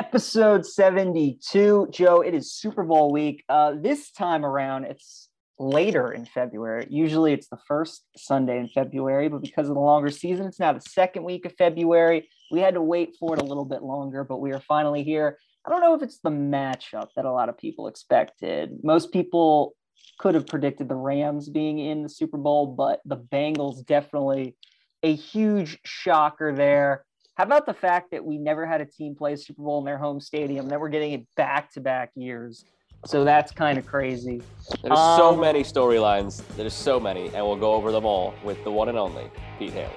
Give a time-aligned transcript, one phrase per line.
[0.00, 1.88] episode 72.
[1.90, 3.44] Joe, it is Super Bowl week.
[3.50, 5.28] Uh, this time around, it's
[5.58, 6.86] later in February.
[6.88, 10.72] Usually it's the first Sunday in February, but because of the longer season, it's now
[10.72, 12.26] the second week of February.
[12.50, 15.36] We had to wait for it a little bit longer, but we are finally here.
[15.66, 18.78] I don't know if it's the matchup that a lot of people expected.
[18.82, 19.76] Most people
[20.18, 24.56] could have predicted the Rams being in the Super Bowl, but the Bengals definitely
[25.02, 27.04] a huge shocker there.
[27.36, 29.84] How about the fact that we never had a team play a Super Bowl in
[29.84, 30.68] their home stadium?
[30.68, 32.64] That we're getting it back to back years.
[33.06, 34.42] So that's kind of crazy.
[34.82, 36.46] There's um, so many storylines.
[36.56, 39.72] There's so many, and we'll go over them all with the one and only Pete
[39.72, 39.94] Hailey.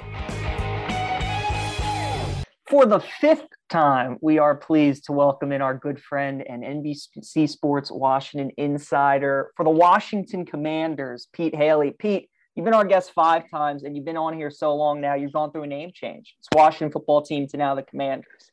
[2.70, 7.50] For the fifth time, we are pleased to welcome in our good friend and NBC
[7.50, 11.94] Sports Washington insider for the Washington Commanders, Pete Hailey.
[12.00, 15.16] Pete, You've been our guest five times, and you've been on here so long now.
[15.16, 16.36] You've gone through a name change.
[16.38, 18.52] It's Washington football team to now the Commanders.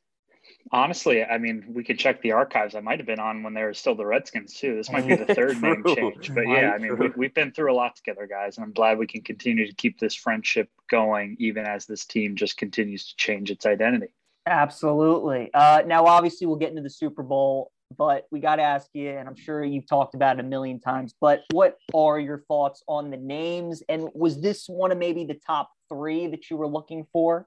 [0.73, 2.75] Honestly, I mean, we could check the archives.
[2.75, 4.75] I might have been on when they were still the Redskins too.
[4.77, 7.73] This might be the third name change, but yeah, I mean, we, we've been through
[7.73, 11.37] a lot together, guys, and I'm glad we can continue to keep this friendship going,
[11.39, 14.15] even as this team just continues to change its identity.
[14.47, 15.51] Absolutely.
[15.53, 19.11] Uh, now, obviously, we'll get into the Super Bowl but we got to ask you,
[19.11, 22.83] and I'm sure you've talked about it a million times, but what are your thoughts
[22.87, 23.83] on the names?
[23.89, 27.47] And was this one of maybe the top three that you were looking for?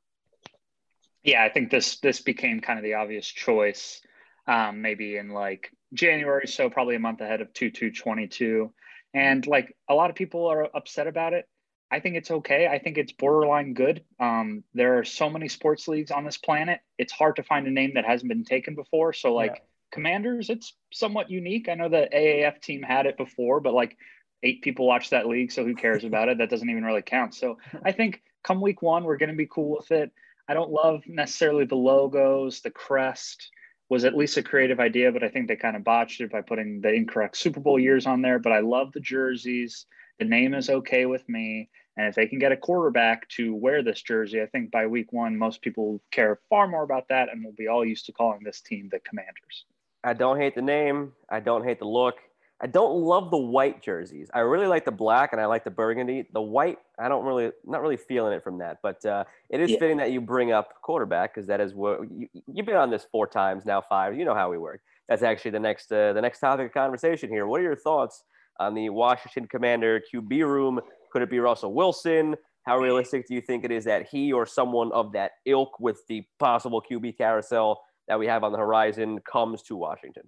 [1.23, 4.01] Yeah, I think this this became kind of the obvious choice,
[4.45, 8.73] um, maybe in like January, so probably a month ahead of two two twenty two,
[9.13, 11.47] and like a lot of people are upset about it.
[11.89, 12.67] I think it's okay.
[12.67, 14.03] I think it's borderline good.
[14.19, 16.81] Um, there are so many sports leagues on this planet.
[16.97, 19.13] It's hard to find a name that hasn't been taken before.
[19.13, 19.51] So like.
[19.55, 19.61] Yeah
[19.93, 21.69] Commanders, it's somewhat unique.
[21.69, 23.95] I know the AAF team had it before, but like
[24.41, 26.39] eight people watch that league, so who cares about it?
[26.39, 27.35] That doesn't even really count.
[27.35, 30.11] So I think come week one, we're going to be cool with it.
[30.49, 33.49] I don't love necessarily the logos, the crest
[33.89, 36.41] was at least a creative idea, but I think they kind of botched it by
[36.41, 38.39] putting the incorrect Super Bowl years on there.
[38.39, 39.85] But I love the jerseys.
[40.17, 41.69] The name is okay with me.
[41.95, 45.13] And if they can get a quarterback to wear this jersey, I think by week
[45.13, 48.41] one, most people care far more about that and will be all used to calling
[48.43, 49.65] this team the Commanders.
[50.03, 51.13] I don't hate the name.
[51.29, 52.15] I don't hate the look.
[52.61, 54.29] I don't love the white jerseys.
[54.33, 56.27] I really like the black and I like the burgundy.
[56.31, 58.77] The white, I don't really, not really feeling it from that.
[58.81, 59.79] But uh, it is yeah.
[59.79, 63.05] fitting that you bring up quarterback because that is what you, have been on this
[63.11, 64.17] four times now, five.
[64.17, 64.81] You know how we work.
[65.09, 67.47] That's actually the next, uh, the next topic of conversation here.
[67.47, 68.23] What are your thoughts
[68.59, 70.79] on the Washington Commander QB room?
[71.11, 72.35] Could it be Russell Wilson?
[72.65, 76.07] How realistic do you think it is that he or someone of that ilk with
[76.07, 80.23] the possible QB carousel that we have on the horizon comes to Washington?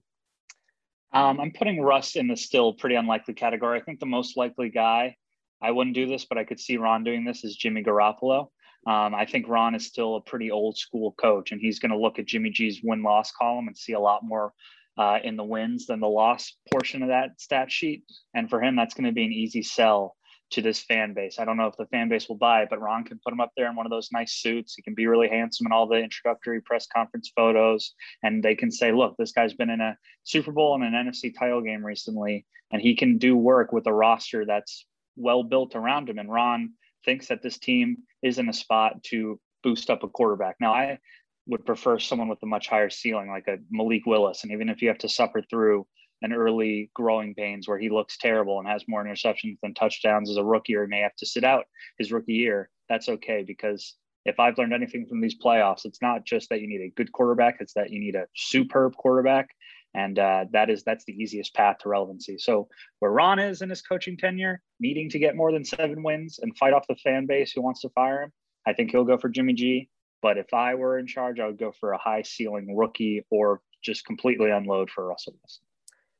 [1.13, 3.79] Um, I'm putting Russ in the still pretty unlikely category.
[3.79, 5.15] I think the most likely guy,
[5.61, 8.49] I wouldn't do this, but I could see Ron doing this, is Jimmy Garoppolo.
[8.87, 11.97] Um, I think Ron is still a pretty old school coach, and he's going to
[11.97, 14.53] look at Jimmy G's win loss column and see a lot more
[14.97, 18.03] uh, in the wins than the loss portion of that stat sheet.
[18.33, 20.15] And for him, that's going to be an easy sell
[20.51, 21.39] to this fan base.
[21.39, 23.41] I don't know if the fan base will buy it, but Ron can put him
[23.41, 24.75] up there in one of those nice suits.
[24.75, 27.93] He can be really handsome in all the introductory press conference photos.
[28.23, 31.33] And they can say, look, this guy's been in a Super Bowl and an NFC
[31.37, 34.85] title game recently, and he can do work with a roster that's
[35.15, 36.19] well built around him.
[36.19, 36.73] And Ron
[37.03, 40.57] thinks that this team is in a spot to boost up a quarterback.
[40.59, 40.99] Now, I
[41.47, 44.43] would prefer someone with a much higher ceiling, like a Malik Willis.
[44.43, 45.87] And even if you have to suffer through
[46.21, 50.37] an early growing pains where he looks terrible and has more interceptions than touchdowns as
[50.37, 51.65] a rookie or he may have to sit out
[51.97, 53.95] his rookie year, that's okay because
[54.25, 57.11] if I've learned anything from these playoffs, it's not just that you need a good
[57.11, 59.49] quarterback; it's that you need a superb quarterback,
[59.93, 62.37] and uh, that is that's the easiest path to relevancy.
[62.39, 62.67] So
[62.99, 66.57] where Ron is in his coaching tenure, needing to get more than seven wins and
[66.57, 68.33] fight off the fan base who wants to fire him,
[68.65, 69.89] I think he'll go for Jimmy G.
[70.21, 73.61] But if I were in charge, I would go for a high ceiling rookie or
[73.83, 75.63] just completely unload for Russell Wilson.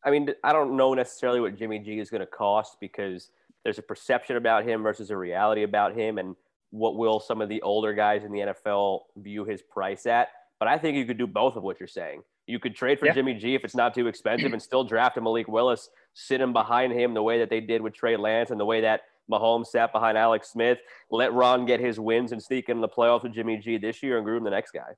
[0.06, 3.32] I mean, I don't know necessarily what Jimmy G is going to cost because
[3.64, 6.36] there's a perception about him versus a reality about him, and
[6.70, 10.30] what will some of the older guys in the NFL view his price at.
[10.60, 12.22] But I think you could do both of what you're saying.
[12.48, 13.14] You could trade for yeah.
[13.14, 16.54] Jimmy G if it's not too expensive and still draft a Malik Willis, sit him
[16.54, 19.02] behind him the way that they did with Trey Lance and the way that
[19.32, 20.78] Mahomes sat behind Alex Smith.
[21.10, 24.18] Let Ron get his wins and sneak in the playoffs with Jimmy G this year
[24.18, 24.94] and groom the next guy.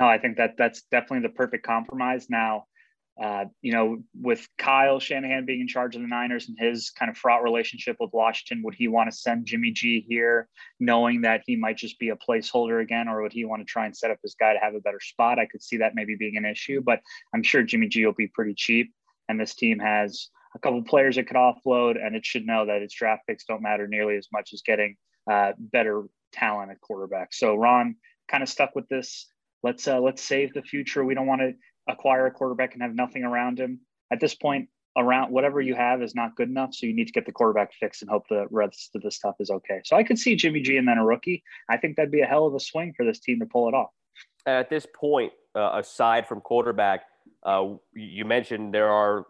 [0.00, 2.28] No, I think that that's definitely the perfect compromise.
[2.28, 2.66] Now,
[3.22, 7.10] uh, you know, with Kyle Shanahan being in charge of the Niners and his kind
[7.10, 11.42] of fraught relationship with Washington, would he want to send Jimmy G here, knowing that
[11.46, 14.10] he might just be a placeholder again, or would he want to try and set
[14.10, 15.38] up this guy to have a better spot?
[15.38, 17.00] I could see that maybe being an issue, but
[17.34, 18.92] I'm sure Jimmy G will be pretty cheap,
[19.28, 22.80] and this team has a couple players it could offload, and it should know that
[22.80, 24.96] its draft picks don't matter nearly as much as getting
[25.30, 27.34] uh, better talent at quarterback.
[27.34, 27.96] So Ron
[28.28, 29.26] kind of stuck with this.
[29.62, 31.04] Let's uh, let's save the future.
[31.04, 31.52] We don't want to
[31.92, 33.80] acquire a quarterback and have nothing around him.
[34.12, 36.74] At this point, around whatever you have is not good enough.
[36.74, 39.36] So you need to get the quarterback fixed and hope the rest of the stuff
[39.40, 39.80] is okay.
[39.84, 41.42] So I could see Jimmy G and then a rookie.
[41.68, 43.74] I think that'd be a hell of a swing for this team to pull it
[43.74, 43.90] off.
[44.46, 47.02] At this point, uh, aside from quarterback,
[47.44, 49.26] uh, you mentioned there are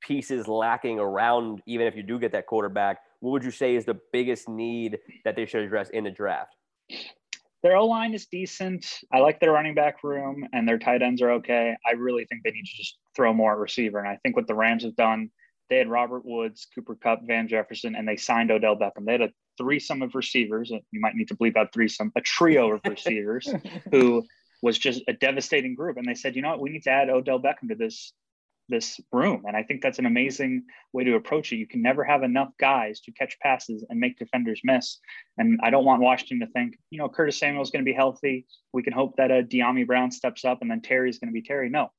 [0.00, 2.98] pieces lacking around, even if you do get that quarterback.
[3.20, 6.54] What would you say is the biggest need that they should address in the draft?
[7.62, 8.86] Their O line is decent.
[9.12, 11.76] I like their running back room, and their tight ends are okay.
[11.86, 13.98] I really think they need to just throw more at receiver.
[13.98, 15.30] And I think what the Rams have done,
[15.68, 19.04] they had Robert Woods, Cooper Kupp, Van Jefferson, and they signed Odell Beckham.
[19.04, 20.70] They had a threesome of receivers.
[20.70, 23.52] You might need to bleep out threesome, a trio of receivers
[23.90, 24.24] who
[24.62, 25.98] was just a devastating group.
[25.98, 28.12] And they said, you know what, we need to add Odell Beckham to this
[28.70, 29.44] this room.
[29.46, 31.56] And I think that's an amazing way to approach it.
[31.56, 34.98] You can never have enough guys to catch passes and make defenders miss.
[35.36, 37.94] And I don't want Washington to think, you know, Curtis Samuel is going to be
[37.94, 38.46] healthy.
[38.72, 41.28] We can hope that a uh, Dyami Brown steps up and then Terry is going
[41.28, 41.68] to be Terry.
[41.68, 41.90] No,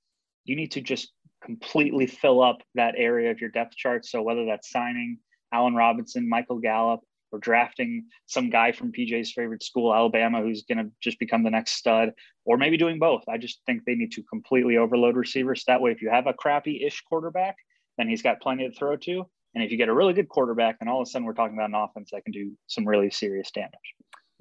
[0.46, 1.12] you need to just
[1.44, 4.06] completely fill up that area of your depth chart.
[4.06, 5.18] So whether that's signing
[5.54, 7.02] Allen Robinson, Michael Gallup,
[7.32, 11.50] or drafting some guy from PJ's favorite school, Alabama, who's going to just become the
[11.50, 12.12] next stud,
[12.46, 13.24] or maybe doing both.
[13.30, 15.64] I just think they need to completely overload receivers.
[15.68, 17.56] That way, if you have a crappy ish quarterback,
[17.98, 19.26] then he's got plenty to throw to.
[19.54, 21.58] And if you get a really good quarterback, then all of a sudden we're talking
[21.58, 23.72] about an offense that can do some really serious damage.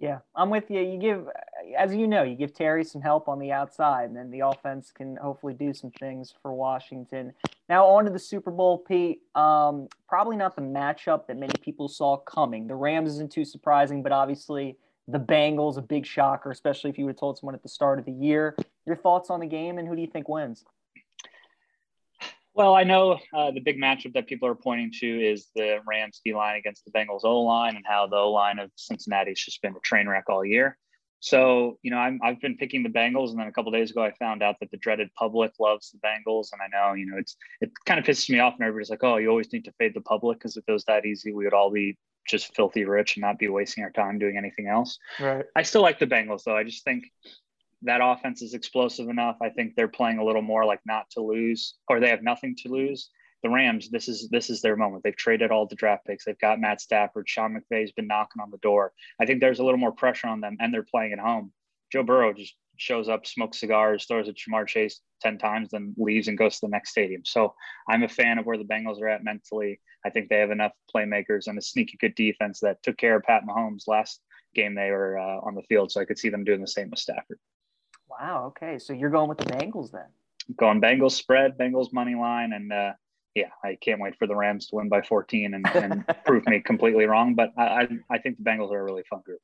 [0.00, 0.81] Yeah, I'm with you.
[0.81, 1.29] You give,
[1.76, 4.91] as you know, you give Terry some help on the outside, and then the offense
[4.91, 7.35] can hopefully do some things for Washington.
[7.69, 9.20] Now, on to the Super Bowl, Pete.
[9.35, 12.67] Um, probably not the matchup that many people saw coming.
[12.67, 17.05] The Rams isn't too surprising, but obviously the Bengals, a big shocker, especially if you
[17.05, 18.56] would have told someone at the start of the year.
[18.87, 20.64] Your thoughts on the game, and who do you think wins?
[22.55, 26.20] Well, I know uh, the big matchup that people are pointing to is the Rams
[26.25, 29.38] D line against the Bengals O line, and how the O line of Cincinnati has
[29.38, 30.76] just been a train wreck all year.
[31.20, 34.02] So, you know, i have been picking the Bengals, and then a couple days ago,
[34.02, 37.19] I found out that the dreaded public loves the Bengals, and I know, you know,
[37.19, 39.73] it's it kind of pisses me off, and everybody's like, "Oh, you always need to
[39.73, 42.85] fade the public," because if it was that easy, we would all be just filthy
[42.85, 44.99] rich and not be wasting our time doing anything else.
[45.19, 45.44] Right.
[45.55, 46.56] I still like the Bengals, though.
[46.56, 47.05] I just think
[47.82, 49.36] that offense is explosive enough.
[49.40, 52.54] I think they're playing a little more like not to lose, or they have nothing
[52.62, 53.10] to lose.
[53.42, 55.02] The Rams, this is this is their moment.
[55.02, 56.24] They've traded all the draft picks.
[56.24, 57.28] They've got Matt Stafford.
[57.28, 58.92] Sean McVay's been knocking on the door.
[59.20, 61.52] I think there's a little more pressure on them, and they're playing at home.
[61.90, 66.28] Joe Burrow just shows up, smokes cigars, throws at Ja'Marr Chase 10 times, then leaves
[66.28, 67.22] and goes to the next stadium.
[67.24, 67.54] So
[67.88, 69.80] I'm a fan of where the Bengals are at mentally.
[70.04, 73.22] I think they have enough playmakers and a sneaky good defense that took care of
[73.24, 74.20] Pat Mahomes last
[74.54, 75.92] game they were uh, on the field.
[75.92, 77.38] So I could see them doing the same with Stafford.
[78.10, 78.46] Wow.
[78.48, 78.78] Okay.
[78.78, 80.06] So you're going with the Bengals then?
[80.56, 82.92] Going Bengals spread, Bengals money line, and uh,
[83.34, 86.60] yeah, I can't wait for the Rams to win by 14 and, and prove me
[86.60, 87.34] completely wrong.
[87.34, 89.40] But I, I, I think the Bengals are a really fun group.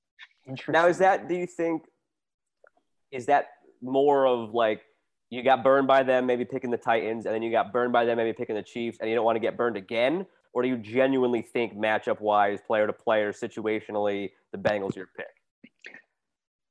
[0.68, 1.28] Now, is that?
[1.28, 1.82] Do you think?
[3.12, 3.48] Is that
[3.82, 4.82] more of like
[5.30, 8.04] you got burned by them, maybe picking the Titans, and then you got burned by
[8.04, 10.26] them, maybe picking the Chiefs, and you don't want to get burned again?
[10.52, 15.26] Or do you genuinely think matchup wise, player to player, situationally, the Bengals your pick?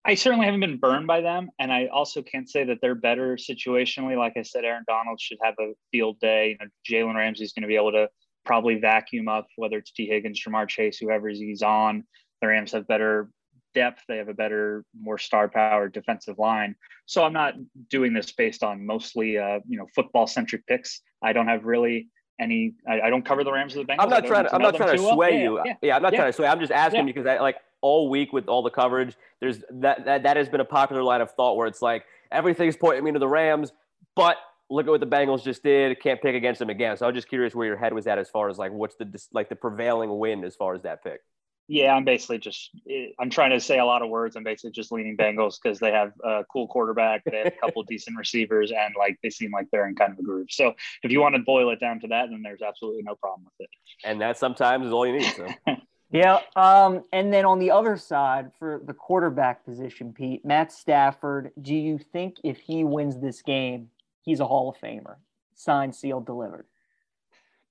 [0.06, 1.50] I certainly haven't been burned by them.
[1.60, 4.16] And I also can't say that they're better situationally.
[4.18, 6.58] Like I said, Aaron Donald should have a field day.
[6.60, 8.08] You know, Jalen Ramsey is going to be able to
[8.46, 12.04] probably vacuum up, whether it's Tee Higgins, Ja'Marr Chase, whoever he's on.
[12.42, 13.30] The Rams have better
[13.74, 14.04] depth.
[14.08, 16.76] They have a better, more star powered defensive line.
[17.08, 17.56] So I'm not
[17.90, 21.02] doing this based on mostly, uh, you know, football centric picks.
[21.24, 22.76] I don't have really any.
[22.88, 23.98] I, I, don't cover the Rams or the Bengals.
[24.00, 24.46] I'm not trying.
[24.46, 25.32] To, I'm not trying to sway well.
[25.32, 25.58] you.
[25.58, 25.74] Yeah, yeah.
[25.82, 26.20] yeah, I'm not yeah.
[26.20, 26.48] trying to sway.
[26.48, 29.16] I'm just asking because I like all week with all the coverage.
[29.40, 32.76] There's that, that that has been a popular line of thought where it's like everything's
[32.76, 33.72] pointing me to the Rams,
[34.16, 34.38] but
[34.72, 36.02] look at what the Bengals just did.
[36.02, 36.98] Can't pick against them again.
[36.98, 39.08] So I'm just curious where your head was at as far as like what's the
[39.34, 41.22] like the prevailing wind as far as that pick.
[41.68, 42.72] Yeah, I'm basically just
[43.20, 44.36] I'm trying to say a lot of words.
[44.36, 47.84] I'm basically just leaning Bengals because they have a cool quarterback, they have a couple
[47.88, 50.48] decent receivers, and like they seem like they're in kind of a groove.
[50.50, 50.74] So
[51.04, 53.68] if you want to boil it down to that, then there's absolutely no problem with
[53.68, 53.70] it.
[54.04, 55.34] And that sometimes is all you need.
[55.36, 55.48] So.
[56.12, 56.40] Yeah.
[56.56, 61.76] Um, and then on the other side for the quarterback position, Pete, Matt Stafford, do
[61.76, 63.90] you think if he wins this game,
[64.22, 65.16] he's a Hall of Famer?
[65.56, 66.68] Signed, sealed, delivered.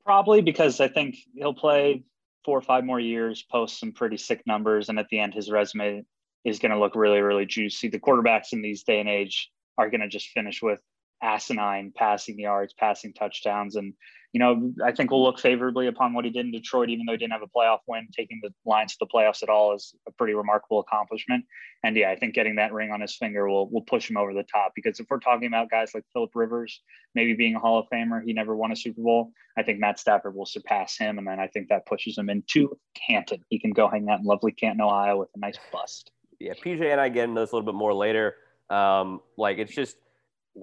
[0.05, 2.05] Probably because I think he'll play
[2.45, 5.51] four or five more years, post some pretty sick numbers, and at the end, his
[5.51, 6.05] resume
[6.45, 7.89] is going to look really, really juicy.
[7.89, 10.81] The quarterbacks in these day and age are going to just finish with
[11.25, 13.95] asinine passing yards, passing touchdowns, and
[14.35, 17.13] you know, I think we'll look favorably upon what he did in Detroit, even though
[17.13, 18.09] he didn't have a playoff win.
[18.13, 21.45] Taking the Lions to the playoffs at all is a pretty remarkable accomplishment.
[21.85, 24.35] And yeah, I think getting that ring on his finger will will push him over
[24.35, 24.73] the top.
[24.75, 26.81] Because if we're talking about guys like Philip Rivers,
[27.15, 29.31] maybe being a Hall of Famer, he never won a Super Bowl.
[29.57, 32.77] I think Matt Stafford will surpass him, and then I think that pushes him into
[33.07, 33.45] Canton.
[33.51, 36.11] He can go hang out in lovely Canton, Ohio, with a nice bust.
[36.41, 38.35] Yeah, PJ and I get into this a little bit more later.
[38.69, 39.97] Um, like it's just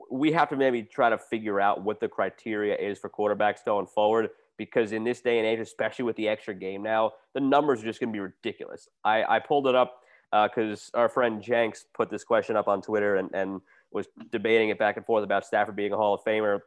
[0.09, 3.87] we have to maybe try to figure out what the criteria is for quarterbacks going
[3.87, 7.81] forward because in this day and age, especially with the extra game now, the numbers
[7.81, 8.87] are just going to be ridiculous.
[9.03, 12.81] I, I pulled it up because uh, our friend Jenks put this question up on
[12.81, 16.23] Twitter and, and was debating it back and forth about Stafford being a Hall of
[16.23, 16.59] Famer.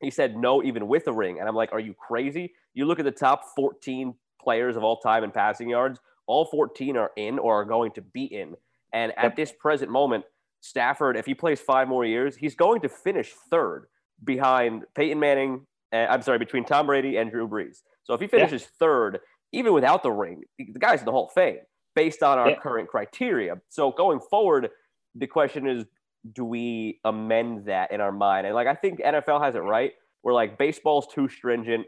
[0.00, 1.38] He said no, even with a ring.
[1.38, 2.54] And I'm like, are you crazy?
[2.72, 6.96] You look at the top 14 players of all time in passing yards, all 14
[6.96, 8.56] are in or are going to be in.
[8.92, 10.24] And at this present moment,
[10.64, 13.84] Stafford, if he plays five more years, he's going to finish third
[14.24, 15.66] behind Peyton Manning.
[15.92, 17.82] Uh, I'm sorry, between Tom Brady and Drew Brees.
[18.04, 18.68] So if he finishes yeah.
[18.78, 19.20] third,
[19.52, 21.58] even without the ring, the guy's in the Hall of Fame
[21.94, 22.58] based on our yeah.
[22.58, 23.60] current criteria.
[23.68, 24.70] So going forward,
[25.14, 25.84] the question is,
[26.32, 28.46] do we amend that in our mind?
[28.46, 29.92] And like I think NFL has it right.
[30.22, 31.84] We're like baseball's too stringent.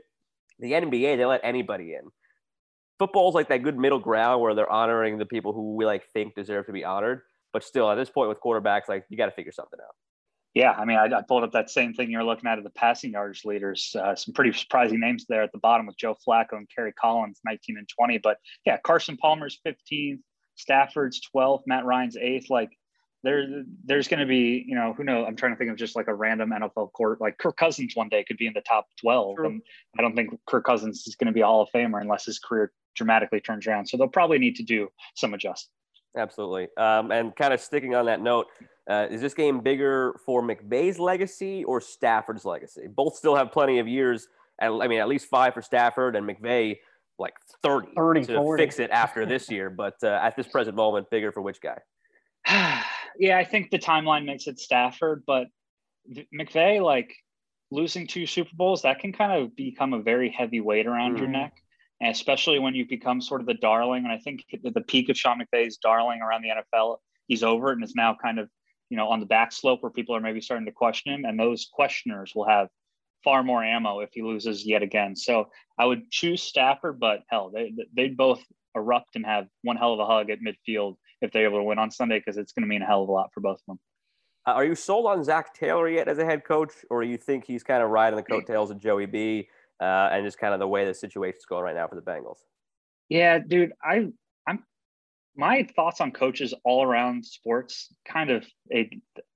[0.58, 2.10] The NBA they let anybody in.
[2.98, 6.34] Football's like that good middle ground where they're honoring the people who we like think
[6.34, 7.22] deserve to be honored.
[7.56, 9.94] But still, at this point with quarterbacks, like you got to figure something out.
[10.52, 12.70] Yeah, I mean, I, I, pulled up that same thing you're looking at of the
[12.70, 13.96] passing yardage leaders.
[13.98, 17.40] Uh, some pretty surprising names there at the bottom with Joe Flacco and Kerry Collins,
[17.46, 18.18] 19 and 20.
[18.18, 18.36] But
[18.66, 20.18] yeah, Carson Palmer's 15th,
[20.56, 22.50] Stafford's 12th, Matt Ryan's 8th.
[22.50, 22.68] Like
[23.22, 25.24] there, there's going to be, you know, who knows?
[25.26, 27.22] I'm trying to think of just like a random NFL court.
[27.22, 29.36] Like Kirk Cousins one day could be in the top 12.
[29.36, 29.46] True.
[29.46, 29.62] And
[29.98, 32.38] I don't think Kirk Cousins is going to be a Hall of Famer unless his
[32.38, 33.86] career dramatically turns around.
[33.86, 35.70] So they'll probably need to do some adjustments.
[36.16, 36.68] Absolutely.
[36.76, 38.46] Um, and kind of sticking on that note,
[38.88, 42.86] uh, is this game bigger for McVay's legacy or Stafford's legacy?
[42.88, 44.28] Both still have plenty of years.
[44.60, 46.78] At, I mean, at least five for Stafford and McVay,
[47.18, 48.62] like 30, 30 to 40.
[48.62, 49.68] fix it after this year.
[49.68, 51.78] But uh, at this present moment, bigger for which guy?
[53.18, 55.48] yeah, I think the timeline makes it Stafford, but
[56.34, 57.12] McVay, like
[57.70, 61.18] losing two Super Bowls, that can kind of become a very heavy weight around mm.
[61.18, 61.54] your neck
[62.00, 64.04] and especially when you become sort of the darling.
[64.04, 67.74] And I think the peak of Sean McVay's darling around the NFL, he's over it
[67.74, 68.48] and is now kind of,
[68.90, 71.24] you know, on the back slope where people are maybe starting to question him.
[71.24, 72.68] And those questioners will have
[73.24, 75.16] far more ammo if he loses yet again.
[75.16, 78.42] So I would choose Stafford, but hell, they they both
[78.76, 81.78] erupt and have one hell of a hug at midfield if they're able to win
[81.78, 83.66] on Sunday because it's going to mean a hell of a lot for both of
[83.66, 83.78] them.
[84.46, 87.16] Uh, are you sold on Zac Taylor yet as a head coach, or do you
[87.16, 89.48] think he's kind of riding the coattails of Joey B?
[89.80, 92.38] Uh, and just kind of the way the situation's going right now for the Bengals.
[93.08, 94.08] Yeah, dude, I
[94.46, 94.64] I'm
[95.36, 98.46] my thoughts on coaches all around sports kind of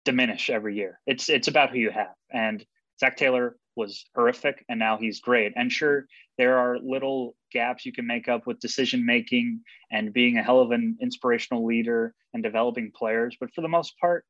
[0.05, 0.99] diminish every year.
[1.07, 2.65] It's it's about who you have, and
[2.99, 5.53] Zac Taylor was horrific, and now he's great.
[5.57, 6.07] And sure,
[6.39, 10.61] there are little gaps you can make up with decision making and being a hell
[10.61, 14.25] of an inspirational leader and developing players, but for the most part,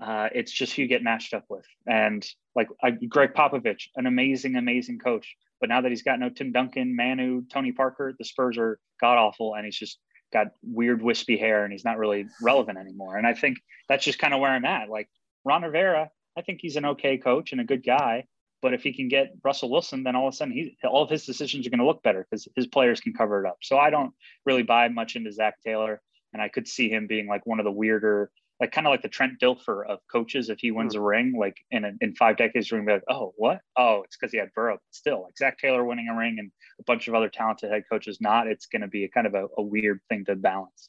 [0.00, 1.66] uh, it's just who you get matched up with.
[1.86, 6.28] And like I, Gregg Popovich, an amazing, amazing coach, but now that he's got no
[6.28, 9.98] Tim Duncan, Manu, Tony Parker, the Spurs are god awful, and he's just
[10.32, 13.16] got weird wispy hair, and he's not really relevant anymore.
[13.16, 14.88] And I think that's just kind of where I'm at.
[14.88, 15.08] Like
[15.44, 18.24] Ron Rivera, I think he's an okay coach and a good guy,
[18.60, 21.10] but if he can get Russell Wilson, then all of a sudden he all of
[21.10, 23.58] his decisions are going to look better because his players can cover it up.
[23.62, 24.12] So I don't
[24.44, 26.00] really buy much into Zac Taylor,
[26.32, 29.02] and I could see him being like one of the weirder like kind of like
[29.02, 30.48] the Trent Dilfer of coaches.
[30.48, 30.98] If he wins mm.
[30.98, 33.60] a ring, like in a, in five decades, we're gonna be like, oh, what?
[33.76, 34.74] Oh, it's because he had Burrow.
[34.74, 36.50] But still, like Zac Taylor winning a ring and
[36.80, 38.46] a bunch of other talented head coaches not.
[38.46, 40.88] It's gonna be a kind of a, a weird thing to balance.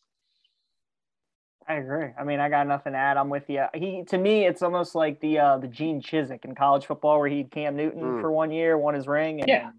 [1.67, 2.07] I agree.
[2.19, 3.15] I mean, I got nothing to add.
[3.15, 3.63] I'm with you.
[3.75, 7.29] He to me, it's almost like the uh, the Gene Chizik in college football, where
[7.29, 8.21] he had Cam Newton mm.
[8.21, 9.69] for one year, won his ring, and yeah.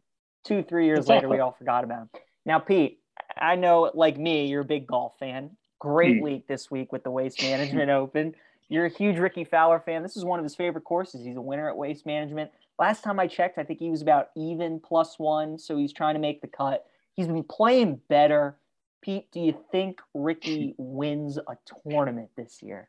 [0.44, 2.10] two three years later, we all forgot about him.
[2.46, 3.00] Now, Pete,
[3.36, 5.56] I know, like me, you're a big golf fan.
[5.80, 6.22] Great mm.
[6.22, 8.34] week this week with the Waste Management Open.
[8.68, 10.04] You're a huge Rickie Fowler fan.
[10.04, 11.24] This is one of his favorite courses.
[11.24, 12.52] He's a winner at Waste Management.
[12.78, 16.14] Last time I checked, I think he was about even plus one, so he's trying
[16.14, 16.86] to make the cut.
[17.14, 18.56] He's been playing better.
[19.02, 21.56] Pete, do you think Rickie wins a
[21.88, 22.88] tournament this year?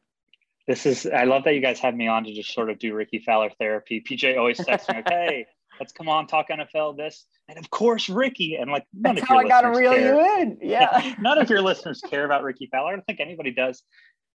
[0.67, 2.93] This is I love that you guys had me on to just sort of do
[2.93, 4.01] Rickie Fowler therapy.
[4.01, 5.47] PJ always texts me, okay,
[5.81, 7.25] let's come on, talk NFL this.
[7.49, 8.55] And of course, Rickie.
[8.55, 10.15] And like, none That's of your how I got to reel care.
[10.15, 10.59] you in.
[10.61, 11.15] Yeah.
[11.19, 12.89] none of your listeners care about Rickie Fowler.
[12.89, 13.81] I don't think anybody does.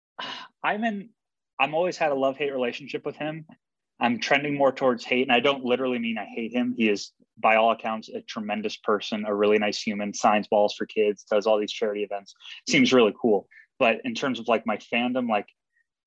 [0.62, 1.08] I'm in,
[1.58, 3.44] I'm always had a love hate relationship with him.
[3.98, 5.22] I'm trending more towards hate.
[5.22, 6.74] And I don't literally mean I hate him.
[6.76, 10.86] He is, by all accounts, a tremendous person, a really nice human, signs balls for
[10.86, 12.34] kids, does all these charity events.
[12.68, 13.48] Seems really cool.
[13.80, 15.48] But in terms of like my fandom, like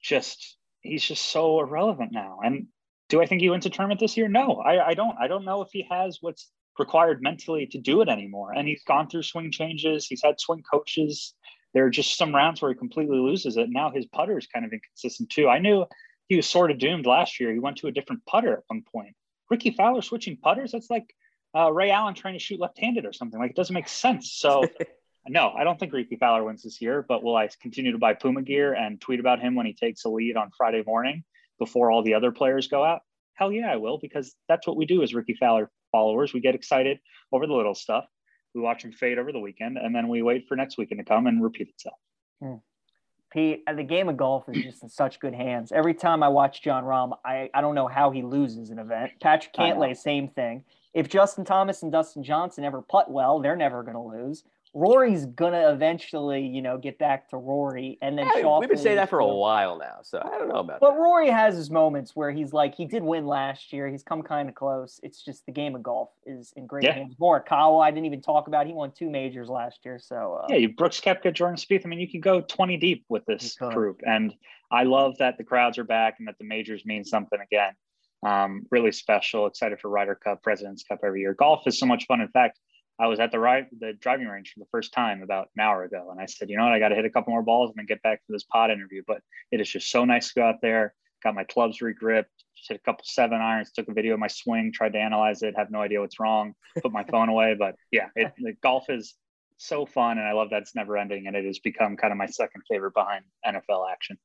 [0.02, 2.40] just, he's just so irrelevant now.
[2.42, 2.68] And
[3.10, 4.28] do I think he wins a tournament this year?
[4.28, 5.16] No, I, I don't.
[5.20, 8.52] I don't know if he has what's required mentally to do it anymore.
[8.54, 10.06] And he's gone through swing changes.
[10.08, 11.34] He's had swing coaches.
[11.74, 13.70] There are just some rounds where he completely loses it.
[13.70, 15.48] Now his putter is kind of inconsistent too.
[15.48, 15.86] I knew
[16.28, 17.52] he was sort of doomed last year.
[17.52, 19.16] He went to a different putter at one point.
[19.50, 20.72] Rickie Fowler switching putters.
[20.72, 21.14] That's like
[21.56, 23.40] uh, Ray Allen trying to shoot left-handed or something.
[23.40, 24.32] Like it doesn't make sense.
[24.34, 24.64] So.
[25.28, 28.14] no, I don't think Rickie Fowler wins this year, but will I continue to buy
[28.14, 31.24] Puma gear and tweet about him when he takes a lead on Friday morning?
[31.60, 33.02] Before all the other players go out?
[33.36, 36.34] Hell yeah, I will, because that's what we do as Rickie Fowler followers.
[36.34, 37.00] We get excited
[37.32, 38.06] over the little stuff.
[38.54, 41.06] We watch them fade over the weekend, and then we wait for next weekend to
[41.06, 41.98] come and repeat itself.
[42.42, 42.56] Hmm.
[43.32, 45.74] Pete, uh, the game of golf is just in such good hands.
[45.74, 49.12] Every time I watch Jon Rahm, I, I don't know how he loses an event.
[49.22, 50.64] Patrick Cantlay, same thing.
[50.94, 54.46] If Justin Thomas and Dustin Johnson ever putt well, they're never going to lose.
[54.76, 58.98] Rory's gonna eventually, you know, get back to Rory, and then yeah, we've been saying
[58.98, 60.82] that for a while now, so I don't know about.
[60.82, 61.00] But that.
[61.00, 63.88] Rory has his moments where he's like, he did win last year.
[63.88, 65.00] He's come kind of close.
[65.02, 66.94] It's just the game of golf is in great yeah.
[66.94, 67.16] hands.
[67.16, 68.68] Morikawa, I didn't even talk about.
[68.68, 71.86] He won two majors last year, so uh, yeah, you Brooks Koepka, Jordan Spieth.
[71.86, 74.34] I mean, you can go twenty deep with this group, and
[74.70, 77.72] I love that the crowds are back and that the majors mean something again.
[78.28, 79.48] Um, really special.
[79.48, 81.34] Excited for Ryder Cup, Presidents Cup every year.
[81.34, 82.20] Golf is so much fun.
[82.20, 82.60] In fact
[83.00, 85.84] I was at the right the driving range for the first time about an hour
[85.84, 87.72] ago, and I said, you know what, I got to hit a couple more balls
[87.72, 89.04] and then get back to this pod interview.
[89.06, 89.22] But
[89.52, 90.94] it is just so nice to go out there.
[91.24, 94.28] Got my clubs regripped, just hit a couple seven irons, took a video of my
[94.28, 97.56] swing, tried to analyze it, have no idea what's wrong, put my phone away.
[97.58, 99.16] But yeah, it, golf is
[99.58, 102.18] so fun, and I love that it's never ending, and it has become kind of
[102.18, 104.18] my second favorite behind NFL action.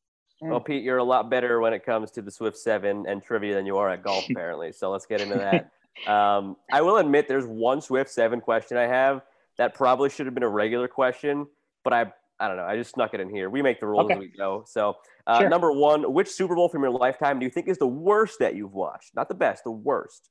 [0.42, 3.54] Well, Pete, you're a lot better when it comes to the Swift Seven and trivia
[3.54, 4.72] than you are at golf, apparently.
[4.72, 5.70] so let's get into that.
[6.06, 9.22] Um, I will admit there's one Swift seven question I have
[9.58, 11.46] that probably should have been a regular question,
[11.84, 12.64] but I I don't know.
[12.64, 13.50] I just snuck it in here.
[13.50, 14.14] We make the rules okay.
[14.14, 14.64] as we go.
[14.66, 15.48] So, uh, sure.
[15.50, 18.56] number one, which Super Bowl from your lifetime do you think is the worst that
[18.56, 19.14] you've watched?
[19.14, 20.30] Not the best, the worst.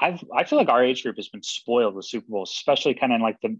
[0.00, 3.12] I've I feel like our age group has been spoiled with Super Bowls, especially kind
[3.12, 3.58] of like the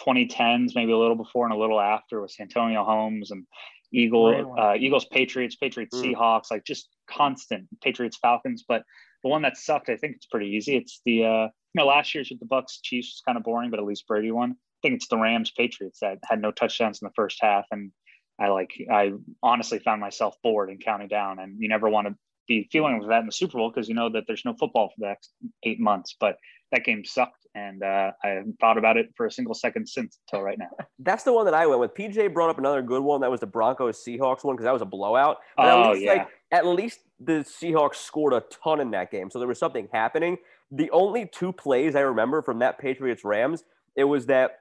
[0.00, 3.44] 2010s, maybe a little before and a little after with Santonio Holmes and
[3.92, 6.14] Eagle, uh, Eagles, Patriots, Patriots, mm.
[6.14, 8.64] Seahawks, like just constant Patriots, Falcons.
[8.68, 8.82] But
[9.22, 10.76] the one that sucked, I think it's pretty easy.
[10.76, 13.70] It's the uh, you know last year's with the Bucks Chiefs was kind of boring,
[13.70, 14.52] but at least Brady won.
[14.52, 17.90] I think it's the Rams Patriots that had no touchdowns in the first half, and
[18.38, 21.38] I like I honestly found myself bored and counting down.
[21.38, 22.14] And you never want to
[22.46, 24.94] be feeling that in the Super Bowl because you know that there's no football for
[24.98, 25.32] the next
[25.64, 26.16] eight months.
[26.18, 26.36] But
[26.72, 30.18] that game sucked, and uh, I haven't thought about it for a single second since
[30.26, 30.70] until right now.
[30.98, 31.94] That's the one that I went with.
[31.94, 33.20] PJ brought up another good one.
[33.20, 35.38] That was the Broncos Seahawks one because that was a blowout.
[35.56, 36.12] But oh at least, yeah.
[36.12, 39.88] Like, at least the Seahawks scored a ton in that game, so there was something
[39.92, 40.36] happening.
[40.70, 43.64] The only two plays I remember from that Patriots Rams,
[43.96, 44.60] it was that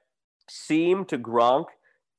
[0.50, 1.66] seam to Gronk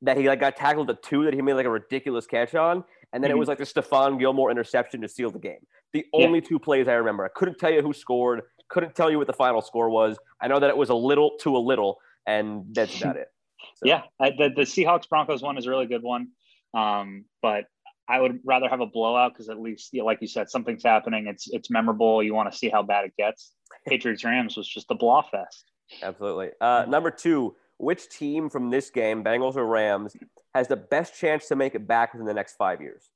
[0.03, 2.85] that he like got tackled at two that he made like a ridiculous catch on,
[3.13, 3.37] and then mm-hmm.
[3.37, 5.61] it was like the Stephon Gilmore interception to seal the game.
[5.93, 6.49] The only yeah.
[6.49, 7.25] two plays I remember.
[7.25, 8.43] I couldn't tell you who scored.
[8.69, 10.19] Couldn't tell you what the final score was.
[10.41, 13.29] I know that it was a little to a little, and that's about it.
[13.77, 13.87] So.
[13.87, 16.29] Yeah, I, the, the Seahawks Broncos one is a really good one.
[16.75, 17.65] Um, but
[18.09, 20.83] I would rather have a blowout because at least, you know, like you said, something's
[20.83, 21.27] happening.
[21.27, 22.23] It's it's memorable.
[22.23, 23.53] You want to see how bad it gets.
[23.87, 25.71] Patriots Rams was just a blah fest.
[26.03, 26.51] Absolutely.
[26.61, 30.17] Uh, number two, which team from this game, Bengals or Rams,
[30.55, 33.11] has the best chance to make it back within the next five years?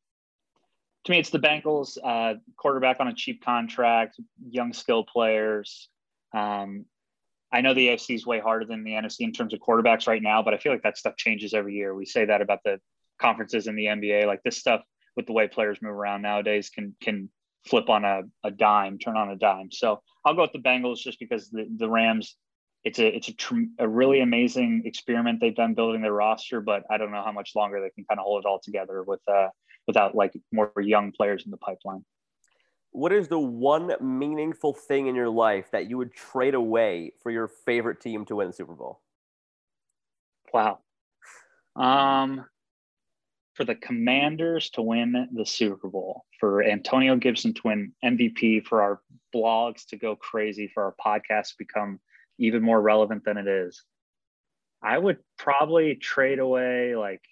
[1.04, 5.88] To me, it's the Bengals uh, quarterback on a cheap contract, young skill players.
[6.32, 6.84] Um,
[7.52, 10.22] I know the AFC is way harder than the NFC in terms of quarterbacks right
[10.22, 11.94] now, but I feel like that stuff changes every year.
[11.94, 12.80] We say that about the
[13.20, 14.26] conferences in the NBA.
[14.26, 14.82] Like this stuff
[15.16, 17.28] with the way players move around nowadays can can
[17.66, 19.70] flip on a, a dime, turn on a dime.
[19.70, 22.36] So I'll go with the Bengals just because the, the Rams,
[22.84, 26.84] it's a it's a, tr- a really amazing experiment they've done building their roster, but
[26.90, 29.20] I don't know how much longer they can kind of hold it all together with
[29.28, 29.48] uh,
[29.86, 32.04] without like more young players in the pipeline.
[32.90, 37.30] What is the one meaningful thing in your life that you would trade away for
[37.30, 39.00] your favorite team to win the Super Bowl?
[40.52, 40.80] Wow.
[41.74, 42.44] Um,
[43.54, 48.82] for the Commanders to win the Super Bowl, for Antonio Gibson to win MVP, for
[48.82, 49.00] our
[49.34, 51.98] blogs to go crazy, for our podcast to become
[52.38, 53.82] even more relevant than it is,
[54.82, 57.22] I would probably trade away like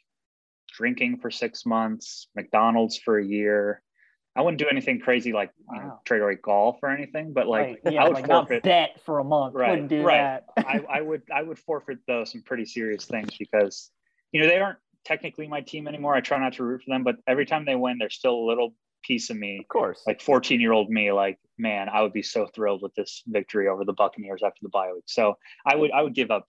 [0.81, 3.83] drinking for six months, McDonald's for a year.
[4.35, 5.75] I wouldn't do anything crazy like uh, wow.
[5.75, 7.93] you know, trade away golf or anything, but like right.
[7.93, 9.55] yeah, I would like forfeit bet for a month.
[9.55, 10.41] Right, wouldn't do right.
[10.57, 10.67] that.
[10.67, 13.91] I, I would I would forfeit those some pretty serious things because
[14.33, 16.15] you know they aren't technically my team anymore.
[16.15, 18.47] I try not to root for them, but every time they win, there's still a
[18.47, 19.59] little piece of me.
[19.59, 20.03] Of course.
[20.07, 23.69] Like 14 year old me, like, man, I would be so thrilled with this victory
[23.69, 25.05] over the Buccaneers after the bye week.
[25.07, 26.47] So I would I would give up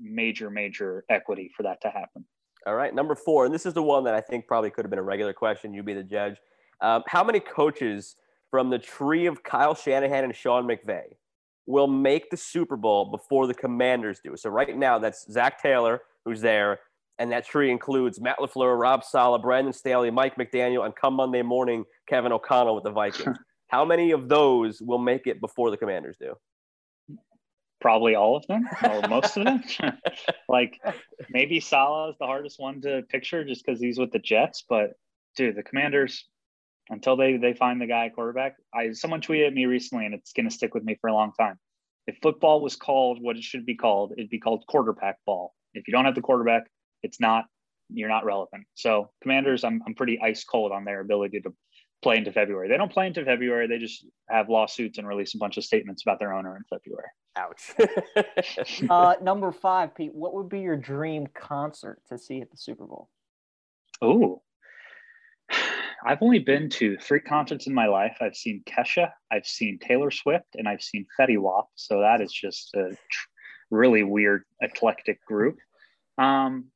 [0.00, 2.24] major, major equity for that to happen.
[2.66, 4.90] All right, number four, and this is the one that I think probably could have
[4.90, 5.74] been a regular question.
[5.74, 6.36] You be the judge.
[6.80, 8.16] Um, how many coaches
[8.50, 11.02] from the tree of Kyle Shanahan and Sean McVay
[11.66, 14.34] will make the Super Bowl before the Commanders do?
[14.36, 16.80] So right now, that's Zac Taylor who's there,
[17.18, 21.42] and that tree includes Matt LaFleur, Rob Saleh, Brandon Staley, Mike McDaniel, and come Monday
[21.42, 23.36] morning, Kevin O'Connell with the Vikings.
[23.68, 26.34] how many of those will make it before the Commanders do?
[27.84, 29.62] Probably all of them or most of them.
[30.48, 30.80] like
[31.28, 34.92] maybe Saleh is the hardest one to picture just because he's with the Jets, but
[35.36, 36.26] dude, the Commanders,
[36.88, 38.56] until they they find the guy quarterback.
[38.74, 41.12] I someone tweeted at me recently, and it's going to stick with me for a
[41.12, 41.58] long time.
[42.06, 45.52] If football was called what it should be called, it'd be called quarterback ball.
[45.74, 46.64] If you don't have the quarterback,
[47.02, 47.44] it's not
[47.90, 48.64] you're not relevant.
[48.72, 51.52] So Commanders, I'm I'm pretty ice cold on their ability to
[52.04, 52.68] play into February.
[52.68, 53.66] They don't play into February.
[53.66, 57.08] They just have lawsuits and release a bunch of statements about their owner in February.
[57.36, 58.88] Ouch.
[58.90, 60.14] uh, number five, Pete.
[60.14, 63.08] What would be your dream concert to see at the Super Bowl?
[64.02, 64.42] Oh,
[66.06, 68.18] I've only been to three concerts in my life.
[68.20, 71.68] I've seen Kesha, I've seen Taylor Swift, and I've seen Fetty Wap.
[71.74, 72.90] So that is just a
[73.70, 75.56] really weird, eclectic group.
[76.18, 76.66] Um,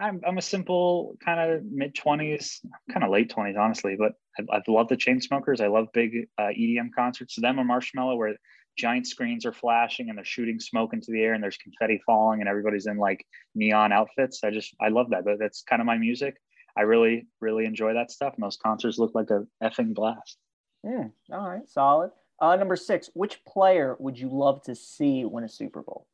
[0.00, 2.60] I'm, I'm a simple kind of mid 20s,
[2.92, 5.60] kind of late 20s, honestly, but I, I love the Chainsmokers.
[5.60, 7.34] I love big uh, EDM concerts.
[7.34, 8.36] To them, a Marshmello where
[8.76, 12.40] giant screens are flashing and they're shooting smoke into the air and there's confetti falling
[12.40, 14.44] and everybody's in like neon outfits.
[14.44, 15.24] I just, I love that.
[15.24, 16.36] But that's kind of my music.
[16.76, 18.34] I really, really enjoy that stuff.
[18.36, 20.38] And those concerts look like a effing blast.
[20.84, 21.06] Yeah.
[21.32, 21.68] All right.
[21.68, 22.12] Solid.
[22.40, 26.06] Uh, number six, which player would you love to see win a Super Bowl?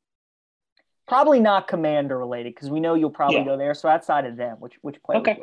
[1.07, 3.45] Probably not commander related because we know you'll probably yeah.
[3.45, 3.75] go there.
[3.75, 5.19] So outside of them, which which player?
[5.19, 5.39] Okay.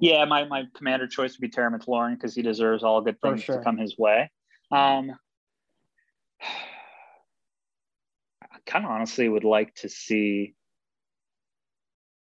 [0.00, 3.42] Yeah, my, my commander choice would be Terry McLaurin because he deserves all good things
[3.42, 3.58] sure.
[3.58, 4.30] to come his way.
[4.72, 5.12] Um,
[8.42, 10.54] I kind of honestly would like to see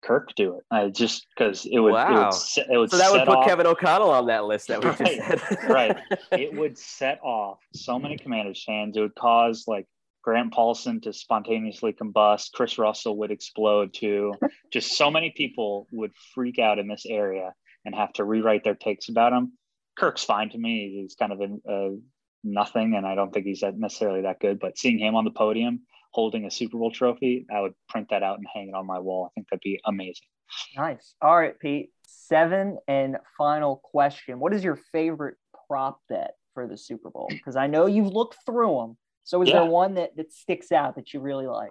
[0.01, 0.63] Kirk do it.
[0.71, 1.93] I just because it would.
[1.93, 2.29] Wow.
[2.29, 4.81] It would, it would so that would put off, Kevin O'Connell on that list that
[4.81, 5.69] we right, just said.
[5.69, 5.97] right.
[6.31, 8.95] It would set off so many Commanders fans.
[8.95, 9.87] It would cause like
[10.21, 12.51] Grant Paulson to spontaneously combust.
[12.53, 14.33] Chris Russell would explode too.
[14.73, 17.53] Just so many people would freak out in this area
[17.85, 19.53] and have to rewrite their takes about him.
[19.97, 21.01] Kirk's fine to me.
[21.01, 21.89] He's kind of a, a uh,
[22.43, 24.59] nothing, and I don't think he's necessarily that good.
[24.59, 28.23] But seeing him on the podium holding a Super Bowl trophy, I would print that
[28.23, 29.25] out and hang it on my wall.
[29.25, 30.27] I think that'd be amazing.
[30.75, 31.13] Nice.
[31.21, 31.91] All right, Pete.
[32.07, 34.39] Seven and final question.
[34.39, 35.35] What is your favorite
[35.67, 37.27] prop bet for the Super Bowl?
[37.29, 38.97] Because I know you've looked through them.
[39.29, 39.59] So is yeah.
[39.59, 41.69] there one that, that sticks out that you really like?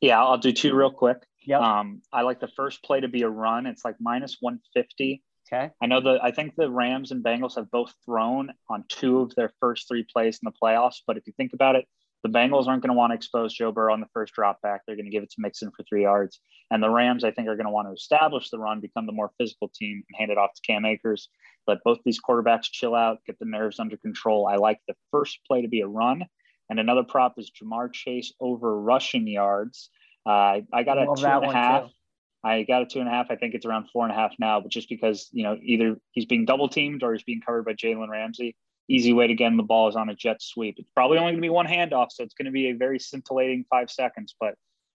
[0.00, 1.18] Yeah, I'll do two real quick.
[1.46, 1.58] Yeah.
[1.58, 3.66] Um, I like the first play to be a run.
[3.66, 5.22] It's like minus 150.
[5.52, 5.70] Okay.
[5.82, 9.34] I know the I think the Rams and Bengals have both thrown on two of
[9.34, 11.02] their first three plays in the playoffs.
[11.06, 11.84] But if you think about it,
[12.22, 14.80] the Bengals aren't going to want to expose Joe Burrow on the first drop back.
[14.86, 16.40] They're going to give it to Mixon for three yards.
[16.70, 19.12] And the Rams, I think, are going to want to establish the run, become the
[19.12, 21.28] more physical team, and hand it off to Cam Akers.
[21.66, 24.46] Let both these quarterbacks chill out, get the nerves under control.
[24.46, 26.24] I like the first play to be a run.
[26.70, 29.90] And another prop is Ja'Marr Chase over rushing yards.
[30.26, 31.84] Uh, I got a two and a half.
[31.84, 31.90] Too.
[32.44, 33.30] I got a two and a half.
[33.30, 35.96] I think it's around four and a half now, but just because, you know, either
[36.12, 38.54] he's being double teamed or he's being covered by Jalen Ramsey
[38.88, 40.76] easy way to get him the ball is on a jet sweep.
[40.78, 42.98] It's probably only going to be one handoff, so it's going to be a very
[42.98, 44.34] scintillating five seconds.
[44.40, 44.54] But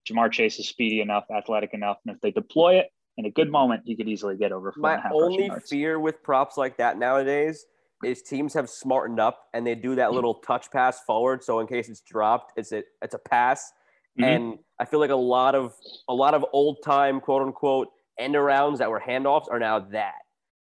[0.09, 3.50] Ja'Marr Chase is speedy enough, athletic enough, and if they deploy it in a good
[3.50, 4.72] moment, he could easily get over.
[4.76, 7.66] My only fear with props like that nowadays
[8.04, 11.44] is teams have smartened up and they do that little touch pass forward.
[11.44, 13.72] So in case it's dropped, it's a it's a pass.
[14.18, 14.24] Mm-hmm.
[14.24, 15.74] And I feel like a lot of
[16.08, 20.14] a lot of old time quote unquote end arounds that were handoffs are now that.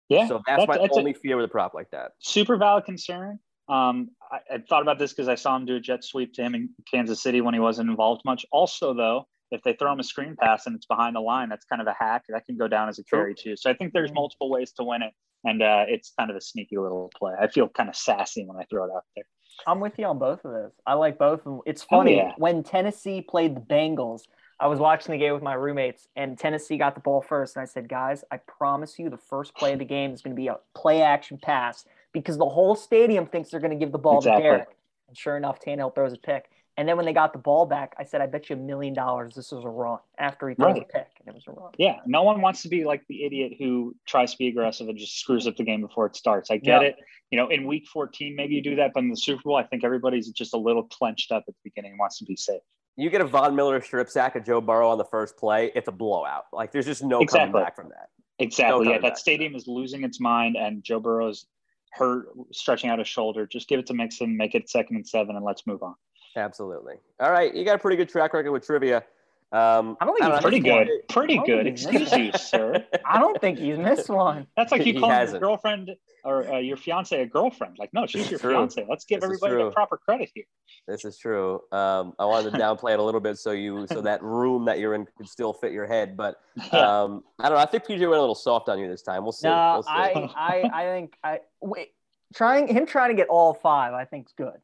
[0.10, 0.28] Yeah.
[0.28, 2.12] So that's, that's my that's only fear with a prop like that.
[2.20, 3.40] Super valid concern.
[3.68, 6.44] Um, I, I thought about this because I saw him do a jet sweep to
[6.44, 8.46] him in Kansas City when he wasn't involved much.
[8.52, 11.66] Also, though, if they throw him a screen pass and it's behind the line, that's
[11.66, 12.24] kind of a hack.
[12.30, 13.56] That can go down as a carry too.
[13.56, 15.14] So I think there's multiple ways to win it,
[15.46, 17.34] and uh, it's kind of a sneaky little play.
[17.40, 19.26] I feel kind of sassy when I throw it out there.
[19.66, 20.72] I'm with you on both of those.
[20.86, 21.42] I like both.
[21.66, 22.32] It's funny oh, yeah.
[22.38, 24.24] when Tennessee played the Bengals.
[24.60, 27.56] I was watching the game with my roommates, and Tennessee got the ball first.
[27.56, 30.36] And I said, guys, I promise you, the first play of the game is going
[30.36, 33.92] to be a play action pass because the whole stadium thinks they're going to give
[33.92, 34.44] the ball exactly.
[34.44, 34.70] to Derrick.
[35.08, 36.50] And sure enough, Tannehill throws a pick.
[36.78, 38.94] And then when they got the ball back, I said, I bet you a million
[38.94, 40.82] dollars this was a run after he threw right.
[40.82, 41.08] a pick.
[41.20, 41.72] And it was a run.
[41.78, 42.00] Yeah.
[42.06, 45.18] No one wants to be like the idiot who tries to be aggressive and just
[45.18, 46.52] screws up the game before it starts.
[46.52, 46.98] I get yep.
[46.98, 47.06] it.
[47.32, 49.64] You know, in week 14, maybe you do that, but in the Super Bowl, I
[49.64, 52.62] think everybody's just a little clenched up at the beginning and wants to be safe
[52.98, 55.88] you get a Von Miller strip sack of Joe Burrow on the first play, it's
[55.88, 56.46] a blowout.
[56.54, 57.52] Like there's just no exactly.
[57.52, 58.10] coming back from that.
[58.40, 58.86] Exactly.
[58.86, 61.46] No yeah, that stadium is losing its mind, and Joe Burrow's
[61.92, 63.46] hurt, stretching out his shoulder.
[63.46, 65.96] Just give it to Mixon, make it second and seven, and let's move on.
[66.36, 66.96] Absolutely.
[67.20, 69.04] All right, you got a pretty good track record with trivia.
[69.52, 70.90] Um, I don't think he's pretty good.
[71.08, 71.68] Pretty good.
[71.68, 72.84] Excuse you, sir.
[73.06, 74.48] I don't think he's missed one.
[74.58, 75.96] That's like you calling your girlfriend
[76.26, 77.78] or uh, your fiance a girlfriend.
[77.80, 78.54] Like, no, she's your true.
[78.54, 78.86] fiance.
[78.90, 80.44] Let's give this everybody the proper credit here.
[80.88, 81.62] This is true.
[81.72, 84.80] Um, I wanted to downplay it a little bit so you so that room that
[84.80, 86.18] you're in could still fit your head.
[86.18, 86.36] But
[86.74, 87.64] um, I don't know.
[87.64, 89.24] I think PJ went a little soft on you this time.
[89.24, 89.48] We'll see.
[89.48, 89.90] No, we'll see.
[89.90, 91.92] I, I I think I wait.
[92.34, 94.60] Trying him trying to get all five, I think is good.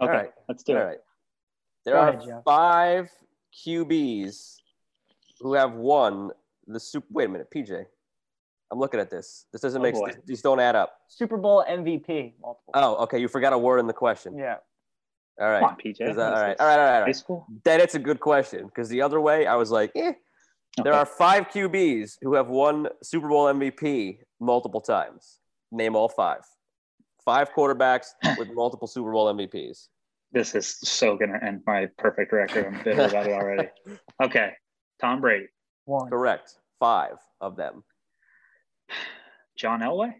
[0.00, 0.30] Okay, all right.
[0.48, 0.84] let's do all it.
[0.84, 0.98] Right.
[1.84, 3.10] There Go are ahead, five
[3.66, 4.56] QBs
[5.40, 6.30] who have won
[6.66, 7.06] the Super.
[7.10, 7.84] Wait a minute, PJ.
[8.72, 9.46] I'm looking at this.
[9.52, 10.10] This doesn't Oh, make boy.
[10.10, 10.24] sense.
[10.26, 10.98] These don't add up.
[11.08, 12.72] Super Bowl MVP, multiple.
[12.74, 13.18] Oh, okay.
[13.18, 14.36] You forgot a word in the question.
[14.36, 14.56] yeah.
[15.40, 15.60] All right.
[15.60, 16.00] Come on, PJ.
[16.00, 16.48] Is that- What all is right.
[16.58, 16.60] this?
[16.60, 16.78] All right.
[16.78, 17.06] All right.
[17.06, 17.46] High school.
[17.64, 20.14] Then it's a good question because the other way, I was like, eh.
[20.82, 25.38] There are five QBs who have won Super Bowl MVP multiple times.
[25.70, 26.42] Name all five.
[27.26, 28.06] Five quarterbacks
[28.38, 29.88] with multiple Super Bowl MVPs.
[30.32, 32.66] This is so gonna end my perfect record.
[32.66, 33.68] I'm bitter about it already.
[34.22, 34.52] Okay,
[35.00, 35.48] Tom Brady,
[35.84, 36.08] One.
[36.08, 36.54] Correct.
[36.80, 37.84] Five of them.
[39.58, 40.14] John Elway.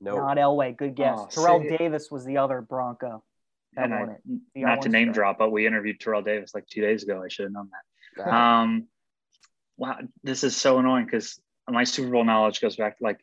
[0.00, 0.16] No.
[0.16, 0.76] Not Elway.
[0.76, 1.18] Good guess.
[1.18, 3.24] Oh, Terrell see- Davis was the other Bronco.
[3.74, 4.20] That And I, won it.
[4.54, 7.22] Not to one name drop, but we interviewed Terrell Davis like two days ago.
[7.24, 7.70] I should have known
[8.16, 8.28] that.
[8.32, 8.88] Um,
[9.76, 13.20] wow, this is so annoying because my Super Bowl knowledge goes back to like,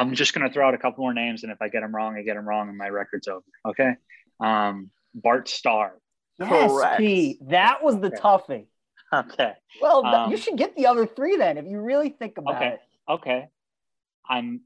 [0.00, 2.16] I'm just gonna throw out a couple more names, and if I get them wrong,
[2.16, 3.44] I get them wrong, and my record's over.
[3.66, 3.92] Okay.
[4.40, 5.98] Um, Bart Starr.
[6.38, 6.98] Yes, Correct.
[6.98, 7.38] Pete.
[7.48, 8.16] That was the Okay.
[8.16, 8.66] toughie.
[9.12, 9.52] Okay.
[9.82, 12.68] Well, Um, you should get the other three then if you really think about Okay.
[12.74, 12.80] it.
[13.08, 13.48] Okay.
[14.28, 14.62] I'm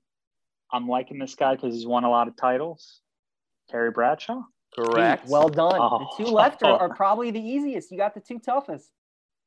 [0.70, 3.00] I'm liking this guy because he's won a lot of titles.
[3.70, 4.42] Terry Bradshaw.
[4.76, 5.22] Correct.
[5.22, 5.78] Pete, well done.
[5.80, 5.98] Oh.
[6.16, 7.90] The two left are, are probably the easiest.
[7.90, 8.90] You got the two toughest.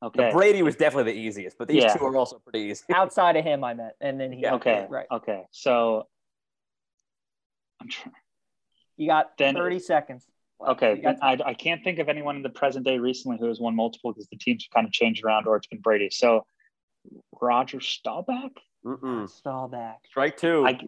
[0.01, 0.31] The Okay.
[0.31, 1.93] Brady was definitely the easiest, but these Yeah.
[1.95, 2.83] two are also pretty easy.
[2.93, 3.93] Outside of him, I meant.
[3.99, 4.41] And then he.
[4.41, 4.85] Yeah, Okay.
[4.89, 5.07] Right.
[5.11, 5.43] Okay.
[5.51, 6.07] So
[7.81, 8.13] I'm trying.
[8.97, 10.25] You got Then- 30 seconds.
[10.59, 13.59] Okay, got I, I can't think of anyone in the present day recently who has
[13.59, 16.09] won multiple because the teams have kind of changed around or it's been Brady.
[16.09, 16.47] So
[17.39, 18.53] Roger Staubach?
[18.83, 19.29] Mm-mm.
[19.29, 19.97] Staubach.
[20.09, 20.65] Strike two.
[20.65, 20.79] I,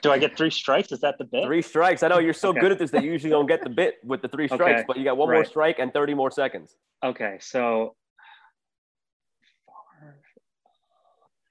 [0.00, 0.92] do I get three strikes?
[0.92, 1.44] Is that the bit?
[1.44, 2.02] Three strikes.
[2.02, 2.60] I know you're so Okay.
[2.60, 4.84] good at this that you usually don't get the bit with the three strikes, Okay.
[4.88, 6.74] but you got one more strike and 30 more seconds.
[7.04, 7.94] Okay, so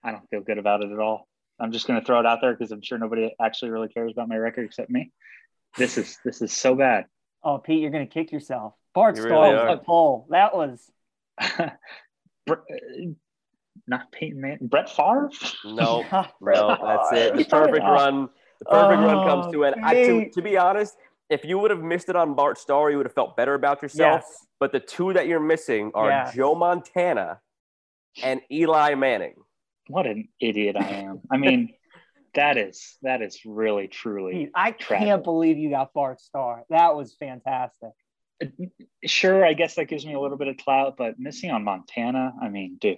[0.03, 1.27] I don't feel good about it at all.
[1.59, 4.11] I'm just going to throw it out there because I'm sure nobody actually really cares
[4.11, 5.11] about my record except me.
[5.77, 7.05] This is this is so bad.
[7.43, 8.73] Oh, Pete, you're going to kick yourself.
[8.93, 9.75] Bart You Starr really was are.
[9.75, 10.27] the poll.
[10.29, 10.89] That was.
[13.87, 15.29] Not Peyton Man, Brett Favre.
[15.65, 16.03] No,
[16.41, 17.35] no, that's it.
[17.37, 17.91] The perfect oh.
[17.91, 18.29] run.
[18.59, 19.73] The perfect run comes Oh, to an.
[19.83, 20.95] I, to, to be honest,
[21.29, 23.81] if you would have missed it on Bart Starr, you would have felt better about
[23.81, 24.23] yourself.
[24.25, 24.45] Yes.
[24.59, 26.35] But the two that you're missing are Yes.
[26.35, 27.39] Joe Montana
[28.21, 29.35] and Eli Manning.
[29.87, 31.21] What an idiot I am.
[31.31, 31.73] I mean,
[32.35, 35.07] that is that is really truly Pete, I tragic.
[35.07, 36.63] can't believe you got Bart Starr.
[36.69, 37.89] That was fantastic.
[39.05, 39.45] sure.
[39.45, 42.33] I guess that gives me a little bit of clout, but missing on Montana.
[42.41, 42.97] I mean, dude,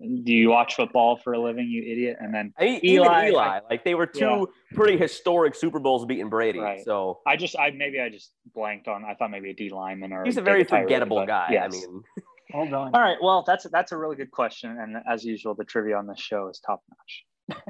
[0.00, 2.16] do you watch football for a living, you idiot?
[2.20, 4.76] And then I mean, Eli, even Eli, like they were two Yeah.
[4.76, 6.58] pretty historic Super Bowls beating Brady.
[6.58, 6.80] Right.
[6.84, 9.04] So I just I maybe I just blanked on.
[9.04, 11.56] I thought maybe a D lineman or he's a very David Tyree, forgettable but guy.
[11.62, 12.02] I mean,
[12.52, 12.94] Hold on.
[12.94, 13.16] All right.
[13.22, 16.48] Well, that's that's a really good question, and as usual, the trivia on this show
[16.48, 16.82] is top
[17.48, 17.62] notch.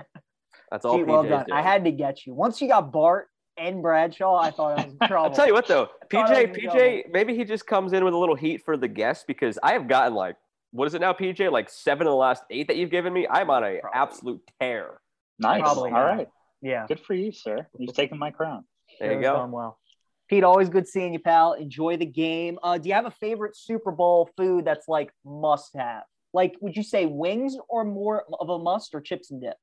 [0.71, 1.47] that's all Pete, well done.
[1.47, 1.59] doing.
[1.59, 2.35] I had to get you.
[2.35, 5.25] Once you got Bart and Bradshaw, I thought I was in trouble.
[5.31, 7.93] I'll tell you what though, thought I PJ, was in PJ, maybe he just comes
[7.93, 10.37] in with a little heat for the guests because I have gotten like,
[10.73, 11.51] what is it now, PJ?
[11.51, 13.27] Like seven of the last eight that you've given me.
[13.29, 13.91] I'm on a Probably.
[14.01, 15.01] absolute tear.
[15.39, 15.61] Nice.
[15.61, 16.05] Probably All not.
[16.05, 16.29] right.
[16.63, 16.87] Yeah.
[16.87, 17.67] Good for you, sir.
[17.79, 18.65] You've taken my crown.
[19.01, 19.47] There you go.
[19.47, 19.79] well.
[20.31, 21.55] Pete, always good seeing you, pal.
[21.55, 22.57] Enjoy the game.
[22.63, 26.05] Uh, do you have a favorite Super Bowl food that's like must have?
[26.33, 29.57] Like, would you say wings or more of a must or chips and dip?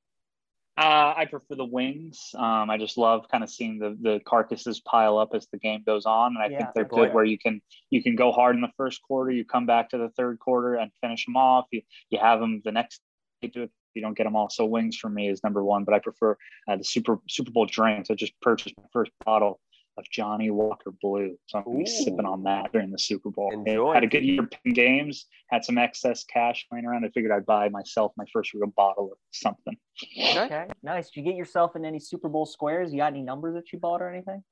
[0.77, 2.32] Uh, I prefer the wings.
[2.36, 5.84] Um, I just love kind of seeing the the carcasses pile up as the game
[5.86, 6.58] goes on, and I Yeah.
[6.58, 7.13] think they're Good point.
[7.13, 9.97] where you can you can go hard in the first quarter, you come back to
[9.97, 11.67] the third quarter and finish them off.
[11.71, 12.99] You you have them the next
[13.41, 13.71] day to it.
[13.93, 14.49] You don't get them all.
[14.49, 17.65] So wings for me is number one, but I prefer uh, the Super Super Bowl
[17.65, 18.12] drinks.
[18.12, 19.62] I just purchased my first bottle
[19.97, 23.51] of Johnnie Walker Blue, so I'm gonna be sipping on that during the Super Bowl.
[23.51, 23.93] Enjoy.
[23.93, 25.25] Had a good year picking games.
[25.49, 27.05] Had some excess cash laying around.
[27.05, 29.75] I figured I'd buy myself my first real bottle of something.
[30.19, 30.45] Okay.
[30.45, 31.10] Okay, nice.
[31.10, 32.91] Did you get yourself in any Super Bowl squares?
[32.91, 34.43] You got any numbers that you bought or anything?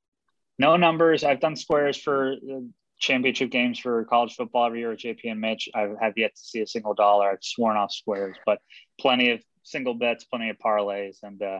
[0.57, 1.23] No numbers.
[1.23, 2.59] I've done squares for uh,
[2.99, 5.69] championship games for college football every year with JP and Mitch.
[5.75, 7.29] I have yet to see a single dollar.
[7.29, 8.59] I've sworn off squares, but
[8.99, 11.59] plenty of single bets, plenty of parlays, and uh,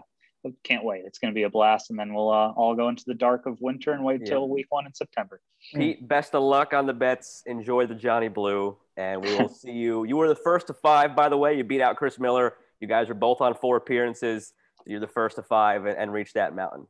[0.63, 1.03] can't wait.
[1.05, 1.89] It's going to be a blast.
[1.89, 4.31] And then we'll uh, all go into the dark of winter and wait Yeah.
[4.31, 5.39] till week one in September.
[5.73, 7.43] Pete, best of luck on the bets.
[7.45, 10.03] Enjoy the Johnnie Blue, and we will see you.
[10.05, 11.57] You were the first to five, by the way.
[11.57, 12.55] You beat out Chris Miller.
[12.79, 14.53] You guys are both on four appearances.
[14.85, 16.87] You're the first to five and, and reach that mountain.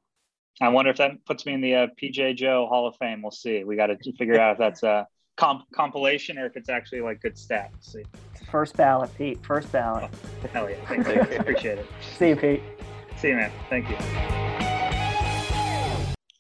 [0.62, 3.22] I wonder if that puts me in the uh, PJ Joe Hall of Fame.
[3.22, 3.64] We'll see.
[3.64, 7.22] We got to figure out if that's a comp- compilation or if it's actually like
[7.22, 7.70] good stats.
[7.92, 8.04] See.
[8.52, 9.44] First ballot, Pete.
[9.46, 10.10] First ballot.
[10.54, 10.76] Hell yeah.
[10.88, 11.10] Thanks.
[11.40, 11.86] Appreciate it.
[12.18, 12.62] See you, Pete.
[13.26, 13.52] See you, man.
[13.72, 13.98] Thank you.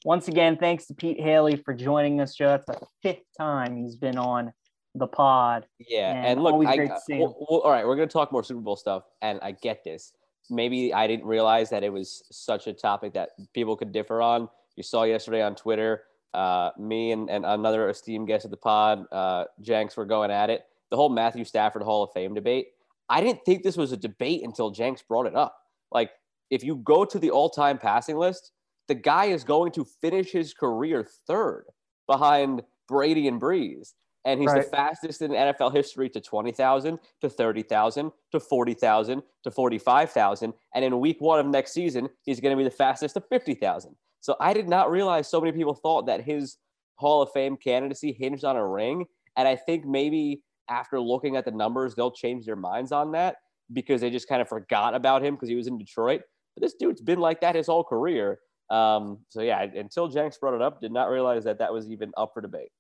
[0.04, 2.50] Once again, thanks to Pete Hailey for joining us, Joe.
[2.50, 4.54] That's the fifth time he's been on
[4.93, 5.65] the pod.
[5.80, 8.06] Yeah, Man, and look, always I, great to see well, well, all right, we're gonna
[8.06, 10.13] talk more Super Bowl stuff, and I get this.
[10.52, 14.48] Maybe I didn't realize that it was such a topic that people could differ on.
[14.76, 16.04] You saw yesterday on Twitter,
[16.36, 20.52] uh, me and, and another esteemed guest of the pod, uh, Jenks, were going at
[20.52, 20.67] it.
[20.91, 22.67] The whole Matthew Stafford Hall of Fame debate.
[23.10, 25.58] I didn't think this was a debate until Jenks brought it up.
[25.91, 26.12] Like
[26.50, 28.52] if you go to the all-time passing list,
[28.88, 31.66] the guy is going to finish his career third
[32.08, 33.94] behind Brady and Brees.
[34.26, 34.64] And he's right.
[34.64, 40.54] the fastest in NFL history to 20,000, to 30,000, to 40,000, to 45,000.
[40.74, 43.96] And in week one of next season, he's going to be the fastest to 50,000.
[44.22, 46.58] So I did not realize so many people thought that his
[46.96, 49.06] Hall of Fame candidacy hinged on a ring.
[49.38, 53.36] And I think maybe after looking at the numbers, they'll change their minds on that
[53.74, 56.22] because they just kind of forgot about him because he was in Detroit.
[56.56, 58.39] But this dude's been like that his whole career.
[58.70, 62.12] Um, so yeah, until Jenks brought it up, did not realize that that was even
[62.18, 62.72] up for debate.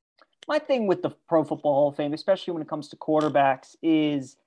[0.47, 3.75] My thing with the Pro Football Hall of Fame, especially when it comes to quarterbacks,
[3.81, 4.37] is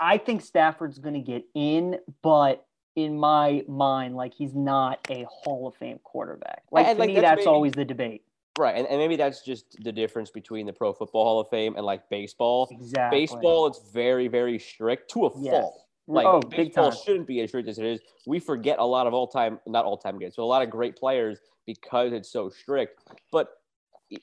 [0.00, 2.66] I think Stafford's going to get in, but
[2.96, 6.62] in my mind, like he's not a Hall of Fame quarterback.
[6.70, 8.22] Like and, to like, me, that's, that's maybe, always the debate.
[8.58, 11.76] Right, and, and maybe that's just the difference between the Pro Football Hall of Fame
[11.76, 12.68] and like baseball.
[12.70, 13.20] Exactly.
[13.20, 15.52] Baseball, it's very, very strict to a yes.
[15.52, 15.83] fault.
[16.06, 18.00] Like oh, baseball shouldn't be as strict as it is.
[18.26, 20.68] We forget a lot of all time, not all time games, so a lot of
[20.68, 23.00] great players because it's so strict.
[23.32, 23.48] But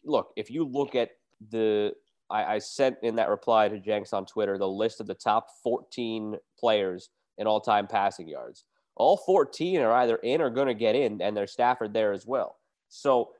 [0.03, 1.09] look, if you look at
[1.49, 1.93] the,
[2.29, 5.47] I, I sent in that reply to Jenks on Twitter the list of the top
[5.63, 8.65] 14 players in all time passing yards.
[8.95, 12.27] All 14 are either in or going to get in, and there's Stafford there as
[12.27, 12.57] well.
[12.89, 13.31] So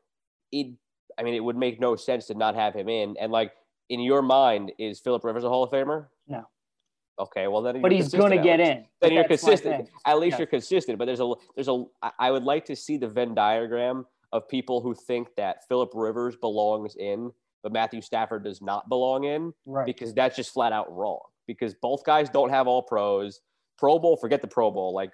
[0.51, 0.73] it,
[1.19, 3.15] I mean, it would make no sense to not have him in.
[3.19, 3.51] And like
[3.89, 6.07] in your mind, is Philip Rivers a Hall of Famer?
[6.27, 6.47] No.
[7.19, 8.85] Okay, well then, but he's going to get in.
[8.99, 9.89] Then you're consistent.
[10.05, 10.97] At least you're consistent.
[10.97, 11.83] But there's a there's a.
[12.19, 16.35] I would like to see the Venn diagram of people who think that Philip Rivers
[16.35, 17.31] belongs in,
[17.63, 19.85] but Matthew Stafford does not belong in, right?
[19.85, 21.19] Because that's just flat out wrong.
[21.47, 23.41] Because both guys don't have all pros.
[23.77, 24.93] Pro Bowl, forget the Pro Bowl.
[24.93, 25.11] Like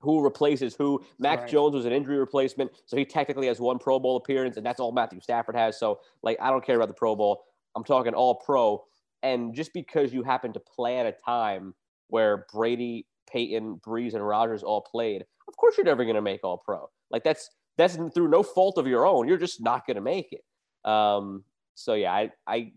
[0.00, 1.02] who replaces who.
[1.18, 1.48] Mac right.
[1.48, 4.80] Jones was an injury replacement, so he technically has one Pro Bowl appearance, and that's
[4.80, 5.78] all Matthew Stafford has.
[5.78, 7.44] So, like, I don't care about the Pro Bowl.
[7.76, 8.84] I'm talking all pro.
[9.22, 11.74] And just because you happen to play at a time
[12.08, 16.42] where Brady, Peyton, Brees, and Rodgers all played, of course you're never going to make
[16.42, 16.88] all pro.
[17.10, 19.28] Like that's that's through no fault of your own.
[19.28, 20.90] You're just not going to make it.
[20.90, 22.72] Um, so yeah, I, I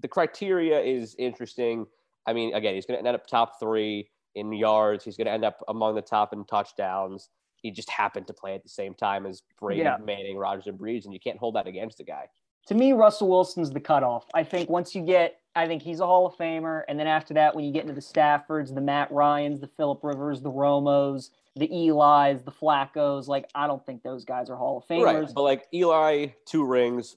[0.00, 1.86] the criteria is interesting.
[2.26, 5.04] I mean, again, he's going to end up top three in yards.
[5.04, 7.28] He's going to end up among the top in touchdowns.
[7.56, 9.96] He just happened to play at the same time as Brady, yeah.
[10.04, 12.26] Manning, Rodgers, and Brees, and you can't hold that against the guy.
[12.66, 14.24] To me, Russell Wilson's the cutoff.
[14.32, 17.34] I think once you get, I think he's a Hall of Famer, and then after
[17.34, 21.30] that, when you get into the Staffords, the Matt Ryans, the Philip Rivers, the Romos,
[21.56, 25.04] the Eli's, the Flaccos, like I don't think those guys are Hall of Famers.
[25.04, 27.16] Right, but like Eli, two rings.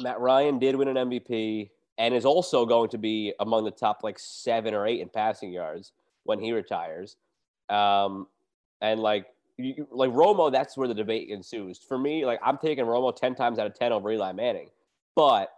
[0.00, 4.00] Matt Ryan did win an MVP and is also going to be among the top
[4.02, 5.92] like seven or eight in passing yards
[6.24, 7.16] when he retires.
[7.68, 8.26] Um,
[8.80, 9.26] and like
[9.58, 11.78] you, like Romo, that's where the debate ensues.
[11.78, 14.68] For me, like I'm taking Romo ten times out of ten over Eli Manning,
[15.14, 15.50] but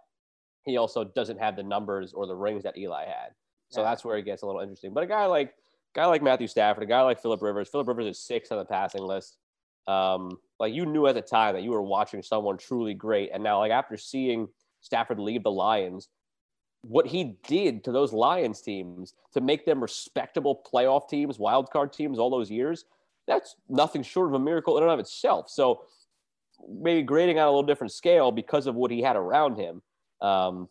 [0.63, 3.29] he also doesn't have the numbers or the rings that Eli had.
[3.69, 3.89] So yeah.
[3.89, 4.93] that's where it gets a little interesting.
[4.93, 5.53] But a guy like
[5.93, 8.65] guy like Matthew Stafford, a guy like Philip Rivers, Philip Rivers is six on the
[8.65, 9.37] passing list.
[9.87, 13.43] Um, like you knew at the time that you were watching someone truly great, and
[13.43, 14.47] now like after seeing
[14.81, 16.09] Stafford leave the Lions,
[16.81, 21.91] what he did to those Lions teams to make them respectable playoff teams, wild card
[21.93, 22.85] teams all those years,
[23.27, 25.49] that's nothing short of a miracle in and of itself.
[25.49, 25.81] So
[26.69, 29.81] maybe grading on a little different scale because of what he had around him.
[30.21, 30.69] Um,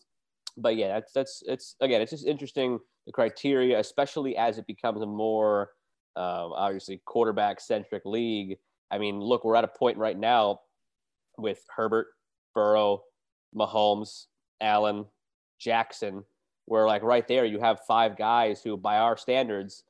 [0.56, 5.02] but yeah, that's that's it's again, it's just interesting the criteria, especially as it becomes
[5.02, 5.70] a more
[6.16, 8.56] um, obviously quarterback centric league.
[8.90, 10.60] I mean, look, we're at a point right now
[11.36, 12.06] with Herbert,
[12.54, 13.02] Burrow,
[13.54, 14.26] Mahomes,
[14.60, 15.06] Allen,
[15.58, 16.24] Jackson,
[16.66, 19.84] where like right there you have five guys who, by our standards,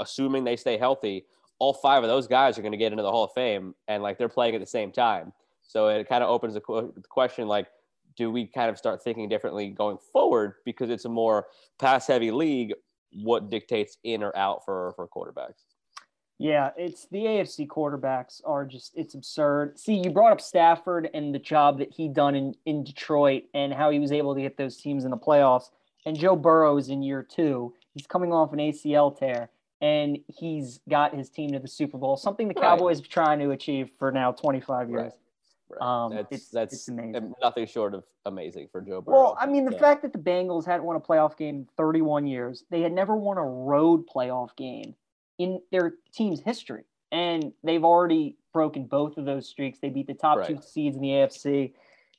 [0.00, 1.24] assuming they stay healthy,
[1.58, 4.02] all five of those guys are going to get into the Hall of Fame, and
[4.02, 5.32] like they're playing at the same time.
[5.62, 6.60] So it kind of opens the
[7.08, 7.68] question like,
[8.16, 11.46] do we kind of start thinking differently going forward because it's a more
[11.78, 12.74] pass heavy league?
[13.12, 15.64] What dictates in or out for for quarterbacks?
[16.38, 19.78] Yeah, it's the AFC quarterbacks are just it's absurd.
[19.78, 23.72] See, you brought up Stafford and the job that he done in in Detroit and
[23.72, 25.70] how he was able to get those teams in the playoffs.
[26.06, 27.74] And Joe Burrow is in year two.
[27.92, 29.50] He's coming off an ACL tear
[29.80, 33.06] and he's got his team to the Super Bowl, something the Cowboys right.
[33.06, 35.12] are trying to achieve for now 25 years.
[35.70, 35.80] Right.
[35.80, 36.04] right.
[36.04, 37.34] Um, that's, it's, that's it's amazing.
[37.40, 39.16] Nothing short of amazing for Joe Burrow.
[39.16, 39.78] Well, I mean, the yeah.
[39.78, 43.16] fact that the Bengals hadn't won a playoff game in 31 years, they had never
[43.16, 44.94] won a road playoff game
[45.38, 46.84] in their team's history.
[47.12, 49.78] And they've already broken both of those streaks.
[49.78, 50.48] They beat the top right.
[50.48, 51.72] two seeds in the AFC.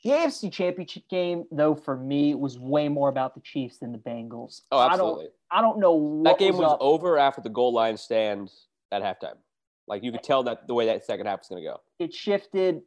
[0.04, 3.98] The AFC Championship game, though, for me was way more about the Chiefs than the
[3.98, 4.62] Bengals.
[4.72, 5.28] Oh, absolutely.
[5.52, 8.50] I don't, I don't know that game was, was over after the goal line stand
[8.92, 9.36] at halftime.
[9.88, 11.82] Like you could tell that the way that second half was going to go.
[11.98, 12.82] It shifted,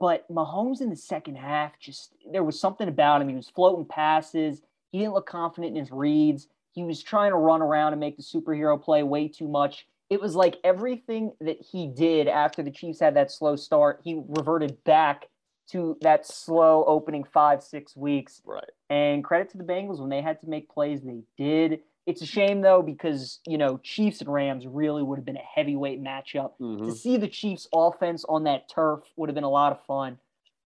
[0.00, 3.28] but Mahomes in the second half just there was something about him.
[3.28, 4.62] He was floating passes.
[4.90, 6.48] He didn't look confident in his reads.
[6.72, 9.86] He was trying to run around and make the superhero play way too much.
[10.08, 14.22] it was like everything that he did after the Chiefs had that slow start, he
[14.28, 15.28] reverted back
[15.72, 18.40] to that slow opening five, six weeks.
[18.44, 18.70] Right.
[18.88, 21.80] And credit to the Bengals when they had to make plays, they did.
[22.06, 25.40] It's a shame though because you know Chiefs and Rams really would have been a
[25.54, 26.52] heavyweight matchup.
[26.60, 26.86] Mhm.
[26.86, 30.18] To see the Chiefs offense on that turf would have been a lot of fun.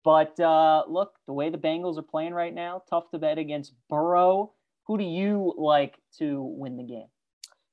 [0.04, 3.74] But uh, look, the way the Bengals are playing right now, tough to bet against
[3.90, 4.52] Burrow.
[4.86, 7.08] Who do you like to win the game?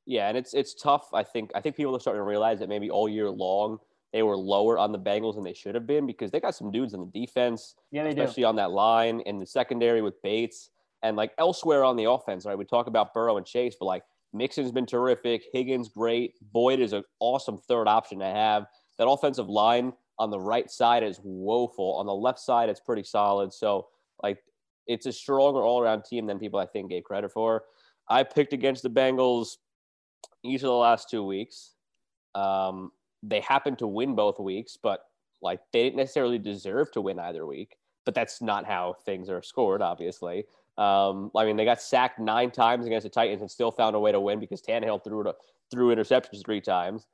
[0.07, 1.12] Yeah, and it's it's tough.
[1.12, 3.79] I think I think people are starting to realize that maybe all year long
[4.13, 6.71] they were lower on the Bengals than they should have been because they got some
[6.71, 8.23] dudes on the defense, Yeah, they do.
[8.23, 10.71] especially on that line in the secondary with Bates
[11.03, 12.45] and like elsewhere on the offense.
[12.45, 14.03] Right, we talk about Burrow and Chase, but like
[14.33, 15.45] Mixon's been terrific.
[15.53, 16.35] Higgins great.
[16.53, 18.67] Boyd is an awesome third option to have.
[18.99, 21.95] That offensive line on the right side is woeful.
[21.95, 23.53] On the left side, it's pretty solid.
[23.53, 23.89] So
[24.23, 24.43] like
[24.87, 27.63] it's a stronger all around team than people I think gave credit for.
[28.09, 29.57] I picked against the Bengals
[30.45, 31.75] each of the last two weeks.
[32.35, 32.91] Um,
[33.23, 35.05] they happened to win both weeks, but
[35.43, 37.77] like they didn't necessarily deserve to win either week.
[38.05, 40.45] But that's not how things are scored, obviously.
[40.79, 44.01] Um, I mean, they got sacked nine times against the Titans and still found a
[44.01, 45.37] way to win because Tannehill threw it,
[45.71, 47.07] threw interceptions three times.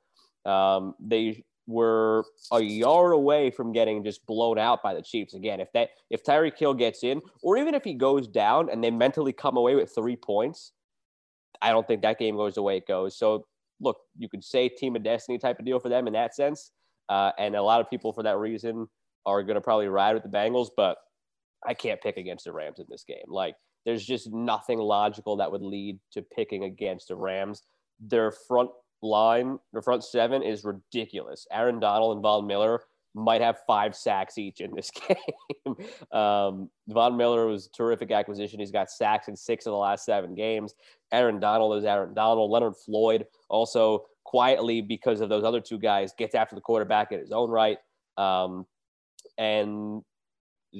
[0.45, 5.59] Um, they were a yard away from getting just blown out by the Chiefs again.
[5.59, 8.89] If that if Tyreek Hill gets in, or even if he goes down and they
[8.89, 10.71] mentally come away with three points,
[11.61, 13.17] I don't think that game goes the way it goes.
[13.17, 13.45] So
[13.79, 16.71] look, you could say team of destiny type of deal for them in that sense,
[17.09, 18.87] uh, and a lot of people for that reason
[19.25, 20.97] are going to probably ride with the Bengals, but
[21.65, 23.25] I can't pick against the Rams in this game.
[23.27, 23.55] Like
[23.85, 27.63] there's just nothing logical that would lead to picking against the Rams.
[27.99, 28.69] Their front
[29.01, 31.47] line, their front seven is ridiculous.
[31.51, 32.81] Aaron Donald and Von Miller
[33.13, 35.75] might have five sacks each in this game.
[36.11, 38.59] um, Von Miller was terrific acquisition.
[38.59, 40.75] He's got sacks in six of the last seven games.
[41.11, 42.51] Aaron Donald is Aaron Donald.
[42.51, 47.19] Leonard Floyd also quietly, because of those other two guys, gets after the quarterback in
[47.19, 47.77] his own right.
[48.17, 48.65] Um,
[49.37, 50.03] and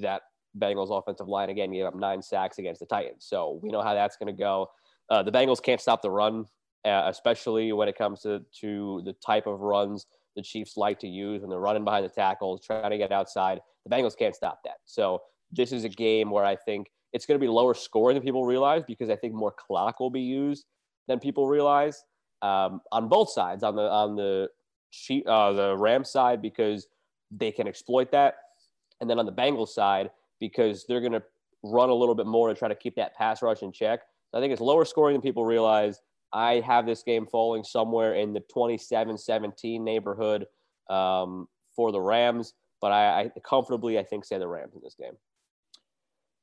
[0.01, 0.23] that
[0.57, 3.25] Bengals offensive line again gave up nine sacks against the Titans.
[3.27, 4.69] So we know how that's going to go.
[5.09, 6.45] Uh, the Bengals can't stop the run,
[6.85, 10.05] uh, especially when it comes to, to the type of runs
[10.37, 13.59] the Chiefs like to use when they're running behind the tackles, trying to get outside.
[13.85, 14.77] The Bengals can't stop that.
[14.85, 15.21] So
[15.51, 18.45] this is a game where I think it's going to be lower scoring than people
[18.45, 20.65] realize because I think more clock will be used
[21.07, 22.03] than people realize
[22.41, 23.63] um, on both sides.
[23.63, 24.49] On the on the
[25.27, 26.87] uh, the Rams side because
[27.31, 28.35] they can exploit that,
[29.01, 31.23] and then on the Bengals side because they're going to
[31.63, 34.01] run a little bit more to try to keep that pass rush in check.
[34.29, 36.01] So I think it's lower scoring than people realize.
[36.33, 40.45] I have this game falling somewhere in the 27 17 neighborhood
[40.89, 44.95] um, for the Rams, but I, I comfortably, I think, say the Rams in this
[44.95, 45.13] game.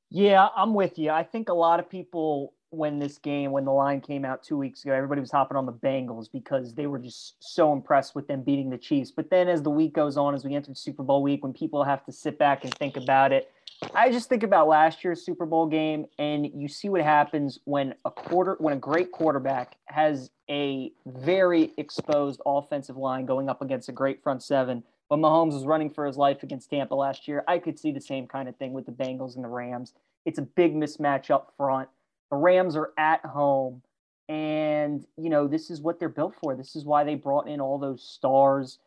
[0.09, 1.11] Yeah, I'm with you.
[1.11, 4.57] I think a lot of people, when this game, when the line came out two
[4.57, 8.27] weeks ago, everybody was hopping on the Bengals because they were just so impressed with
[8.27, 9.11] them beating the Chiefs.
[9.11, 11.83] But then as the week goes on, as we enter Super Bowl week, when people
[11.83, 13.51] have to sit back and think about it,
[13.93, 17.93] I just think about last year's Super Bowl game, and you see what happens when
[18.05, 23.89] a quarter, when a great quarterback has a very exposed offensive line going up against
[23.89, 24.83] a great front seven.
[25.07, 28.01] When Mahomes was running for his life against Tampa last year, I could see the
[28.01, 29.93] same kind of thing with the Bengals and the Rams.
[30.25, 31.89] It's a big mismatch up front.
[32.31, 33.81] The Rams are at home,
[34.29, 36.55] and you know this is what they're built for.
[36.55, 38.79] This is why they brought in all those stars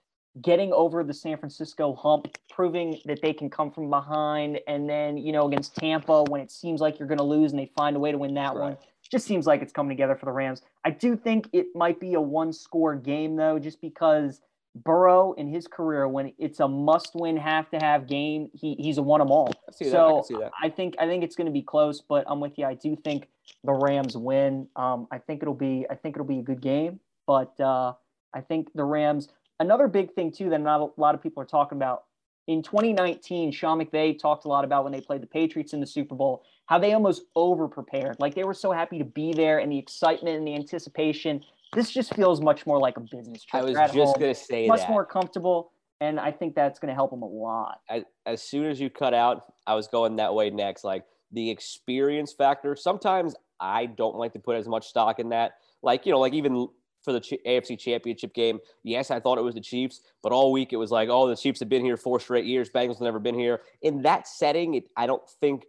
[0.43, 5.17] getting over the San Francisco hump, proving that they can come from behind, and then
[5.17, 7.97] you know against Tampa when it seems like you're going to lose and they find
[7.97, 8.71] a way to win that Right.
[8.71, 8.77] one.
[9.11, 10.61] Just seems like it's coming together for the Rams.
[10.85, 14.43] I do think it might be a one-score game though, just because
[14.75, 19.31] Burrow in his career, when it's a must-win, have-to-have game, he he's a one them
[19.31, 19.49] all.
[19.49, 19.71] I.
[19.71, 20.53] I So that.
[20.63, 22.67] I think I think it's going to be close, but I'm with you.
[22.67, 23.29] I do think
[23.65, 24.69] the Rams win.
[24.77, 27.95] Um, I think it'll be I think it'll be a good game, but uh,
[28.35, 29.29] I think the Rams.
[29.61, 32.05] Another big thing too that not a lot of people are talking about
[32.47, 33.53] in 2019.
[33.53, 36.43] Sean McVay talked a lot about when they played the Patriots in the Super Bowl,
[36.67, 39.79] how they almost over prepared, like they were so happy to be there and the
[39.79, 41.45] excitement and the anticipation.
[41.75, 43.63] This just feels much more like a business trip.
[43.63, 44.91] I was just home, to say much that.
[44.91, 47.81] more comfortable, and I think that's going to help them a lot.
[48.25, 50.85] as soon as you cut out, I was going that way next.
[50.85, 52.75] Like the experience factor.
[52.75, 55.59] Sometimes I don't like to put as much stock in that.
[55.83, 56.69] Like you know, like even
[57.03, 60.73] for the AFC Championship game, yes, I thought it was the Chiefs, but all week
[60.73, 62.69] it was like, oh, the Chiefs have been here four straight years.
[62.71, 63.63] Bengals have never been here.
[63.83, 65.65] In that setting, it, I don't think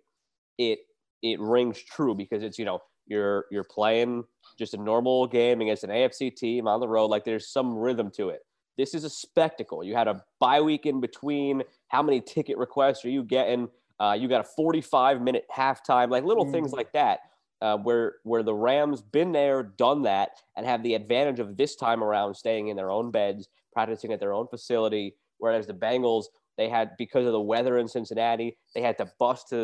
[0.57, 0.79] it
[1.21, 4.23] it rings true because it's you know you're you're playing
[4.57, 7.07] just a normal game against an AFC team on the road.
[7.07, 8.41] Like there's some rhythm to it.
[8.77, 9.83] This is a spectacle.
[9.83, 11.63] You had a bye week in between.
[11.89, 13.67] How many ticket requests are you getting?
[13.99, 16.77] Uh, you got a 45 minute halftime, like little things Mhm.
[16.77, 17.19] like that.
[17.61, 21.75] Uh, where where the Rams been there, done that, and have the advantage of this
[21.75, 25.15] time around staying in their own beds, practicing at their own facility.
[25.37, 26.25] Whereas the Bengals,
[26.57, 29.55] they had because of the weather in Cincinnati, they had to bus to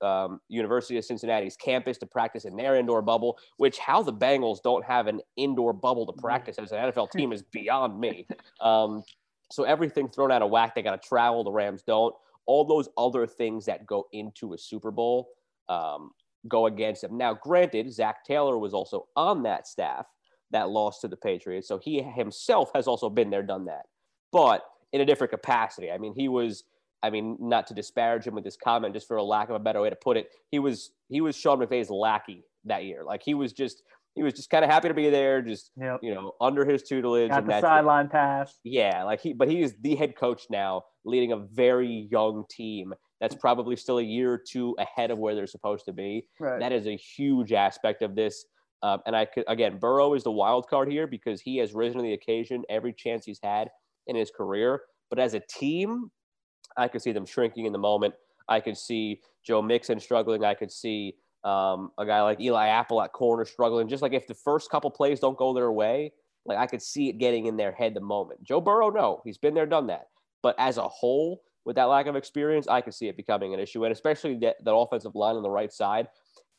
[0.00, 3.38] the um, University of Cincinnati's campus to practice in their indoor bubble.
[3.56, 7.32] Which how the Bengals don't have an indoor bubble to practice as an NFL team
[7.32, 8.26] is beyond me.
[8.60, 9.02] Um,
[9.50, 10.74] so everything thrown out of whack.
[10.74, 11.42] They got to travel.
[11.42, 12.14] The Rams don't.
[12.46, 15.28] All those other things that go into a Super Bowl
[15.68, 16.10] um,
[16.48, 17.16] go against them.
[17.16, 20.06] Now, granted, Zac Taylor was also on that staff
[20.50, 23.86] that lost to the Patriots, so he himself has also been there, done that,
[24.32, 25.90] but in a different capacity.
[25.90, 26.64] I mean, he was.
[27.02, 29.58] I mean, not to disparage him with this comment, just for a lack of a
[29.58, 33.04] better way to put it, he was he was Sean McVay's lackey that year.
[33.04, 33.82] Like he was just
[34.14, 36.00] he was just kind of happy to be there, just yep.
[36.02, 37.30] you know, under his tutelage.
[37.30, 38.58] Got the sideline pass.
[38.64, 42.92] Yeah, like he, but he is the head coach now, leading a very young team
[43.20, 46.26] that's probably still a year or two ahead of where they're supposed to be.
[46.38, 46.58] Right.
[46.58, 48.46] That is a huge aspect of this.
[48.82, 51.98] Um, and I could again, Burrow is the wild card here because he has risen
[51.98, 53.68] to the occasion every chance he's had
[54.06, 54.82] in his career.
[55.10, 56.10] But as a team,
[56.76, 58.14] I could see them shrinking in the moment.
[58.48, 60.44] I could see Joe Mixon struggling.
[60.44, 61.14] I could see
[61.44, 63.88] um, a guy like Eli Apple at corner struggling.
[63.88, 66.12] Just like if the first couple plays don't go their way,
[66.46, 68.42] like I could see it getting in their head the moment.
[68.42, 70.08] Joe Burrow, no, he's been there, done that.
[70.42, 73.60] But as a whole, with that lack of experience, I could see it becoming an
[73.60, 76.08] issue, and especially that, that offensive line on the right side.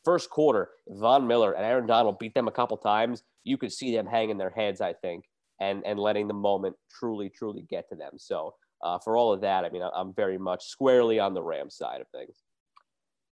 [0.04, 3.22] First quarter, Von Miller and Aaron Donald beat them a couple times.
[3.44, 5.24] You could see them hanging their heads, I think,
[5.60, 8.12] and and letting the moment truly, truly get to them.
[8.16, 11.76] So uh, for all of that, I mean, I'm very much squarely on the Rams
[11.76, 12.41] side of things.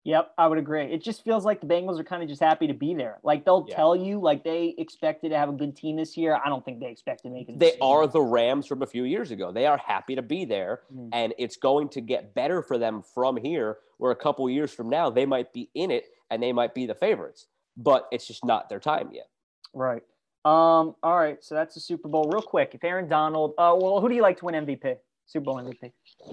[0.05, 0.85] Yep, I would agree.
[0.85, 3.19] It just feels like the Bengals are kind of just happy to be there.
[3.23, 3.77] Like they'll yeah.
[3.77, 6.41] tell you, like they expected to have a good team this year.
[6.43, 7.59] I don't think they expect to make it.
[7.59, 9.53] They are the Rams from a few years ago.
[9.53, 11.11] They are happy to be there, mm-hmm.
[11.13, 13.79] and it's going to get better for them from here.
[13.99, 16.87] Where a couple years from now, they might be in it and they might be
[16.87, 19.29] the favorites, but it's just not their time yet.
[19.75, 20.03] Right.
[20.47, 20.95] Um.
[21.03, 21.45] All right.
[21.45, 22.31] So that's the Super Bowl.
[22.33, 24.97] Real quick, if Aaron Donald, uh, well, who do you like to win MVP?
[25.27, 25.93] Super Bowl MVP.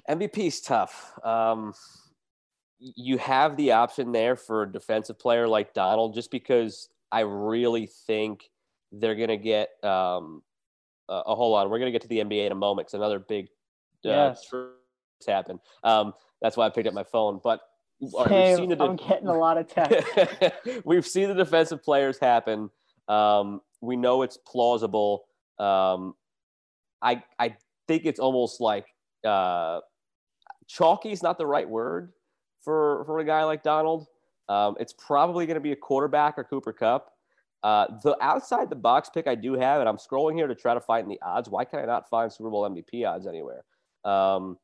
[0.10, 1.12] MVP is tough.
[1.26, 1.74] Um
[2.80, 7.88] you have the option there for a defensive player like Donald, just because I really
[8.08, 8.50] think
[8.92, 9.70] they're going to get.
[9.84, 10.44] Um,
[11.10, 12.88] uh, oh, hold on, we're going to get to the NBA in a moment.
[12.88, 13.46] It's another big
[14.06, 14.54] uh, yes.
[15.26, 15.60] happen.
[15.84, 17.40] Um, that's why I picked up my phone.
[17.42, 17.62] But
[18.28, 20.06] Same, we've de- I'm getting a lot of text.
[20.86, 22.70] we've seen the defensive players happen.
[23.08, 25.26] Um, we know it's plausible.
[25.58, 26.14] Um,
[27.02, 27.56] I I
[27.88, 28.86] think it's almost like
[29.26, 29.80] uh,
[30.68, 32.12] chalky is not the right word
[32.68, 34.08] for for a guy like Donald.
[34.50, 37.14] Um, it's probably going to be a quarterback or Cooper Kupp.
[37.64, 40.74] Uh, the outside the box pick I do have, and I'm scrolling here to try
[40.74, 41.50] to find the odds.
[41.50, 43.64] Why can I not find Super Bowl MVP odds anywhere?
[44.04, 44.58] Um,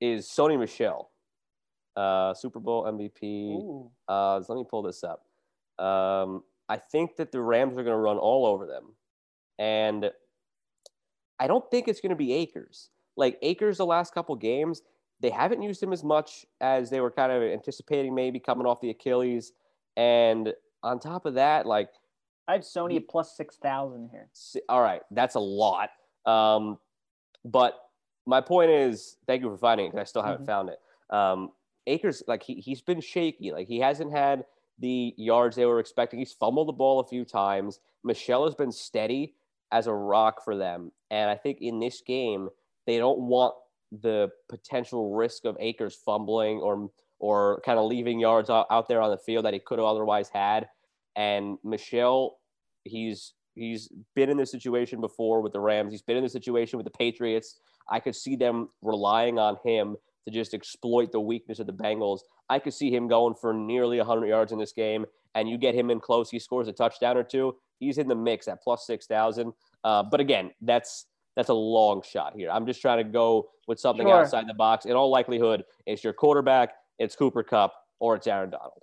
[0.00, 1.10] is Sony Michel
[1.96, 3.88] uh, Super Bowl MVP.
[4.08, 5.26] Uh, let me pull this up.
[5.84, 8.94] Um, I think that the Rams are going to run all over them,
[9.60, 10.10] and
[11.38, 12.90] I don't think it's going to be Akers.
[13.16, 14.82] Like Akers, the last couple games,
[15.20, 18.80] they haven't used him as much as they were kind of anticipating, maybe coming off
[18.80, 19.52] the Achilles.
[19.96, 20.52] And
[20.82, 21.90] on top of that, like
[22.46, 24.28] I have Sony at plus six thousand here.
[24.68, 25.90] All right, that's a lot.
[26.24, 26.78] Um,
[27.44, 27.74] but
[28.26, 30.46] my point is, thank you for finding it because I still haven't mm-hmm.
[30.46, 30.78] found it.
[31.10, 31.50] Um,
[31.86, 33.52] Akers, like he he's been shaky.
[33.52, 34.44] Like he hasn't had
[34.78, 36.18] the yards they were expecting.
[36.18, 37.80] He's fumbled the ball a few times.
[38.04, 39.34] Michel has been steady
[39.72, 42.48] as a rock for them, and I think in this game
[42.86, 43.54] they don't want
[43.90, 49.00] the potential risk of Akers fumbling or or kind of leaving yards out, out there
[49.00, 50.68] on the field that he could have otherwise had.
[51.16, 52.38] And Michel,
[52.84, 55.92] he's he's been in this situation before with the Rams.
[55.92, 57.56] He's been in this situation with the Patriots.
[57.90, 62.20] I could see them relying on him to just exploit the weakness of the Bengals.
[62.48, 65.74] I could see him going for nearly 100 yards in this game, and you get
[65.74, 67.56] him in close, he scores a touchdown or two.
[67.78, 69.52] He's in the mix at plus 6,000.
[69.84, 71.06] Uh, but again, that's
[71.38, 72.50] that's a long shot here.
[72.50, 74.22] I'm just trying to go with something sure.
[74.22, 74.86] outside the box.
[74.86, 78.82] In all likelihood, it's your quarterback, it's Cooper Kupp, or it's Aaron Donald.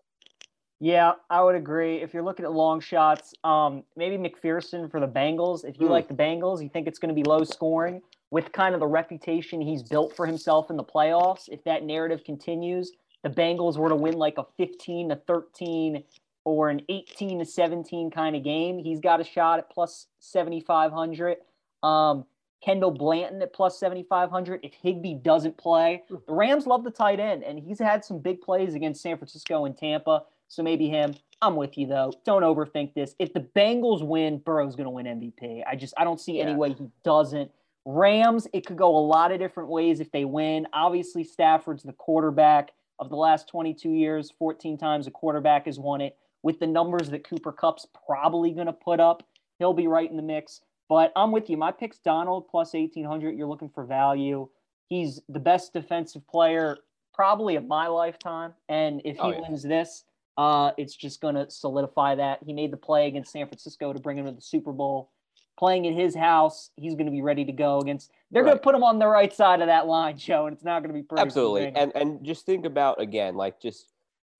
[0.79, 1.97] Yeah, I would agree.
[1.97, 5.65] If you're looking at long shots, um, maybe McPherson for the Bengals.
[5.65, 5.89] If you mm.
[5.89, 8.01] like the Bengals, you think it's going to be low scoring
[8.31, 11.49] with kind of the reputation he's built for himself in the playoffs.
[11.49, 12.93] If that narrative continues,
[13.23, 16.05] the Bengals were to win like a 15 to 13
[16.45, 21.35] or an 18 to 17 kind of game, he's got a shot at plus 7,500.
[21.83, 22.25] Um,
[22.65, 26.03] Kendall Blanton at plus 7,500 if Higbee doesn't play.
[26.09, 26.15] Hmm.
[26.27, 29.65] The Rams love the tight end, and he's had some big plays against San Francisco
[29.65, 30.23] and Tampa.
[30.47, 31.15] So maybe him.
[31.41, 32.13] I'm with you though.
[32.23, 33.13] Don't overthink this.
[33.19, 35.63] If the Bengals win, Burrow's going to win MVP.
[35.67, 36.45] I just I don't see yeah.
[36.45, 37.51] any way he doesn't.
[37.85, 40.65] Rams, it could go a lot of different ways if they win.
[40.73, 44.33] Obviously, Stafford's the quarterback of the last 22 years.
[44.39, 46.17] 14 times a quarterback has won it.
[46.41, 49.23] with the numbers that Cooper Kupp's probably going to put up,
[49.59, 50.61] he'll be right in the mix.
[50.87, 51.57] But I'm with you.
[51.57, 53.37] My pick's Donald plus 1800.
[53.37, 54.47] You're looking for value.
[54.87, 56.77] He's the best defensive player
[57.15, 58.53] probably of my lifetime.
[58.69, 59.41] And if he oh, yeah.
[59.41, 60.03] wins this,
[60.37, 62.39] uh, it's just going to solidify that.
[62.45, 65.11] He made the play against San Francisco to bring him to the Super Bowl.
[65.57, 68.11] Playing in his house, he's going to be ready to go against.
[68.29, 68.49] They're right.
[68.49, 70.81] going to put him on the right side of that line, Joe, and it's not
[70.81, 71.21] going to be pretty.
[71.21, 73.93] Absolutely, and and just think about again, like just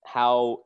[0.04, 0.60] how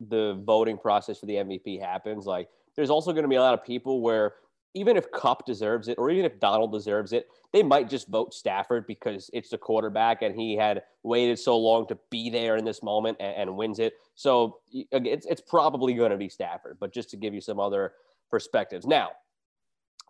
[0.00, 2.24] the voting process for the MVP happens.
[2.24, 4.32] Like, there's also going to be a lot of people where
[4.74, 8.34] even if Kupp deserves it, or even if Donald deserves it, they might just vote
[8.34, 12.64] Stafford because it's the quarterback and he had waited so long to be there in
[12.64, 13.94] this moment and, and wins it.
[14.16, 17.92] So it's, it's probably going to be Stafford, but just to give you some other
[18.30, 18.86] perspectives.
[18.86, 19.10] Now,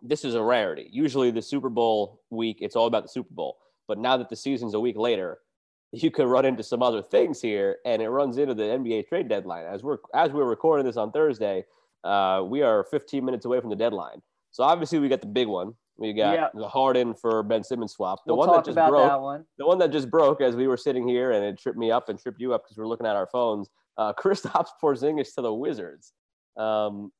[0.01, 0.89] this is a rarity.
[0.91, 3.57] Usually, the Super Bowl week, it's all about the Super Bowl.
[3.87, 5.39] But now that the season's a week later,
[5.91, 9.29] you could run into some other things here, and it runs into the NBA trade
[9.29, 9.65] deadline.
[9.65, 11.65] As we're as we're recording this on Thursday,
[12.03, 14.21] uh, we are 15 minutes away from the deadline.
[14.55, 15.73] So obviously we got the big one.
[15.97, 16.47] We got yeah.
[16.53, 18.19] the Harden for Ben Simmons swap.
[18.25, 19.09] The we'll one that just broke.
[19.09, 19.43] That one.
[19.57, 22.07] The one that just broke as we were sitting here and it tripped me up
[22.07, 23.69] and tripped you up because we are looking at our phones.
[23.97, 26.13] Uh, Kristaps Porzingis to the Wizards.
[26.55, 27.11] Um,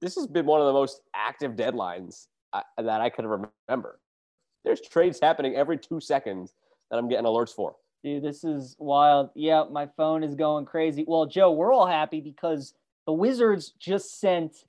[0.00, 4.00] this has been one of the most active deadlines I, uh, that I could remember.
[4.64, 6.54] There's trades happening every two seconds
[6.90, 7.76] that I'm getting alerts for.
[8.02, 9.28] Dude, this is wild.
[9.34, 11.04] Yeah, my phone is going crazy.
[11.06, 12.72] Well, Joe, we're all happy because
[13.04, 14.64] the Wizards just sent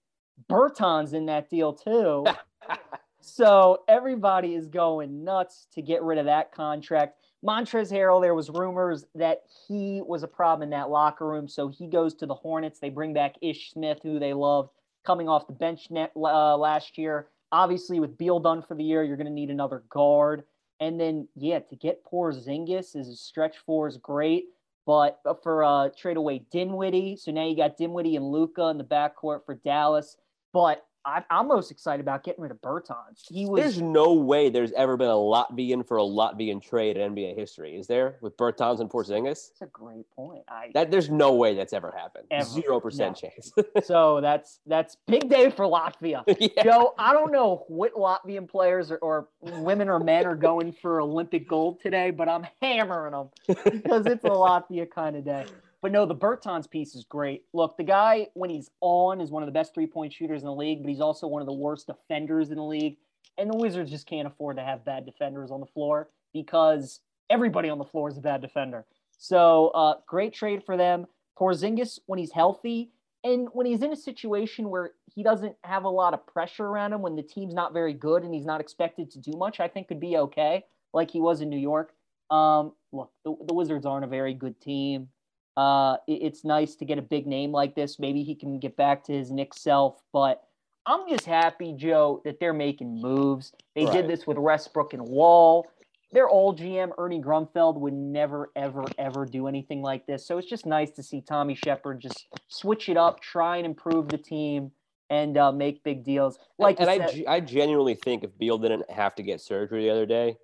[0.49, 2.25] Bertans in that deal too.
[3.21, 7.17] so everybody is going nuts to get rid of that contract.
[7.43, 11.69] Montrezl Harrell, there was rumors that he was a problem in that locker room, so
[11.69, 12.79] he goes to the Hornets.
[12.79, 14.69] They bring back Ish Smith, who they loved,
[15.03, 17.29] coming off the bench net uh, last year.
[17.51, 20.43] Obviously, with Beal done for the year, you're going to need another guard.
[20.79, 24.45] And then, yeah, to get Porzingis is a stretch four is great.
[24.91, 28.83] But for uh, trade away Dinwiddie, so now you got Dinwiddie and Luka in the
[28.83, 30.17] backcourt for Dallas.
[30.51, 33.25] But I, am most excited about getting rid of Bertans.
[33.27, 33.61] He was.
[33.61, 37.75] There's no way there's ever been a Latvian for a Latvian trade in NBA history,
[37.75, 38.17] is there?
[38.21, 39.49] With Bertans and Porzingis.
[39.49, 40.43] That's a great point.
[40.47, 42.25] I that there's no way that's ever happened.
[42.45, 43.29] Zero percent no.
[43.29, 43.53] chance.
[43.87, 46.23] so that's that's big day for Latvia.
[46.39, 46.63] yeah.
[46.63, 51.01] Joe, I don't know what Latvian players or, or women or men are going for
[51.01, 55.45] Olympic gold today, but I'm hammering them because it's a Latvia kind of day.
[55.81, 57.43] But no, the Bertans piece is great.
[57.53, 60.45] Look, the guy, when he's on, is one of the best three point shooters in
[60.45, 62.97] the league, but he's also one of the worst defenders in the league.
[63.37, 67.69] And the Wizards just can't afford to have bad defenders on the floor because everybody
[67.69, 68.85] on the floor is a bad defender.
[69.17, 71.07] So, uh, great trade for them.
[71.39, 72.91] Porzingis, when he's healthy
[73.23, 76.93] and when he's in a situation where he doesn't have a lot of pressure around
[76.93, 79.67] him, when the team's not very good and he's not expected to do much, I
[79.67, 81.93] think could be okay, like he was in New York.
[82.29, 85.09] Um, look, the, the Wizards aren't a very good team.
[85.57, 87.99] Uh, it's nice to get a big name like this.
[87.99, 90.43] Maybe he can get back to his Knick self, but
[90.85, 93.51] I'm just happy, Joe, that they're making moves.
[93.75, 93.93] They right.
[93.93, 95.67] did this with Westbrook and Wall.
[96.13, 100.25] Their old GM, Ernie Grunfeld, would never, ever, ever do anything like this.
[100.25, 104.09] So it's just nice to see Tommy Sheppard just switch it up, try and improve
[104.09, 104.71] the team,
[105.09, 106.39] and uh, make big deals.
[106.57, 109.89] Like and, and I, I genuinely think if Beal didn't have to get surgery the
[109.89, 110.37] other day,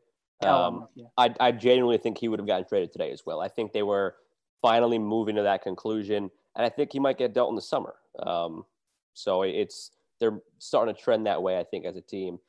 [0.43, 1.05] oh, um, yeah.
[1.17, 3.41] I, I genuinely think he would have gotten traded today as well.
[3.41, 4.15] I think they were–
[4.61, 6.29] finally moving to that conclusion.
[6.55, 7.95] And I think he might get dealt in the summer.
[8.19, 8.65] Um,
[9.13, 12.39] so it's they're starting to trend that way, I think, as a team.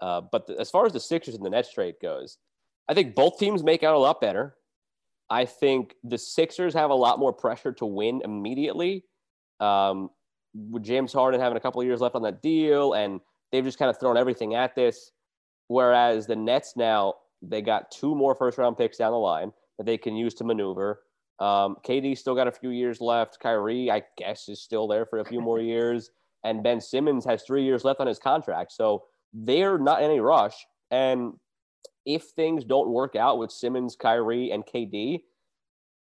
[0.00, 2.38] Uh, but the, as far as the Sixers and the Nets trade goes,
[2.88, 4.54] I think both teams make out a lot better.
[5.28, 9.04] I think the Sixers have a lot more pressure to win immediately.
[9.60, 10.10] Um,
[10.70, 13.20] with James Harden having a couple years left on that deal, and
[13.52, 15.12] they've just kind of thrown everything at this.
[15.66, 19.84] Whereas the Nets now, they got two more first round picks down the line that
[19.84, 21.02] they can use to maneuver.
[21.40, 23.38] Um, KD still got a few years left.
[23.40, 26.10] Kyrie, I guess, is still there for a few more years.
[26.44, 28.72] And Ben Simmons has three years left on his contract.
[28.72, 30.66] So they're not in any rush.
[30.90, 31.34] And
[32.06, 35.20] if things don't work out with Simmons, Kyrie, and KD,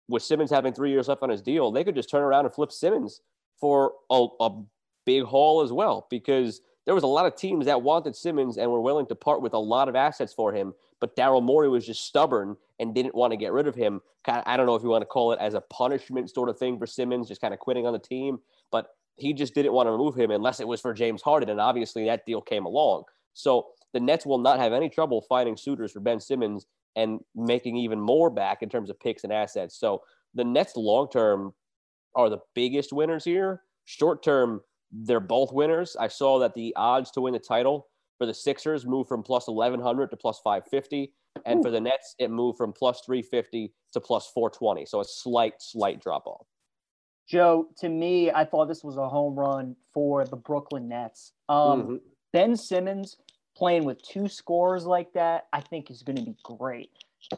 [0.09, 2.55] with Simmons having three years left on his deal, they could just turn around and
[2.55, 3.21] flip Simmons
[3.61, 4.63] for a, a
[5.05, 6.07] big haul as well.
[6.11, 9.43] Because there was a lot of teams that wanted Simmons and were willing to part
[9.43, 10.75] with a lot of assets for him.
[11.01, 14.01] But Daryl Morey was just stubborn and didn't want to get rid of him.
[14.25, 16.49] Kind of, I don't know if you want to call it as a punishment sort
[16.49, 18.39] of thing for Simmons, just kind of quitting on the team.
[18.71, 21.51] But he just didn't want to remove him unless it was for James Harden.
[21.51, 23.05] And obviously that deal came along.
[23.35, 27.77] So the Nets will not have any trouble finding suitors for Ben Simmons and making
[27.77, 29.79] even more back in terms of picks and assets.
[29.79, 30.03] So
[30.35, 31.55] the Nets long term
[32.15, 33.63] are the biggest winners here.
[33.85, 35.97] Short term, they're both winners.
[35.99, 37.89] I saw that the odds to win the title
[38.19, 41.13] for the Sixers moved from plus 1100 to plus 550.
[41.47, 41.63] And Ooh.
[41.63, 44.87] for the Nets, it moved from plus 350 to plus 420.
[44.87, 46.47] So a slight, slight drop off.
[47.29, 51.33] Joe, to me, I thought this was a home run for the Brooklyn Nets.
[51.49, 51.97] Um, mm-hmm.
[52.33, 53.17] Ben Simmons
[53.57, 56.91] playing with two scores like that, I think is going to be great.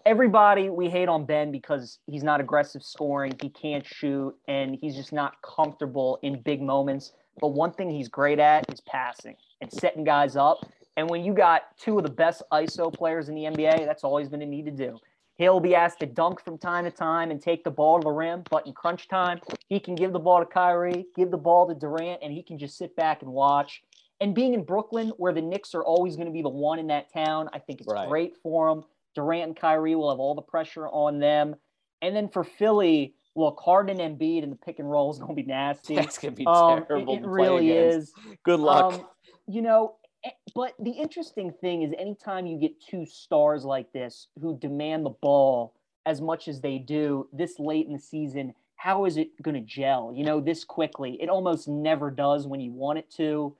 [0.04, 4.94] Everybody, we hate on Ben because he's not aggressive scoring, he can't shoot, and he's
[4.94, 7.12] just not comfortable in big moments.
[7.40, 10.70] But one thing he's great at is passing and setting guys up.
[10.96, 14.18] And when you got two of the best ISO players in the NBA, that's all
[14.18, 14.98] he's going to need to do.
[15.36, 18.10] He'll be asked to dunk from time to time and take the ball to the
[18.10, 21.66] rim, but in crunch time, he can give the ball to Kyrie, give the ball
[21.66, 23.82] to Durant, and he can just sit back and watch.
[24.20, 26.88] And being in Brooklyn, where the Knicks are always going to be the one in
[26.88, 28.06] that town, I think it's right.
[28.06, 28.84] great for him.
[29.14, 31.56] Durant and Kyrie will have all the pressure on them.
[32.02, 35.34] And then for Philly, look, Harden and Embiid in the pick and roll is going
[35.34, 35.94] to be nasty.
[35.94, 37.14] That's going to be um, terrible.
[37.14, 38.12] It, it really is.
[38.44, 38.94] Good luck.
[38.94, 39.06] Um,
[39.46, 44.28] you know, Eh, but the interesting thing is anytime you get two stars like this
[44.40, 45.74] who demand the ball
[46.06, 49.60] as much as they do this late in the season how is it going to
[49.60, 53.54] gel you know this quickly it almost never does when you want it to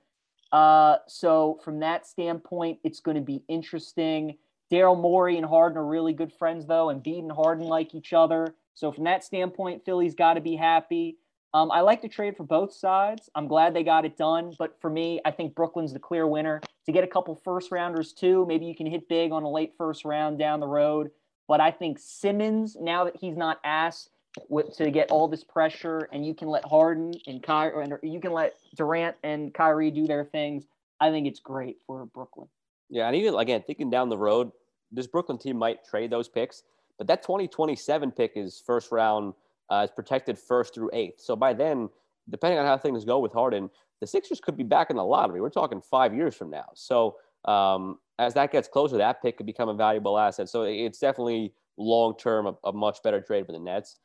[0.51, 4.37] uh, so from that standpoint it's going to be interesting
[4.71, 8.13] daryl morey and harden are really good friends though and Embiid and harden like each
[8.13, 11.17] other so from that standpoint philly's got to be happy
[11.53, 13.29] um, I like to trade for both sides.
[13.35, 14.53] I'm glad they got it done.
[14.57, 16.61] But for me, I think Brooklyn's the clear winner.
[16.85, 19.73] To get a couple first rounders too, maybe you can hit big on a late
[19.77, 21.11] first round down the road.
[21.47, 24.09] But I think Simmons, now that he's not asked
[24.75, 28.31] to get all this pressure, and you can let Harden and Kyrie, and you can
[28.31, 30.63] let Durant and Kyrie do their things.
[31.01, 32.47] I think it's great for Brooklyn.
[32.89, 34.51] Yeah, and even again thinking down the road,
[34.89, 36.63] this Brooklyn team might trade those picks,
[36.97, 39.33] but that 2027 pick is first round
[39.69, 41.21] uh, is protected first through eighth.
[41.21, 41.89] So by then,
[42.29, 43.69] depending on how things go with Harden,
[43.99, 45.41] the Sixers could be back in the lottery.
[45.41, 46.69] We're talking five years from now.
[46.73, 47.15] So
[47.45, 50.49] um, as that gets closer, that pick could become a valuable asset.
[50.49, 53.97] So it's definitely long term a, a, much better trade for the Nets.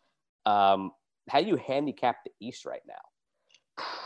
[0.45, 0.93] Um,
[1.29, 2.95] how do you handicap the East right now?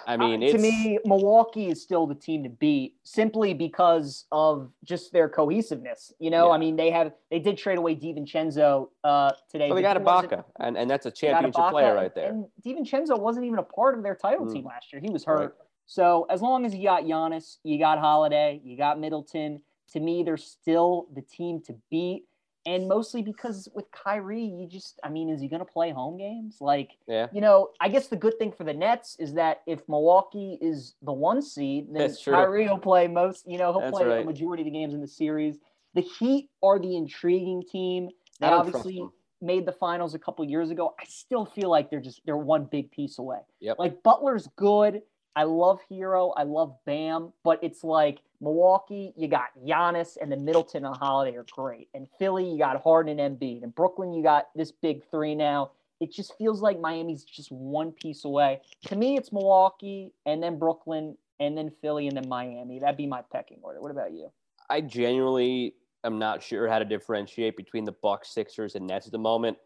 [0.07, 4.71] I mean, uh, to me, Milwaukee is still the team to beat simply because of
[4.85, 6.13] just their cohesiveness.
[6.19, 6.55] You know, yeah.
[6.55, 9.69] I mean, they have they did trade away DiVincenzo uh, today.
[9.69, 12.31] Well, they got Ibaka, and, and that's a championship player right there.
[12.31, 14.53] And DiVincenzo wasn't even a part of their title mm.
[14.53, 15.01] team last year.
[15.01, 15.41] He was hurt.
[15.41, 15.51] Right.
[15.87, 19.61] So as long as you got Giannis, you got Holiday, you got Middleton.
[19.93, 22.25] To me, they're still the team to beat
[22.71, 26.17] and mostly because with Kyrie, you just, I mean, is he going to play home
[26.17, 26.59] games?
[26.61, 27.27] Like, yeah.
[27.33, 30.95] you know, I guess the good thing for the Nets is that if Milwaukee is
[31.03, 34.23] the one seed, then Kyrie will play most, you know, he'll That's play right.
[34.23, 35.59] a majority of the games in the series.
[35.95, 38.09] The Heat are the intriguing team.
[38.39, 39.05] They obviously
[39.43, 40.95] made the finals a couple years ago.
[41.01, 43.41] I still feel like they're just, they're one big piece away.
[43.59, 43.81] Yep.
[43.81, 45.03] Like Butler's good.
[45.37, 46.33] I love Herro.
[46.37, 51.37] I love Bam, but it's like Milwaukee, you got Giannis and then Middleton and Holiday
[51.37, 51.89] are great.
[51.95, 53.63] And Philly, you got Harden and Embiid.
[53.63, 55.73] And Brooklyn, you got this big three now.
[56.01, 58.61] It just feels like Miami's just one piece away.
[58.87, 62.79] To me, it's Milwaukee and then Brooklyn and then Philly and then Miami.
[62.79, 63.81] That'd be my pecking order.
[63.81, 64.31] What about you?
[64.71, 65.75] I genuinely
[66.05, 69.59] am not sure how to differentiate between the Bucks, Sixers, and Nets at the moment.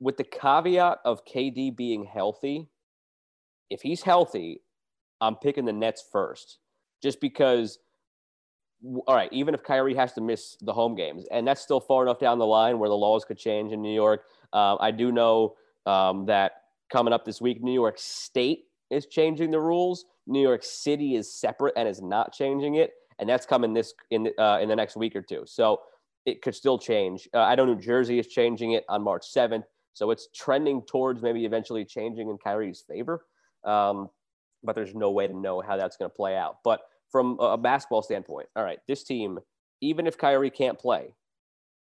[0.00, 2.68] With the caveat of KD being healthy,
[3.68, 4.62] if he's healthy,
[5.20, 6.58] I'm picking the Nets first,
[7.02, 7.78] just because.
[9.06, 12.02] All right, even if Kyrie has to miss the home games, and that's still far
[12.02, 14.24] enough down the line where the laws could change in New York.
[14.54, 16.52] Um, I do know um, that
[16.90, 20.06] coming up this week, New York State is changing the rules.
[20.26, 24.30] New York City is separate and is not changing it, and that's coming this in
[24.38, 25.42] uh, in the next week or two.
[25.46, 25.80] So
[26.26, 27.28] it could still change.
[27.34, 31.22] Uh, I know New Jersey is changing it on March 7th, so it's trending towards
[31.22, 33.24] maybe eventually changing in Kyrie's favor.
[33.64, 34.08] Um,
[34.62, 36.58] but there's no way to know how that's going to play out.
[36.64, 36.80] But
[37.10, 39.38] from a basketball standpoint, all right, this team,
[39.80, 41.14] even if Kyrie can't play,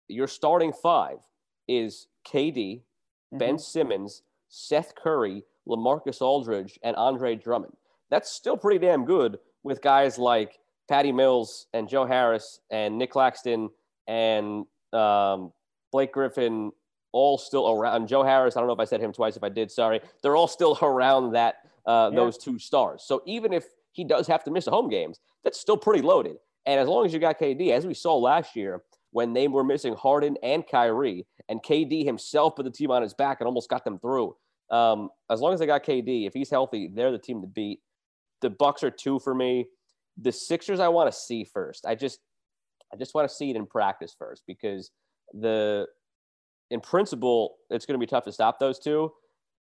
[0.08, 1.18] your starting five
[1.66, 3.38] is KD, mm-hmm.
[3.38, 7.74] Ben Simmons, Seth Curry, LaMarcus Aldridge, and Andre Drummond.
[8.10, 10.58] That's still pretty damn good with guys like
[10.88, 13.68] Patty Mills and Joe Harris and Nick Claxton
[14.06, 14.64] and
[14.94, 15.52] um,
[15.92, 16.72] Blake Griffin
[17.12, 18.08] all still around.
[18.08, 19.36] Joe Harris, I don't know if I said him twice.
[19.36, 20.00] If I did, sorry.
[20.22, 21.56] They're all still around that
[21.86, 22.16] uh, yeah.
[22.16, 23.04] those two stars.
[23.06, 26.36] So even if he does have to miss a home games, that's still pretty loaded.
[26.66, 29.64] And as long as you got KD, as we saw last year when they were
[29.64, 33.70] missing Harden and Kyrie, and KD himself put the team on his back and almost
[33.70, 34.36] got them through.
[34.70, 37.80] Um, as long as they got KD, if he's healthy, they're the team to beat.
[38.42, 39.66] The Bucks are two for me.
[40.20, 41.86] The Sixers, I want to see first.
[41.86, 42.20] I just,
[42.92, 44.90] I just want to see it in practice first because
[45.32, 45.86] the,
[46.70, 49.10] in principle, it's going to be tough to stop those two.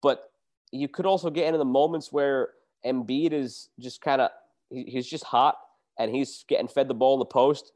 [0.03, 0.25] But
[0.73, 2.51] you could also get into the moments where
[2.85, 4.31] Embiid is just kind of
[4.71, 5.57] he's just hot
[5.99, 7.73] and he's getting fed the ball in the post.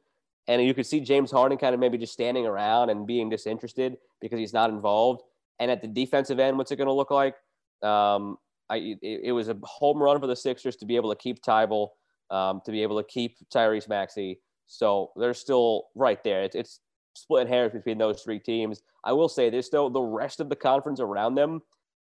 [0.48, 3.98] And you could see James Harden kind of maybe just standing around and being disinterested
[4.20, 5.22] because he's not involved.
[5.58, 7.34] And at the defensive end, what's it going to look like?
[7.82, 8.36] Um,
[8.68, 11.42] I it, it, was a home run for the Sixers to be able to keep
[11.42, 11.88] Thybulle,
[12.30, 14.40] um, to be able to keep Tyrese Maxey.
[14.66, 16.42] So they're still right there.
[16.42, 16.80] It's, it's
[17.14, 18.82] split hairs between those three teams.
[19.04, 21.62] I will say this though: the rest of the conference around them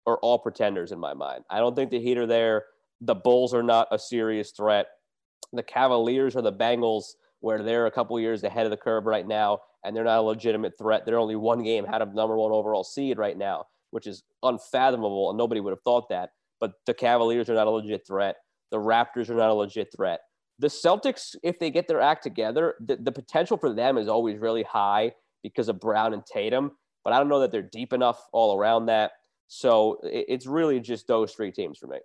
[0.06, 1.44] are all pretenders in my mind.
[1.50, 2.64] I don't think the Heat are there.
[3.00, 4.86] The Bulls are not a serious threat.
[5.52, 7.04] The Cavaliers or the Bengals,
[7.40, 10.22] where they're a couple years ahead of the curve right now, and they're not a
[10.22, 11.04] legitimate threat.
[11.04, 15.30] They're only one game out of number one overall seed right now, which is unfathomable,
[15.30, 16.30] and nobody would have thought that.
[16.60, 18.36] But the Cavaliers are not a legit threat.
[18.70, 20.20] The Raptors are not a legit threat.
[20.58, 24.38] The Celtics, if they get their act together, the, the potential for them is always
[24.38, 26.70] really high because of Brown and Tatum.
[27.04, 29.10] But I don't know that they're deep enough all around that.
[29.48, 31.98] So it's really just those three teams for me.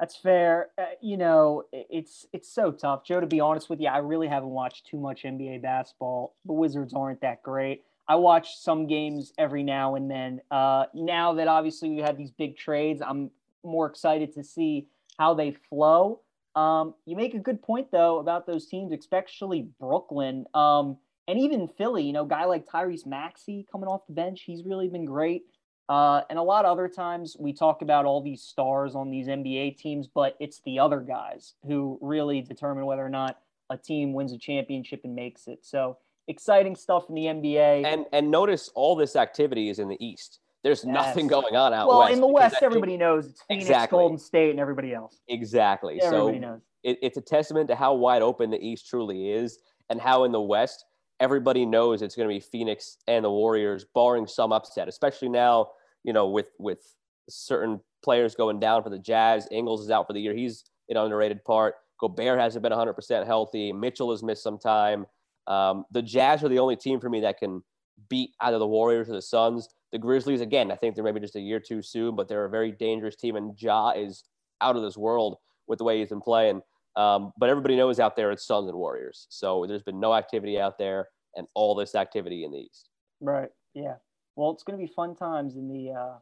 [0.00, 0.68] That's fair.
[0.78, 3.20] Uh, you know, it's it's so tough, Joe.
[3.20, 6.34] To be honest with you, I really haven't watched too much NBA basketball.
[6.46, 7.82] The Wizards aren't that great.
[8.08, 10.40] I watch some games every now and then.
[10.50, 13.30] Uh, now that obviously we had these big trades, I'm
[13.62, 16.20] more excited to see how they flow.
[16.56, 20.96] Um, you make a good point though about those teams, especially Brooklyn um,
[21.28, 22.04] and even Philly.
[22.04, 25.42] You know, guy like Tyrese Maxey coming off the bench, he's really been great.
[25.90, 29.26] Uh, and a lot of other times we talk about all these stars on these
[29.26, 33.38] NBA teams, but it's the other guys who really determine whether or not
[33.70, 35.58] a team wins a championship and makes it.
[35.62, 37.84] So exciting stuff in the NBA.
[37.84, 40.38] And and notice all this activity is in the East.
[40.62, 40.94] There's yes.
[40.94, 42.10] nothing going on out well, west.
[42.10, 43.96] Well, in the West, everybody knows it's Phoenix, exactly.
[43.96, 45.18] Golden State, and everybody else.
[45.26, 46.00] Exactly.
[46.00, 46.60] Everybody so knows.
[46.84, 50.30] It, it's a testament to how wide open the East truly is, and how in
[50.30, 50.84] the West
[51.18, 54.86] everybody knows it's going to be Phoenix and the Warriors, barring some upset.
[54.86, 55.68] Especially now,
[56.04, 56.80] you know, with with
[57.28, 59.48] certain players going down for the Jazz.
[59.50, 60.34] Ingles is out for the year.
[60.34, 61.74] He's an underrated part.
[62.00, 63.72] Gobert hasn't been 100% healthy.
[63.72, 65.06] Mitchell has missed some time.
[65.46, 67.62] Um, the Jazz are the only team for me that can
[68.08, 69.68] beat either the Warriors or the Suns.
[69.92, 72.50] The Grizzlies, again, I think they're maybe just a year too soon, but they're a
[72.50, 74.24] very dangerous team, and Ja is
[74.60, 75.36] out of this world
[75.66, 76.62] with the way he's been playing.
[76.96, 79.26] Um, but everybody knows out there it's Suns and Warriors.
[79.30, 82.88] So there's been no activity out there, and all this activity in the East.
[83.20, 83.50] Right.
[83.74, 83.96] Yeah.
[84.36, 86.18] Well, it's going to be fun times in the uh,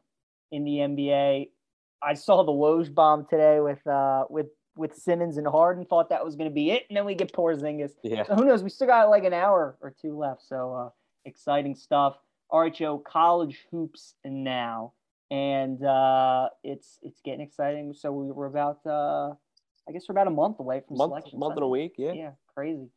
[0.51, 1.49] in the NBA.
[2.01, 5.85] I saw the Woj bomb today with uh, with with Simmons and Harden.
[5.85, 7.91] Thought that was going to be it, and then we get Porzingis.
[8.03, 8.23] Yeah.
[8.23, 8.63] So who knows?
[8.63, 10.41] We still got like an hour or two left.
[10.47, 10.89] So uh,
[11.25, 12.17] exciting stuff.
[12.73, 12.97] Joe.
[13.05, 14.93] College hoops now,
[15.29, 17.93] and uh, it's it's getting exciting.
[17.93, 19.33] So we were about, uh,
[19.87, 21.39] I guess we're about a month away from month, selection.
[21.39, 22.13] Month and a week, yeah.
[22.13, 22.89] Yeah, crazy.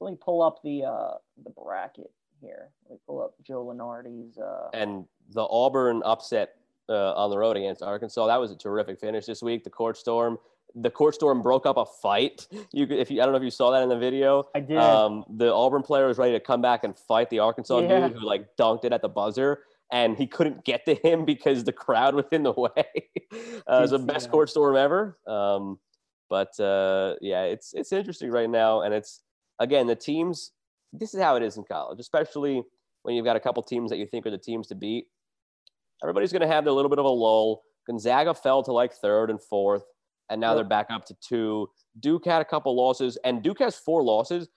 [0.00, 2.10] Let me pull up the uh, the bracket
[2.44, 2.70] here.
[2.84, 4.38] Let me pull up Joe Lunardi's.
[4.38, 4.68] Uh...
[4.72, 6.56] And the Auburn upset
[6.88, 8.26] uh, on the road against Arkansas.
[8.26, 9.64] That was a terrific finish this week.
[9.64, 10.38] The court storm
[10.74, 12.46] the court storm broke up a fight.
[12.72, 14.48] You if you I don't know if you saw that in the video.
[14.54, 14.78] I did.
[14.78, 18.08] Um, the Auburn player was ready to come back and fight the Arkansas yeah.
[18.08, 19.60] dude who like dunked it at the buzzer,
[19.92, 22.84] and he couldn't get to him because the crowd was in the way.
[23.32, 24.32] uh, it was the best that.
[24.32, 25.18] court storm ever.
[25.26, 25.78] Um,
[26.28, 29.22] but uh, yeah, it's it's interesting right now, and it's
[29.60, 30.50] again the teams.
[30.98, 32.62] This is how it is in college, especially
[33.02, 35.06] when you've got a couple teams that you think are the teams to beat.
[36.02, 37.62] Everybody's going to have their little bit of a lull.
[37.86, 39.84] Gonzaga fell to like third and fourth
[40.30, 41.68] and now they're back up to two.
[42.00, 44.48] Duke had a couple losses, and Duke has four losses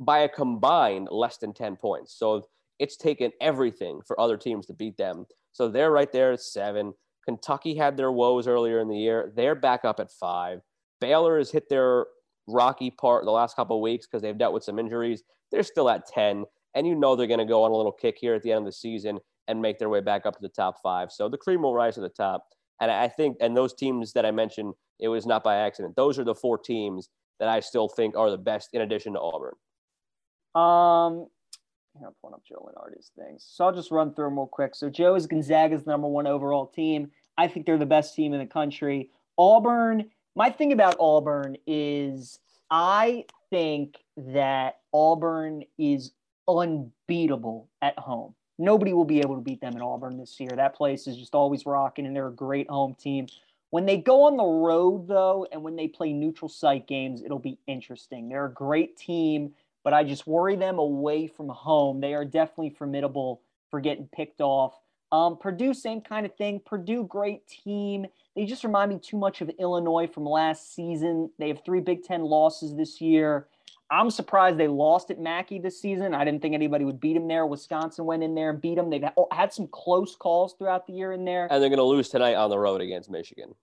[0.00, 2.14] by a combined less than 10 points.
[2.16, 2.46] So
[2.78, 5.26] it's taken everything for other teams to beat them.
[5.52, 6.94] So they're right there at seven.
[7.24, 9.32] Kentucky had their woes earlier in the year.
[9.34, 10.60] They're back up at five.
[11.00, 12.06] Baylor has hit their
[12.48, 15.22] rocky part the last couple weeks because they've dealt with some injuries.
[15.52, 16.44] They're still at 10.
[16.74, 18.60] And you know they're going to go on a little kick here at the end
[18.60, 21.10] of the season and make their way back up to the top five.
[21.10, 22.46] So the cream will rise to the top.
[22.80, 25.96] And I think, and those teams that I mentioned, it was not by accident.
[25.96, 27.08] Those are the four teams
[27.40, 29.54] that I still think are the best in addition to Auburn.
[30.54, 31.26] Um,
[32.04, 33.46] I'm pulling up Joe Lunardi's things.
[33.48, 34.74] So I'll just run through them real quick.
[34.74, 37.10] So Joe is Gonzaga's number one overall team.
[37.36, 39.10] I think they're the best team in the country.
[39.36, 42.38] Auburn, my thing about Auburn is
[42.70, 46.12] I think that Auburn is
[46.48, 50.50] unbeatable at home nobody will be able to beat them in Auburn this year.
[50.54, 53.28] That place is just always rocking, and they're a great home team.
[53.70, 57.38] When they go on the road, though, and when they play neutral site games, it'll
[57.38, 58.28] be interesting.
[58.28, 59.52] They're a great team,
[59.84, 62.00] but I just worry them away from home.
[62.00, 64.74] They are definitely formidable for getting picked off.
[65.10, 66.60] Um, Purdue, same kind of thing.
[66.64, 68.06] Purdue, great team.
[68.36, 71.30] They just remind me too much of Illinois from last season.
[71.38, 73.48] They have three Big Ten losses this year.
[73.90, 76.14] I'm surprised they lost at Mackey this season.
[76.14, 77.46] I didn't think anybody would beat them there.
[77.46, 78.90] Wisconsin went in there and beat them.
[78.90, 81.48] They've had some close calls throughout the year in there.
[81.50, 83.54] And they're going to lose tonight on the road against Michigan.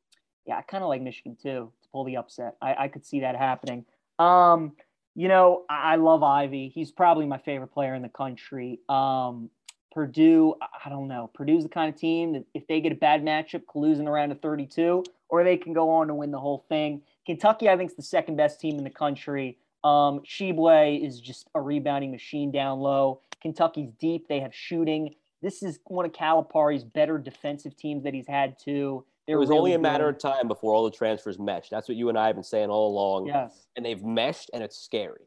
[0.48, 2.56] Yeah, I kind of like Michigan too to pull the upset.
[2.60, 3.86] I, I could see that happening.
[4.18, 4.74] Um,
[5.14, 6.72] you know, I, I love Ivey.
[6.74, 8.80] He's probably my favorite player in the country.
[8.90, 9.52] Um,
[9.96, 11.32] Purdue, I don't know.
[11.34, 14.04] Purdue's the kind of team that if they get a bad matchup, could lose in
[14.04, 17.02] the round of 32, or they can go on to win the whole thing.
[17.26, 19.58] Kentucky, I think, is the second best team in the country.
[19.86, 23.22] Um, Tshiebwe is just a rebounding machine down low.
[23.42, 24.28] Kentucky's deep.
[24.28, 25.16] They have shooting.
[25.42, 29.06] This is one of Calipari's better defensive teams that he's had too.
[29.28, 31.72] They're it was really only a matter of time before all the transfers meshed.
[31.72, 33.28] That's what you and I have been saying all along.
[33.28, 33.66] Yes.
[33.78, 35.22] And they've meshed, and it's scary.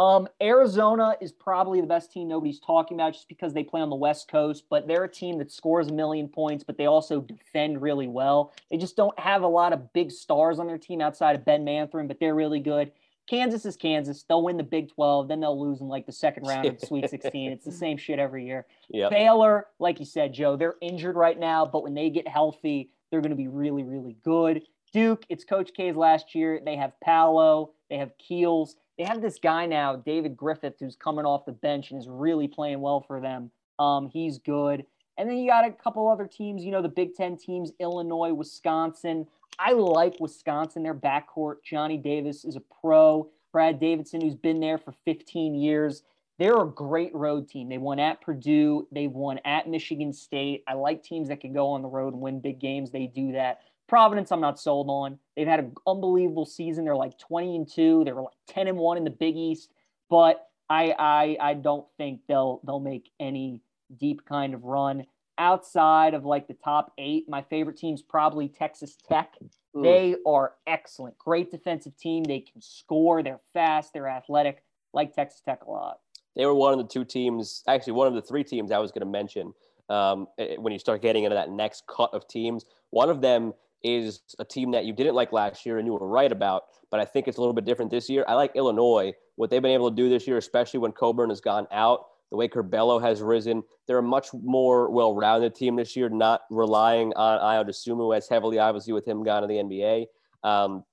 [0.00, 3.90] Um, Arizona is probably the best team nobody's talking about just because they play on
[3.90, 7.20] the West Coast, but they're a team that scores a million points, but they also
[7.20, 8.54] defend really well.
[8.70, 11.64] They just don't have a lot of big stars on their team outside of Ben
[11.64, 12.92] Mathurin, but they're really good.
[13.28, 14.22] Kansas is Kansas.
[14.22, 16.86] They'll win the Big 12, then they'll lose in like the second round of the
[16.86, 17.52] Sweet 16.
[17.52, 18.64] It's the same shit every year.
[18.88, 19.10] Yep.
[19.10, 23.20] Baylor, like you said, Joe, they're injured right now, but when they get healthy, they're
[23.20, 24.62] going to be really, really good.
[24.94, 26.58] Duke, it's Coach K's last year.
[26.64, 28.76] They have Paolo, they have Keels.
[29.00, 32.46] They have this guy now, David Griffith, who's coming off the bench and is really
[32.46, 33.50] playing well for them.
[33.78, 34.84] Um, he's good.
[35.16, 38.34] And then you got a couple other teams, you know, the Big Ten teams, Illinois,
[38.34, 39.26] Wisconsin.
[39.58, 41.62] I like Wisconsin, their backcourt.
[41.64, 43.30] Johnny Davis is a pro.
[43.52, 46.02] Brad Davison, who's been there for 15 years.
[46.38, 47.70] They're a great road team.
[47.70, 48.86] They won at Purdue.
[48.92, 50.62] They've won at Michigan State.
[50.68, 52.90] I like teams that can go on the road and win big games.
[52.90, 53.60] They do that.
[53.90, 55.18] Providence, I'm not sold on.
[55.36, 56.84] They've had an unbelievable season.
[56.84, 58.04] They're like 20 and two.
[58.04, 59.72] They were like 10 and one in the Big East,
[60.08, 63.62] but I I I don't think they'll they'll make any
[63.98, 65.06] deep kind of run
[65.38, 67.28] outside of like the top eight.
[67.28, 69.34] My favorite team's probably Texas Tech.
[69.74, 69.82] Mm.
[69.82, 72.22] They are excellent, great defensive team.
[72.22, 73.24] They can score.
[73.24, 73.92] They're fast.
[73.92, 74.62] They're athletic.
[74.92, 75.98] Like Texas Tech a lot.
[76.36, 78.92] They were one of the two teams, actually one of the three teams I was
[78.92, 79.52] going to mention
[79.88, 80.28] um,
[80.58, 82.64] when you start getting into that next cut of teams.
[82.90, 83.52] One of them
[83.82, 87.00] is a team that you didn't like last year and you were right about, but
[87.00, 88.24] I think it's a little bit different this year.
[88.28, 91.40] I like Illinois, what they've been able to do this year, especially when Cockburn has
[91.40, 93.62] gone out, the way Curbelo has risen.
[93.86, 98.28] They're a much more well rounded team this year, not relying on Ayo Dosunmu as
[98.28, 100.06] heavily, obviously, with him gone to the NBA.
[100.44, 100.84] Um,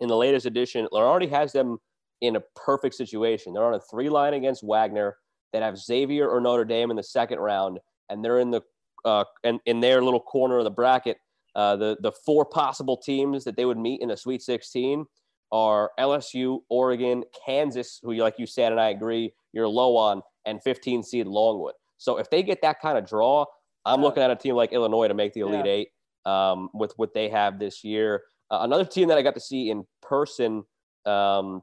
[0.00, 1.78] in the latest edition, it already has them
[2.20, 3.52] in a perfect situation.
[3.52, 5.16] They're on a three line against Wagner
[5.52, 7.78] that have Xavier or Notre Dame in the second round,
[8.08, 8.62] and they're in the
[9.04, 11.18] uh, in, in their little corner of the bracket
[11.54, 15.04] uh, the the four possible teams that they would meet in the Sweet 16
[15.52, 20.62] are LSU, Oregon, Kansas, who, like you said, and I agree, you're low on, and
[20.62, 21.74] 15 seed Longwood.
[21.98, 23.46] So if they get that kind of draw,
[23.84, 24.06] I'm yeah.
[24.06, 25.72] looking at a team like Illinois to make the Elite yeah.
[25.72, 25.88] Eight
[26.24, 28.22] um, with what they have this year.
[28.50, 30.64] Uh, another team that I got to see in person
[31.04, 31.62] um,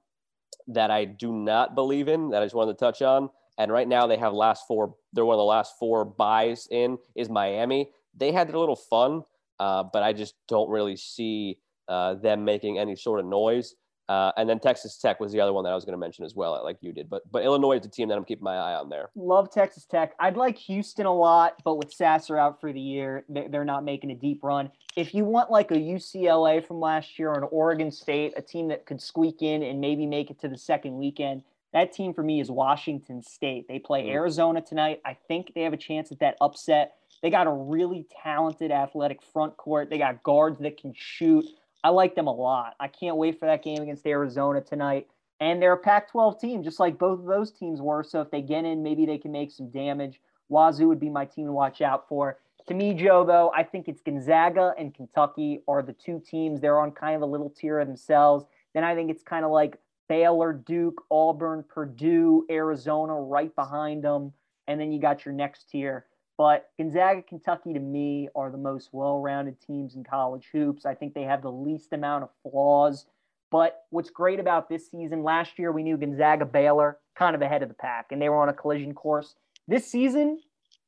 [0.68, 3.88] that I do not believe in, that I just wanted to touch on, and right
[3.88, 7.90] now they have last four, they're one of the last four buys in, is Miami.
[8.16, 9.24] They had a little fun
[9.60, 13.76] uh, but I just don't really see uh, them making any sort of noise.
[14.10, 16.24] Uh, and then Texas Tech was the other one that I was going to mention
[16.24, 17.10] as well, like you did.
[17.10, 19.10] But but Illinois is the team that I'm keeping my eye on there.
[19.16, 20.14] Love Texas Tech.
[20.20, 24.12] I'd like Houston a lot, but with Sasser out for the year, they're not making
[24.12, 24.72] a deep run.
[24.96, 28.70] If you want like a UCLA from last year or an Oregon State, a team
[28.70, 31.44] that could squeak in and maybe make it to the second weekend,
[31.74, 33.68] that team for me is Washington State.
[33.68, 34.16] They play mm-hmm.
[34.16, 35.02] Arizona tonight.
[35.06, 36.94] I think they have a chance at that upset.
[37.22, 39.90] They got a really talented athletic front court.
[39.90, 41.46] They got guards that can shoot.
[41.84, 42.76] I like them a lot.
[42.80, 45.08] I can't wait for that game against Arizona tonight.
[45.40, 48.04] And they're a Pac 12 team, just like both of those teams were.
[48.04, 50.20] So if they get in, maybe they can make some damage.
[50.50, 52.40] Wazoo would be my team to watch out for.
[52.68, 56.60] To me, Joe, though, I think it's Gonzaga and Kentucky are the two teams.
[56.60, 58.46] They're on kind of a little tier of themselves.
[58.74, 59.78] Then I think it's kind of like
[60.10, 64.34] Baylor, Duke, Auburn, Purdue, Arizona right behind them.
[64.68, 66.06] And then you got your next tier.
[66.38, 70.86] But Gonzaga, Kentucky, to me, are the most well rounded teams in college hoops.
[70.86, 73.06] I think they have the least amount of flaws.
[73.50, 77.64] But what's great about this season, last year we knew Gonzaga, Baylor, kind of ahead
[77.64, 79.36] of the pack, and they were on a collision course.
[79.68, 80.40] This season,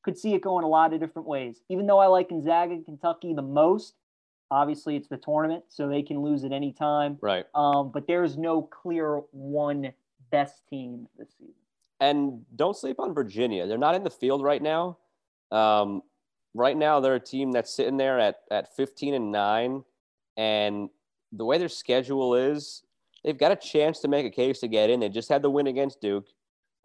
[0.03, 1.61] could see it going a lot of different ways.
[1.69, 3.95] Even though I like Gonzaga and Kentucky the most,
[4.51, 7.17] obviously it's the tournament, so they can lose at any time.
[7.21, 7.45] Right.
[7.53, 9.93] Um, but there's no clear one
[10.31, 11.53] best team this season.
[11.99, 13.67] And don't sleep on Virginia.
[13.67, 14.97] They're not in the field right now,
[15.51, 16.01] um,
[16.53, 19.83] right now, they're a team that's sitting there at, at 15 and 9.
[20.37, 20.89] And
[21.31, 22.83] the way their schedule is,
[23.23, 24.99] they've got a chance to make a case to get in.
[24.99, 26.27] They just had the win against Duke.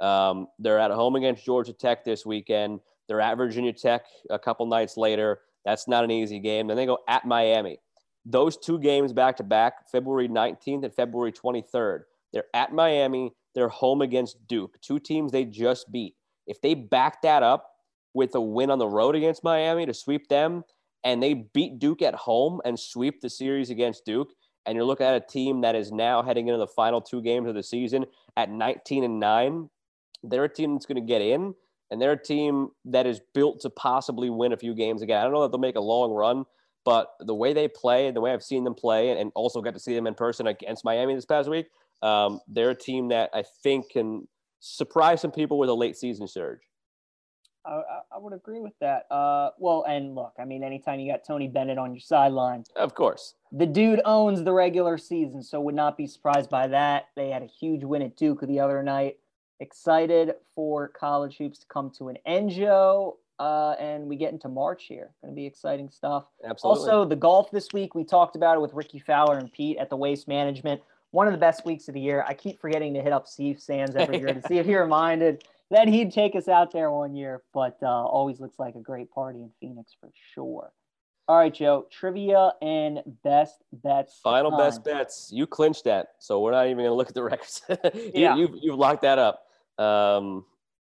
[0.01, 2.81] Um, they're at home against Georgia Tech this weekend.
[3.09, 5.41] They're at Virginia Tech a couple nights later.
[5.65, 6.67] That's not an easy game.
[6.67, 7.79] Then they go at Miami.
[8.27, 12.01] Those two games back to back, February 19th and February 23rd.
[12.33, 13.33] They're at Miami.
[13.55, 16.17] They're home against Duke, two teams they just beat.
[16.47, 17.71] If they back that up,
[18.15, 20.65] with a win on the road against Miami to sweep them,
[21.03, 24.33] and they beat Duke at home and sweep the series against Duke.
[24.65, 27.49] And you're looking at a team that is now heading into the final two games
[27.49, 28.07] of the season
[28.37, 29.69] at 19 and 9.
[30.23, 31.55] They're a team that's going to get in.
[31.91, 35.19] and they're a team that is built to possibly win a few games again.
[35.21, 36.45] I don't know that they'll make a long run,
[36.85, 39.75] but the way they play and the way I've seen them play, and also got
[39.75, 41.67] to see them in person against Miami this past week,
[42.03, 44.27] um, they're a team that I think can
[44.61, 46.61] surprise some people with a late season surge.
[47.67, 47.81] I,
[48.13, 49.07] I would agree with that.
[49.11, 52.95] Uh, well, and look, I mean, anytime you got Tony Bennett on your sideline, of
[52.95, 57.09] course, the dude owns the regular season, so would not be surprised by that.
[57.17, 59.19] They had a huge win at Duke the other night.
[59.61, 63.19] Excited for college hoops to come to an end, Joe.
[63.39, 65.11] Uh, and we get into March here.
[65.21, 66.27] Going to be exciting stuff.
[66.45, 66.91] Absolutely.
[66.91, 69.91] Also, the golf this week, we talked about it with Rickie Fowler and Pete at
[69.91, 70.81] the Waste Management.
[71.11, 72.25] One of the best weeks of the year.
[72.29, 75.45] I keep forgetting to hit up Steve Sands every year to see if he reminded
[75.71, 79.11] that he'd take us out there one year, but uh, always looks like a great
[79.11, 80.73] party in Phoenix for sure.
[81.27, 81.87] All right, Joe.
[81.91, 84.21] Trivia and best bets.
[84.23, 84.61] Final time.
[84.61, 85.31] best bets.
[85.33, 87.63] You clinched that, so we're not even going to look at the records.
[87.95, 88.37] you, yeah.
[88.37, 89.43] you've, you've locked that up.
[89.79, 90.45] Um,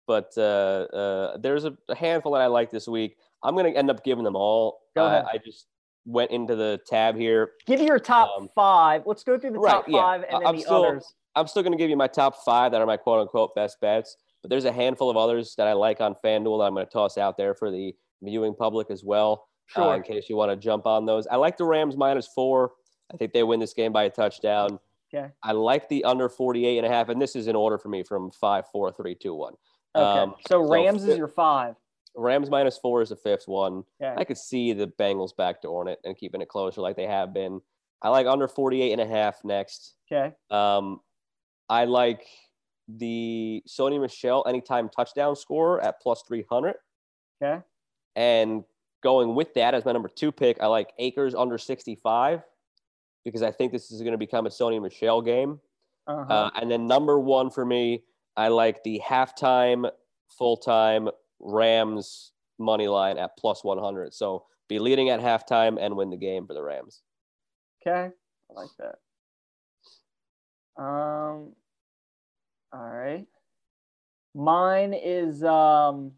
[0.06, 3.16] but uh, uh, there's a, a, handful that I like this week.
[3.42, 4.80] I'm going to end up giving them all.
[4.96, 5.26] Go ahead.
[5.32, 5.66] I just
[6.04, 7.52] went into the tab here.
[7.66, 9.02] Give your top um, five.
[9.06, 10.00] Let's go through the right, top yeah.
[10.00, 11.14] five and then I'm the still, others.
[11.36, 13.80] I'm still going to give you my top five that are my quote unquote best
[13.80, 14.16] bets.
[14.42, 16.92] But there's a handful of others that I like on FanDuel that I'm going to
[16.92, 19.48] toss out there for the viewing public as well.
[19.74, 19.92] Uh, sure.
[19.92, 21.26] Uh, in case you want to jump on those.
[21.28, 22.72] I like the Rams minus four.
[23.12, 24.78] I think they win this game by a touchdown.
[25.14, 25.28] Okay.
[25.42, 28.02] I like the under 48 and a half, and this is in order for me
[28.02, 29.54] from five, four, three, two, one.
[29.94, 30.20] Okay.
[30.20, 31.74] Um, so Rams so is your five.
[32.14, 33.84] Rams minus four is the fifth one.
[34.02, 34.14] Okay.
[34.18, 37.60] I could see the Bengals backdooring it and keeping it closer like they have been.
[38.00, 39.94] I like under 48 and a half next.
[40.10, 40.34] Okay.
[40.50, 41.00] Um,
[41.68, 42.26] I like
[42.98, 46.74] the Sony Michel anytime touchdown score at plus 300.
[47.42, 47.62] Okay.
[48.16, 48.64] And
[49.02, 52.42] going with that as my number two pick, I like Akers under 65
[53.24, 55.60] because I think this is going to become a Sony Michel game.
[56.06, 56.32] Uh-huh.
[56.32, 58.02] Uh, and then number one for me,
[58.36, 59.90] I like the halftime,
[60.28, 61.08] full time
[61.40, 64.14] Rams money line at plus 100.
[64.14, 67.02] So be leading at halftime and win the game for the Rams.
[67.86, 68.10] Okay.
[68.50, 68.98] I like that.
[70.82, 71.52] Um,
[72.72, 73.26] all right.
[74.34, 76.12] Mine is um,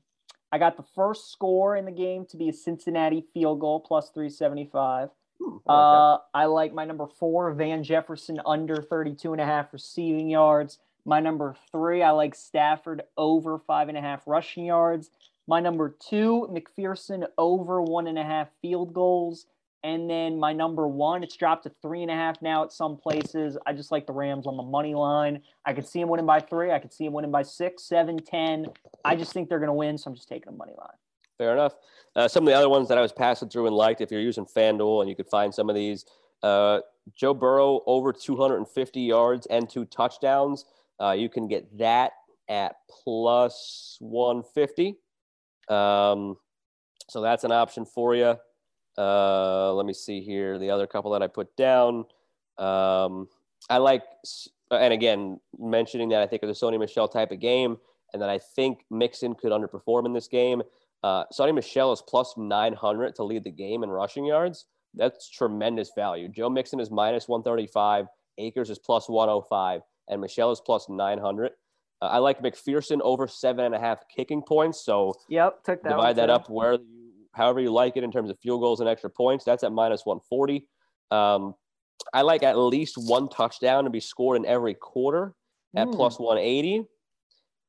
[0.53, 4.11] I got the first score in the game to be a Cincinnati field goal plus
[4.11, 5.09] 375.
[5.41, 9.45] Hmm, I, like uh, I like my number four, Van Jefferson, under 32 and a
[9.45, 10.79] half receiving yards.
[11.05, 15.11] My number three, I like Stafford over five and a half rushing yards.
[15.47, 19.47] My number two, McPherson over one and a half field goals.
[19.85, 22.97] And then my number one, it's dropped to three and a half now at some
[22.97, 23.59] places.
[23.67, 25.43] I just like the Rams on the money line.
[25.67, 26.73] I could see them winning by three.
[26.73, 28.65] I could see them winning by six, seven, ten.
[29.05, 30.97] I just think they're going to win, so I'm just taking the money line.
[31.37, 31.75] Fair enough.
[32.17, 34.23] Uh, some of the other ones that I was passing through and liked, if you're
[34.23, 36.07] using FanDuel and you could find some of these,
[36.43, 36.81] uh,
[37.15, 40.65] Joe Burrow over 250 yards and two touchdowns.
[40.99, 42.13] Uh, you can get that
[42.49, 44.97] at plus 150.
[45.69, 46.39] Um,
[47.11, 48.37] so that's an option for you.
[48.97, 50.59] Uh, let me see here.
[50.59, 52.05] The other couple that I put down.
[52.59, 53.29] Um,
[53.69, 54.03] I like,
[54.71, 57.77] and again, mentioning that I think it's a Sony Michel type of game,
[58.13, 60.63] and that I think Mixon could underperform in this game.
[61.03, 64.67] Uh, Sony Michel is plus 900 to lead the game in rushing yards.
[64.95, 66.29] That's tremendous value.
[66.29, 68.07] Joe Mixon is minus 135.
[68.39, 71.53] Akers is plus 105, and Michel is plus 900.
[72.01, 74.85] Uh, I like McPherson over seven and a half kicking points.
[74.85, 77.04] So yep, took that divide that up where you
[77.35, 79.45] however you like it in terms of field goals and extra points.
[79.45, 80.67] That's at minus 140.
[81.11, 81.55] Um,
[82.13, 85.35] I like at least one touchdown to be scored in every quarter
[85.77, 85.95] at mm.
[85.95, 86.87] plus 180.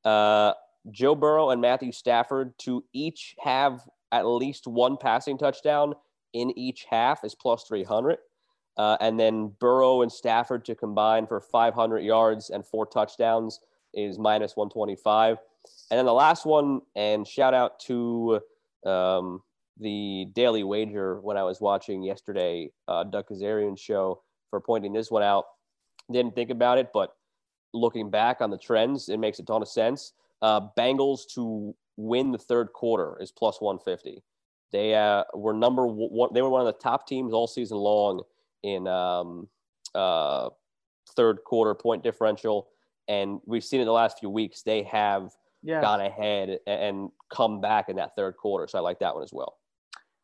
[0.04, 0.52] Uh,
[0.90, 3.82] Joe Burrow and Matthew Stafford to each have
[4.12, 5.94] at least one passing touchdown
[6.32, 8.18] in each half is plus 300.
[8.76, 13.60] Uh, and then Burrow and Stafford to combine for 500 yards and four touchdowns
[13.94, 15.38] is minus 125.
[15.90, 18.40] And then the last one, and shout out to
[18.84, 19.42] um,
[19.78, 25.10] the Daily Wager when I was watching yesterday, uh, Doug Kezirian show for pointing this
[25.10, 25.44] one out.
[26.10, 27.14] Didn't think about it, but
[27.74, 30.12] looking back on the trends, it makes a ton of sense.
[30.42, 34.22] Uh, Bengals to win the third quarter is plus 150.
[34.72, 36.30] They uh, were number one.
[36.32, 38.22] They were one of the top teams all season long
[38.62, 39.48] in um,
[39.94, 40.50] uh,
[41.14, 42.68] third quarter point differential,
[43.08, 45.32] and we've seen in the last few weeks they have
[45.62, 45.80] yeah.
[45.80, 48.66] gone ahead and come back in that third quarter.
[48.66, 49.56] So I like that one as well.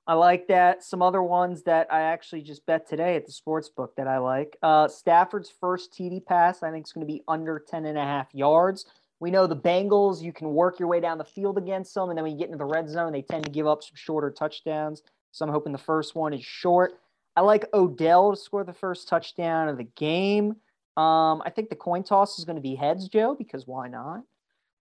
[0.06, 0.82] I like that.
[0.82, 4.18] Some other ones that I actually just bet today at the sports book that I
[4.18, 4.56] like.
[4.62, 8.02] Uh, Stafford's first TD pass, I think, is going to be under 10 and a
[8.02, 8.86] half yards.
[9.20, 12.08] We know the Bengals, you can work your way down the field against them.
[12.08, 13.94] And then when you get into the red zone, they tend to give up some
[13.94, 15.02] shorter touchdowns.
[15.30, 16.94] So I'm hoping the first one is short.
[17.36, 20.56] I like Odell to score the first touchdown of the game.
[20.96, 24.22] Um, I think the coin toss is going to be heads, Joe, because why not?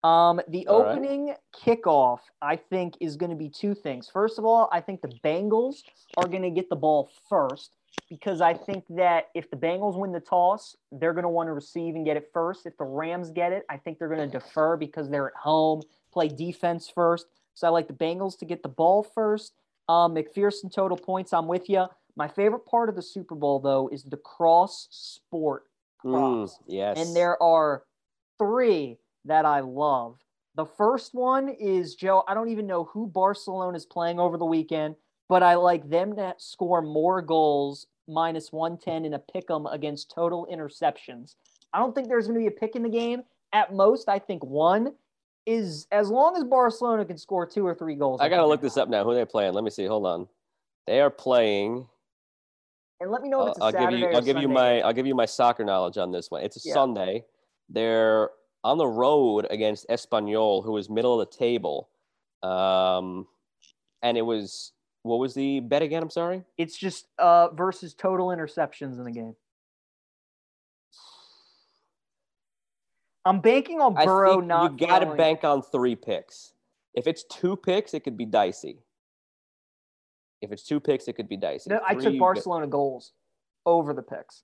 [0.03, 0.98] Um, the All right.
[0.98, 4.10] opening kickoff, I think, is going to be two things.
[4.11, 5.84] First of all, I think the Bengals
[6.18, 7.76] are going to get the ball first
[8.10, 11.53] because I think that if the Bengals win the toss, they're going to want to
[11.53, 12.65] receive and get it first.
[12.65, 15.82] If the Rams get it, I think they're going to defer because they're at home,
[16.11, 17.28] play defense first.
[17.53, 19.53] So I like the Bengals to get the ball first.
[19.88, 21.86] Um, McPherson total points, I'm with you.
[22.15, 25.65] My favorite part of the Super Bowl, though, is the cross sport
[26.03, 26.98] Mm, yes.
[26.98, 27.84] And there are
[28.38, 30.19] three that I love.
[30.56, 32.23] The first one is Joe.
[32.27, 34.95] I don't even know who Barcelona is playing over the weekend,
[35.30, 40.11] but I like them to score more goals, minus 110 in a pick 'em against
[40.11, 41.35] total interceptions.
[41.73, 43.23] I don't think there's going to be a pick in the game.
[43.53, 44.93] At most, I think one
[45.45, 48.22] is as long as Barcelona can score two or three goals.
[48.22, 49.03] I gotta look this up now.
[49.03, 49.53] Who are they playing?
[49.53, 49.85] Let me see.
[49.85, 50.27] Hold on.
[50.88, 51.88] They are playing.
[52.99, 54.07] And let me know if I'll, it's a uh, I'll give you.
[54.07, 54.81] I'll give you my.
[54.81, 56.43] I'll give you my soccer knowledge on this one.
[56.43, 56.73] It's a Yeah.
[56.73, 57.26] Sunday.
[57.69, 58.30] They're
[58.64, 61.90] on the road against Espanyol, who is middle of the table.
[62.44, 63.28] Um,
[64.02, 64.74] and it was
[65.04, 66.04] what was the bet again?
[66.04, 66.44] I'm sorry.
[66.58, 69.36] It's just uh versus total interceptions in the game.
[73.26, 74.80] I'm banking on I Burrow think not.
[74.80, 76.54] you got to bank on three picks.
[76.96, 78.80] If it's two picks, it could be dicey.
[80.42, 81.70] If it's two picks, it could be dicey.
[81.70, 83.14] No, I took Barcelona goals
[83.66, 84.42] over the picks.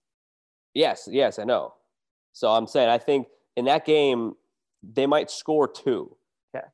[0.76, 1.73] Yes, yes, I know.
[2.34, 3.27] So I'm saying I think
[3.57, 4.34] in that game
[4.93, 6.15] they might score two.
[6.55, 6.65] Okay.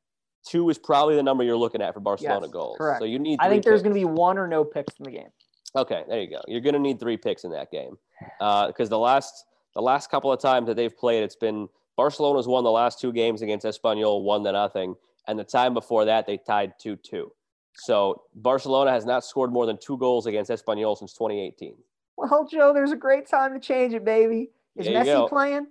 [0.46, 2.76] Two is probably the number you're looking at for Barcelona Yes, goals.
[2.78, 3.00] correct.
[3.00, 3.38] So you need.
[3.40, 5.30] I think there's going to be one or no picks in the game.
[5.76, 6.40] Okay, there you go.
[6.46, 7.96] You're going to need three picks in that game
[8.40, 12.46] uh, because the last the last couple of times that they've played, it's been Barcelona's
[12.46, 14.94] won the last two games against Espanyol, one to nothing,
[15.26, 17.32] and the time before that they tied two two.
[17.76, 21.74] So Barcelona has not scored more than two goals against Espanyol since 2018.
[22.16, 24.50] Well, Joe, there's a great time to change it, baby.
[24.76, 25.26] Is Messi go.
[25.28, 25.66] playing?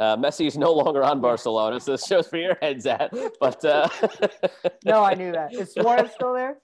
[0.00, 3.12] Uh, Messi is no longer on Barcelona, so this shows where your head's at.
[3.38, 3.86] But uh,
[4.86, 5.52] No, I knew that.
[5.52, 6.56] Is Suarez still there?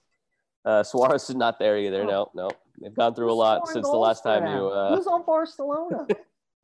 [0.65, 2.03] Uh, Suarez is not there either.
[2.03, 2.49] No, no.
[2.81, 4.67] They've gone through a lot since the last time you.
[4.69, 6.07] Uh, Who's on Barcelona?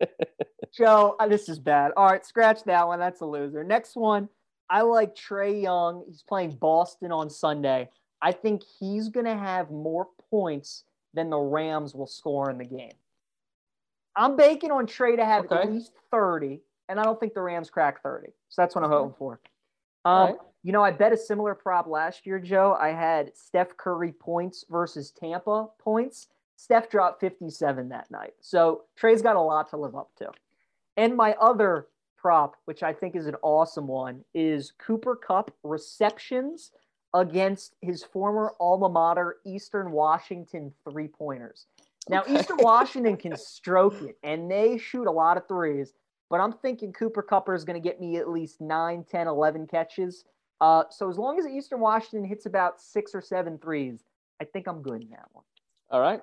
[0.76, 1.92] Joe, uh, this is bad.
[1.96, 2.98] All right, scratch that one.
[2.98, 3.64] That's a loser.
[3.64, 4.28] Next one,
[4.68, 6.04] I like Trae Young.
[6.08, 7.90] He's playing Boston on Sunday.
[8.20, 12.66] I think he's going to have more points than the Rams will score in the
[12.66, 12.94] game.
[14.16, 15.56] I'm banking on Trae to have Okay.
[15.56, 18.28] at least 30, and I don't think the Rams crack 30.
[18.50, 19.40] So that's what I'm hoping for.
[20.06, 20.36] Um, right.
[20.64, 22.78] You know, I bet a similar prop last year, Joe.
[22.80, 26.28] I had Steph Curry points versus Tampa points.
[26.56, 28.34] Steph dropped 57 that night.
[28.40, 30.30] So Trae's got a lot to live up to.
[30.96, 36.72] And my other prop, which I think is an awesome one, is Cooper Kupp receptions
[37.14, 41.66] against his former alma mater, Eastern Washington three pointers.
[42.10, 42.40] Now, Okay.
[42.40, 45.94] Eastern Washington can stroke it, and they shoot a lot of threes,
[46.30, 49.68] but I'm thinking Cooper Cupper is going to get me at least 9, 10, 11
[49.68, 50.26] catches.
[50.60, 54.04] Uh, so as long as Eastern Washington hits about six or seven threes,
[54.42, 55.44] I think I'm good in that one.
[55.92, 56.22] all right.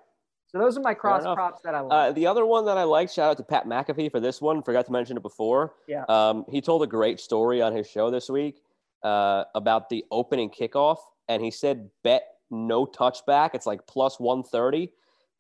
[0.49, 1.93] So those are my cross props that I like.
[1.93, 4.65] Uh, the other one that I like, shout out to Pat McAfee for this one.
[4.65, 5.75] Forgot to mention it before.
[5.87, 6.05] Yeah.
[6.09, 8.61] Um, he told a great story on his show this week
[9.05, 10.97] uh, about the opening kickoff,
[11.29, 13.51] and he said bet no touchback.
[13.55, 14.91] It's like plus one thirty.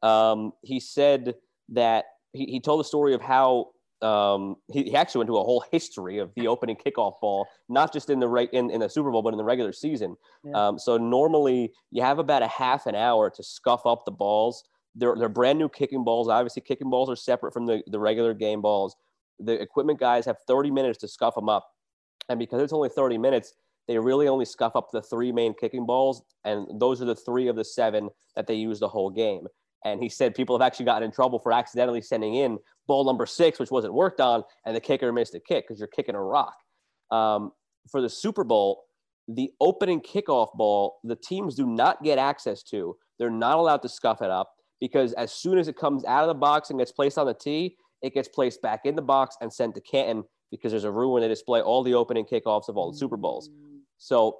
[0.02, 1.34] Um, he said
[1.70, 3.70] that he, he told the story of how
[4.02, 7.92] um, he, he actually went to a whole history of the opening kickoff ball, not
[7.92, 10.16] just in the right in, in the Super Bowl, but in the regular season.
[10.44, 10.68] Yeah.
[10.68, 14.64] Um, so normally you have about a half an hour to scuff up the balls.
[14.94, 16.28] They're, they're brand new kicking balls.
[16.28, 18.96] Obviously, kicking balls are separate from the, the regular game balls.
[19.38, 21.68] The equipment guys have 30 minutes to scuff them up.
[22.28, 23.54] And because it's only 30 minutes,
[23.86, 26.22] they really only scuff up the three main kicking balls.
[26.44, 29.46] And those are the three of the seven that they use the whole game.
[29.84, 33.26] And he said people have actually gotten in trouble for accidentally sending in ball number
[33.26, 36.22] six, which wasn't worked on, and the kicker missed a kick because you're kicking a
[36.22, 36.54] rock.
[37.10, 37.52] Um,
[37.90, 38.84] for the Super Bowl,
[39.26, 42.96] the opening kickoff ball, the teams do not get access to.
[43.18, 46.28] They're not allowed to scuff it up because as soon as it comes out of
[46.28, 49.36] the box and gets placed on the tee, it gets placed back in the box
[49.40, 52.68] and sent to Canton because there's a room where they display all the opening kickoffs
[52.68, 53.50] of all the Super Bowls.
[53.98, 54.38] So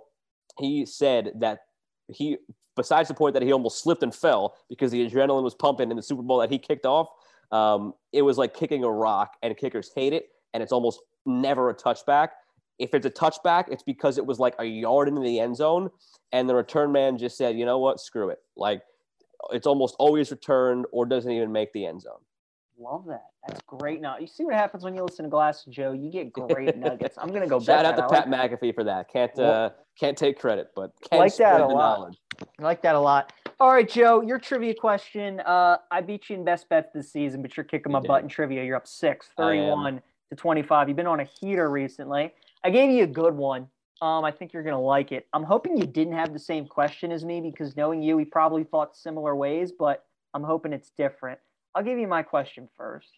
[0.58, 1.60] he said that
[2.08, 2.38] he,
[2.80, 5.96] besides the point that he almost slipped and fell because the adrenaline was pumping in
[5.96, 7.08] the Super Bowl that he kicked off,
[7.52, 11.68] um, it was like kicking a rock, and kickers hate it, and it's almost never
[11.68, 12.28] a touchback.
[12.78, 15.90] If it's a touchback, it's because it was like a yard into the end zone,
[16.32, 18.00] and the return man just said, "You know what?
[18.00, 18.82] Screw it." Like
[19.50, 22.20] it's almost always returned or doesn't even make the end zone.
[22.78, 23.24] Love that.
[23.46, 24.00] That's great.
[24.00, 25.92] Now you see what happens when you listen to Glass Joe.
[25.92, 27.16] You get great nuggets.
[27.18, 29.10] I'm gonna go Shout out to Pat McAfee for that.
[29.12, 31.98] Can't uh, can't take credit, but Like that a the lot.
[31.98, 32.18] knowledge.
[32.58, 33.32] I like that a lot.
[33.58, 35.40] All right, Joe, your trivia question.
[35.40, 38.28] Uh, I beat you in best bets this season, but you're kicking my butt in
[38.28, 38.64] trivia.
[38.64, 40.00] You're up six, 31
[40.30, 40.88] to 25.
[40.88, 42.32] You've been on a heater recently.
[42.64, 43.68] I gave you a good one.
[44.02, 45.26] Um, I think you're gonna like it.
[45.34, 48.64] I'm hoping you didn't have the same question as me because knowing you, we probably
[48.64, 51.38] thought similar ways, but I'm hoping it's different.
[51.74, 53.10] I'll give you my question first.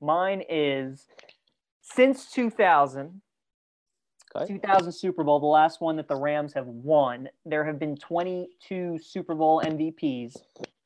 [0.00, 1.06] Mine is
[1.82, 3.20] since 2000,
[4.36, 4.54] Okay.
[4.54, 8.98] 2000 Super Bowl, the last one that the Rams have won, there have been 22
[9.02, 10.36] Super Bowl MVPs.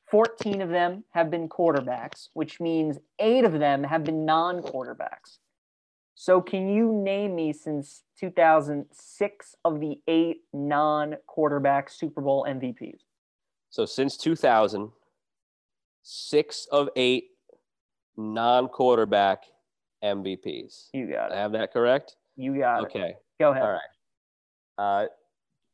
[0.09, 5.39] 14 of them have been quarterbacks, which means eight of them have been non quarterbacks.
[6.15, 12.99] So, can you name me since 2006 of the eight non quarterback Super Bowl MVPs?
[13.71, 14.91] So since 2000,
[16.03, 17.29] six of eight
[18.15, 19.45] non-quarterback
[20.03, 20.89] MVPs.
[20.93, 21.35] You got it.
[21.35, 22.17] I have that correct?
[22.35, 22.85] You got it.
[22.85, 23.15] Okay.
[23.39, 23.63] Go ahead.
[23.63, 23.81] All right.
[24.77, 25.07] Uh,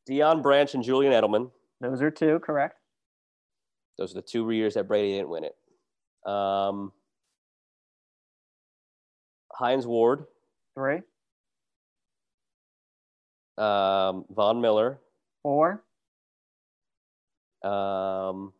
[0.09, 1.51] Deion Branch and Julian Edelman.
[1.81, 2.77] Those are two, correct?
[3.97, 5.55] Those are the two years that Brady didn't win it.
[6.29, 6.91] Um,
[9.53, 10.25] Hines Ward,
[10.75, 11.01] Three,
[13.57, 14.99] um, Von Miller,
[15.43, 15.83] four,
[17.63, 18.53] um,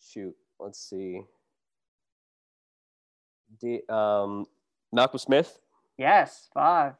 [0.00, 1.22] shoot, let's see.
[3.60, 4.46] D, um,
[4.92, 5.60] Malcolm Smith.
[5.98, 6.94] Yes, five.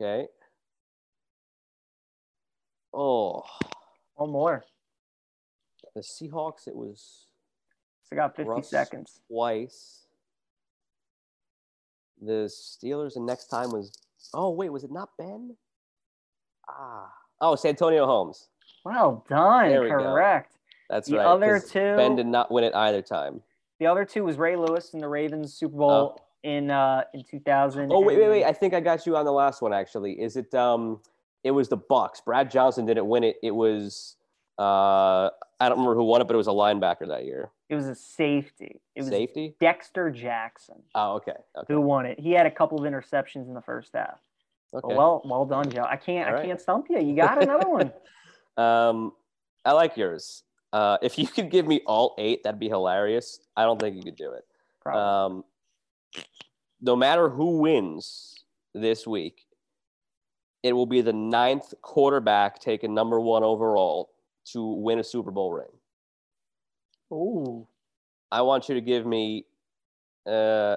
[0.00, 0.26] Okay.
[2.92, 3.42] Oh,
[4.16, 4.64] One more.
[5.94, 6.66] the Seahawks.
[6.68, 7.26] It was
[8.04, 8.68] So, got 50 Russ.
[8.68, 9.20] seconds.
[9.28, 10.06] twice.
[12.20, 13.92] The Steelers, and next time was.
[14.34, 15.56] Oh wait, was it not Ben?
[16.68, 17.10] Ah,
[17.40, 18.48] oh, it's Antonio Holmes.
[18.84, 19.68] Well done.
[19.80, 19.98] We go.
[19.98, 20.56] Correct.
[20.90, 21.26] That's The right.
[21.26, 23.42] other 'cause two- Ben did not win it either time.
[23.78, 27.90] The other two was Ray Lewis in the Ravens Super Bowl in uh in 2000.
[27.92, 28.44] Oh wait, wait, wait!
[28.44, 29.72] I think I got you on the last one.
[29.72, 30.54] Actually, is it?
[30.54, 31.00] Um,
[31.44, 32.20] it was the Bucks.
[32.20, 33.36] Brad Johnson didn't win it.
[33.42, 34.16] It was.
[34.58, 37.50] Uh, I don't remember who won it, but it was a linebacker that year.
[37.70, 38.80] It was a safety.
[38.94, 39.54] It was Safety.
[39.60, 41.32] Dexter Jackson Oh, okay.
[41.56, 41.72] Okay.
[41.72, 42.18] who won it.
[42.20, 44.18] He had a couple of interceptions in the first half.
[44.74, 44.94] Okay.
[44.94, 45.86] Well, well done, Joe.
[45.88, 46.46] I can't All I right.
[46.46, 47.00] can't stump you.
[47.00, 47.92] You got another one.
[48.56, 49.12] Um,
[49.64, 50.42] I like yours.
[50.72, 53.40] Uh, if you could give me all eight, that'd be hilarious.
[53.56, 54.44] I don't think you could do it.
[54.82, 55.00] Probably.
[55.38, 55.44] Um,
[56.80, 59.46] no matter who wins this week,
[60.62, 64.10] it will be the ninth quarterback taken number one overall
[64.52, 65.68] to win a Super Bowl ring.
[67.12, 67.66] Ooh.
[68.30, 69.46] I want you to give me.
[70.26, 70.76] Uh,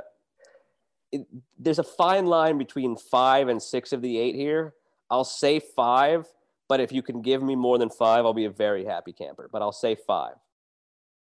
[1.12, 1.28] it,
[1.60, 4.74] there's a fine line between five and six of the eight here.
[5.12, 6.28] I'll say five,
[6.68, 9.50] but if you can give me more than five, I'll be a very happy camper.
[9.52, 10.36] But I'll say five.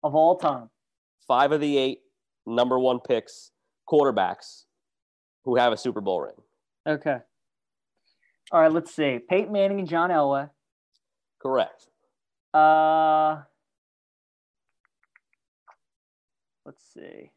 [0.04, 0.70] Of all time.
[1.28, 2.02] Five of the eight
[2.46, 3.52] number one picks,
[3.90, 4.64] quarterbacks
[5.44, 6.36] who have a Super Bowl ring.
[6.88, 7.18] Okay.
[8.52, 9.20] All right, let's see.
[9.28, 10.50] Peyton Manning and John Elway.
[11.42, 11.88] Correct.
[12.54, 13.42] Uh
[16.66, 17.32] let's see.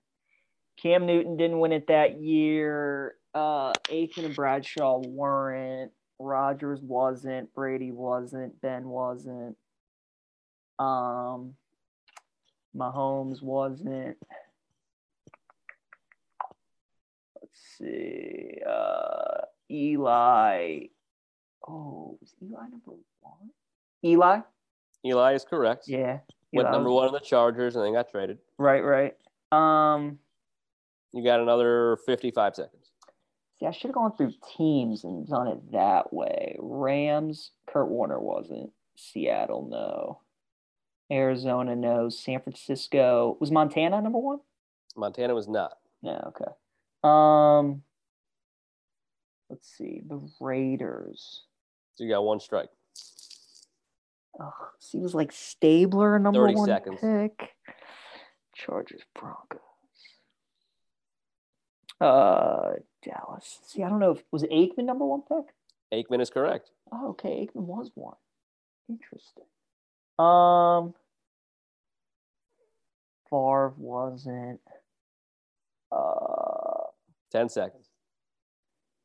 [0.80, 3.16] Cam Newton didn't win it that year.
[3.34, 5.92] Uh Aikman and Bradshaw weren't.
[6.18, 7.52] Rodgers wasn't.
[7.54, 8.60] Brady wasn't.
[8.60, 9.56] Ben wasn't.
[10.78, 11.54] Um
[12.76, 14.16] Mahomes wasn't.
[17.40, 17.47] Let's
[17.78, 18.58] see.
[18.68, 20.80] Uh Eli.
[21.68, 23.50] Oh, was Eli number one?
[24.04, 24.40] Eli?
[25.04, 25.86] Eli is correct.
[25.86, 26.18] Yeah.
[26.52, 28.38] Went Eli number one in the Chargers and then got traded.
[28.58, 29.14] Right, right.
[29.52, 30.18] Um,
[31.12, 32.92] You got another 55 seconds.
[33.60, 36.56] see, I should have gone through teams and done it that way.
[36.58, 38.70] Rams, Kurt Warner wasn't.
[38.96, 40.20] Seattle, no.
[41.14, 42.08] Arizona, no.
[42.08, 44.38] San Francisco was Montana number one.
[44.96, 45.76] Montana was not.
[46.02, 46.50] No, okay.
[47.02, 47.82] Um,
[49.50, 50.02] let's see.
[50.06, 51.42] The Raiders.
[51.94, 52.68] So you got one strike.
[54.40, 56.98] Oh, seems like Stabler number one seconds.
[57.00, 57.54] pick.
[58.54, 59.60] Chargers, Broncos.
[62.00, 63.58] Uh, Dallas.
[63.66, 65.46] See, I don't know if was Aikman number one pick.
[65.92, 66.70] Aikman is correct.
[66.92, 68.16] Oh, okay, Aikman was one.
[68.88, 69.44] Interesting.
[70.18, 70.94] Um,
[73.28, 74.60] Favre wasn't.
[75.90, 76.47] Uh,
[77.32, 77.88] 10 seconds.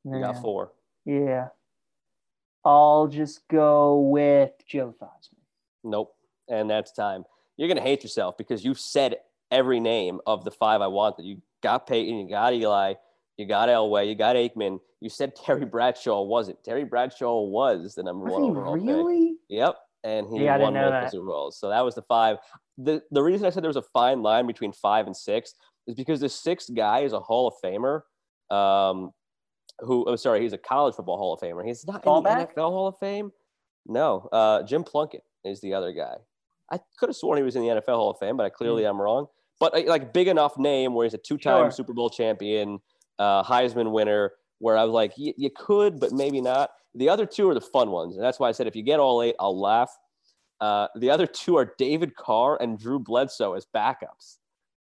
[0.04, 0.22] You yeah.
[0.34, 0.72] got four.
[1.06, 1.48] Yeah.
[2.66, 5.40] I'll just go with Joe Theismann.
[5.84, 6.16] Nope.
[6.50, 7.26] And that's time.
[7.58, 9.18] You're going to hate yourself because you said
[9.52, 11.26] every name of the five I wanted.
[11.26, 12.94] You got Peyton, you got Eli,
[13.38, 14.80] you got Elway, you got Aikman.
[15.02, 16.64] You said Terry Bradshaw wasn't.
[16.64, 18.86] Terry Bradshaw was the number Was one he overall pick.
[18.88, 19.36] really?
[19.50, 19.76] Yep.
[20.06, 21.10] And he Yeah, won multiple.
[21.10, 21.58] Super Bowls.
[21.60, 22.38] So that was the five.
[22.78, 25.54] The the reason I said there was a fine line between five and six
[25.88, 28.02] is because the sixth guy is a Hall of Famer.
[28.50, 29.12] Um,
[29.80, 31.66] who I'm sorry, he's a college football Hall of Famer.
[31.66, 33.32] He's not in the NFL Hall of Fame.
[33.86, 36.16] No, uh, Jim Plunkett is the other guy.
[36.72, 38.86] I could have sworn he was in the NFL Hall of Fame, but I clearly
[38.86, 39.28] am wrong.
[39.60, 41.72] But uh, like big enough name where he's a two-time Sure.
[41.72, 42.80] Super Bowl champion,
[43.20, 46.72] uh, Heisman winner, where I was like, you could, but maybe not.
[46.96, 49.00] The other two are the fun ones, and that's why I said if you get
[49.00, 49.92] all eight, I'll laugh.
[50.62, 54.38] Uh, the other two are David Carr and Drew Bledsoe as backups.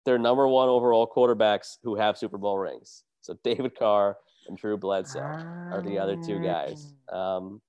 [0.05, 3.05] They're number one overall quarterbacks who have Super Bowl rings.
[3.21, 4.17] So David Carr
[4.49, 6.93] and Drew Bledsoe are the other two guys.
[7.11, 7.61] Um,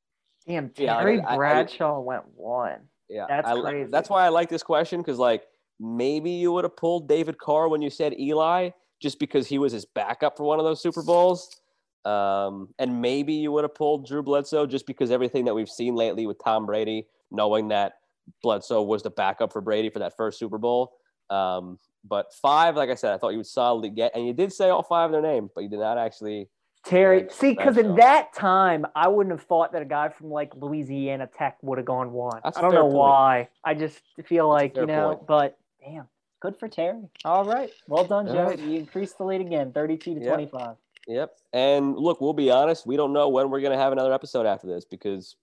[0.48, 2.80] Damn, Terry yeah, Bradshaw I, I, went one.
[3.10, 3.92] Yeah, that's I, crazy.
[3.92, 5.44] That's why I like this question because, like,
[5.80, 8.70] maybe you would have pulled David Carr when you said Eli,
[9.02, 11.62] just because he was his backup for one of those Super Bowls.
[12.06, 15.96] Um, and maybe you would have pulled Drew Bledsoe just because everything that we've seen
[15.96, 17.94] lately with Tom Brady, knowing that
[18.42, 20.94] Bledsoe was the backup for Brady for that first Super Bowl.
[21.30, 24.52] Um, but five, like I said, I thought you would solidly get, and you did
[24.52, 26.50] say all five of their name, but you did not actually
[26.84, 30.56] Terry, see, because in that time, I wouldn't have thought that a guy from like
[30.56, 32.42] Louisiana Tech would have gone one.
[32.44, 32.96] That's I don't know point.
[32.96, 33.50] why.
[33.64, 35.28] I just feel like you know, point.
[35.28, 36.08] but damn,
[36.40, 37.04] good for Terry.
[37.24, 38.46] All right, well done, Joe.
[38.46, 38.58] Right.
[38.58, 40.30] You increased the lead again, thirty-two to yep.
[40.30, 40.76] twenty-five.
[41.08, 41.38] Yep.
[41.54, 42.88] And look, we'll be honest.
[42.88, 45.36] We don't know when we're going to have another episode after this because,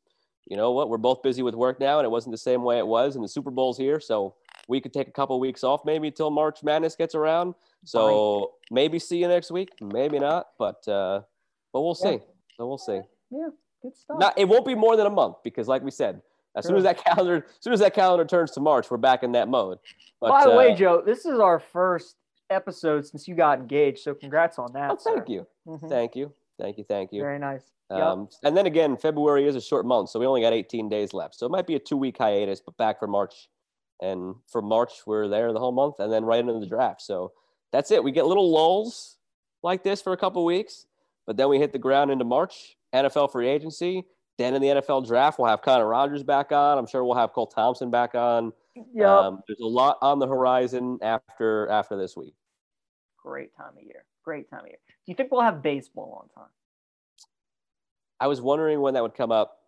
[0.47, 2.78] you know what, we're both busy with work now, and it wasn't the same way
[2.78, 4.35] it was, and the Super Bowl's here, so
[4.69, 7.55] we could take a couple of weeks off maybe until March Madness gets around.
[7.85, 8.74] So Fine.
[8.74, 11.23] maybe see you next week, maybe not, but uh,
[11.73, 12.12] but we'll see.
[12.12, 12.19] Yeah.
[12.57, 13.01] So we'll see.
[13.31, 13.49] Yeah,
[13.82, 14.19] good stuff.
[14.19, 16.20] Not, it won't be more than a month because, like we said,
[16.57, 19.23] as soon as that calendar, as soon as that calendar turns to March, we're back
[19.23, 19.78] in that mode.
[20.20, 22.16] But, By the uh, way, Joe, this is our first
[22.51, 24.90] episode since you got engaged, so congrats on that.
[24.90, 25.89] Oh, thank you, mm-hmm.
[25.89, 27.20] thank you, thank you, thank you.
[27.20, 27.62] Very nice.
[27.90, 28.28] Um, yep.
[28.43, 31.36] And then again, February is a short month, so we only got 18 days left.
[31.36, 33.49] So it might be a two-week hiatus, but back for March.
[34.00, 37.02] And for March, we're there the whole month, and then right into the draft.
[37.02, 37.32] So
[37.72, 38.02] that's it.
[38.02, 39.16] We get little lulls
[39.62, 40.86] like this for a couple weeks,
[41.26, 44.04] but then we hit the ground into March, NFL free agency.
[44.38, 46.78] Then in the NFL draft, we'll have Connor Rogers back on.
[46.78, 48.52] I'm sure we'll have Cole Thompson back on.
[48.94, 49.18] Yeah.
[49.18, 52.34] Um, there's a lot on the horizon after after this week.
[53.20, 54.04] Great time of year.
[54.24, 54.78] Great time of year.
[54.86, 56.52] Do you think we'll have baseball on time?
[58.20, 59.58] I was wondering when that would come up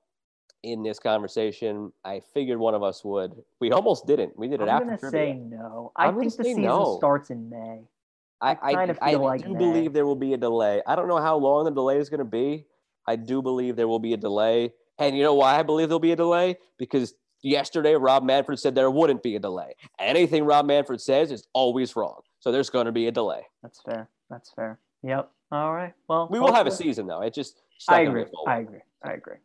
[0.63, 1.93] in this conversation.
[2.05, 3.33] I figured one of us would.
[3.61, 4.39] We almost didn't.
[4.39, 4.83] We did it I'm after.
[4.83, 5.93] I'm gonna say no.
[5.97, 6.97] I think the season no.
[6.99, 7.83] starts in May.
[8.43, 10.81] I, I, I, like do believe there will be a delay.
[10.87, 12.65] I don't know how long the delay is going to be.
[13.07, 14.73] I do believe there will be a delay.
[14.99, 16.57] And you know why I believe there'll be a delay?
[16.79, 19.75] Because yesterday Rob Manfred said there wouldn't be a delay.
[19.99, 22.21] Anything Rob Manfred says is always wrong.
[22.39, 23.43] So there's going to be a delay.
[23.63, 24.09] That's fair.
[24.31, 24.79] That's fair.
[25.03, 25.31] Yep.
[25.53, 25.93] All right.
[26.09, 27.21] Well, we will have a season though.
[27.23, 28.25] It just I agree.
[28.47, 28.81] I agree.
[29.03, 29.37] I agree.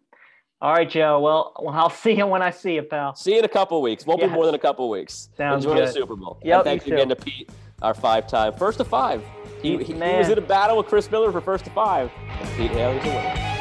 [0.62, 1.20] All right, Joe.
[1.20, 3.16] Well, I'll see you when I see you, pal.
[3.16, 4.06] See you in a couple weeks.
[4.06, 4.30] Won't yes.
[4.30, 5.30] be more than a couple weeks.
[5.38, 5.88] Sounds Enjoy good.
[5.90, 6.40] the Super Bowl.
[6.44, 7.50] Yep, and thanks again to Pete
[7.82, 9.24] our five time first to five.
[9.62, 12.12] He, he, he, was in a battle with Chris Miller for first to five.
[12.40, 13.55] And Pete Hailey's a winner.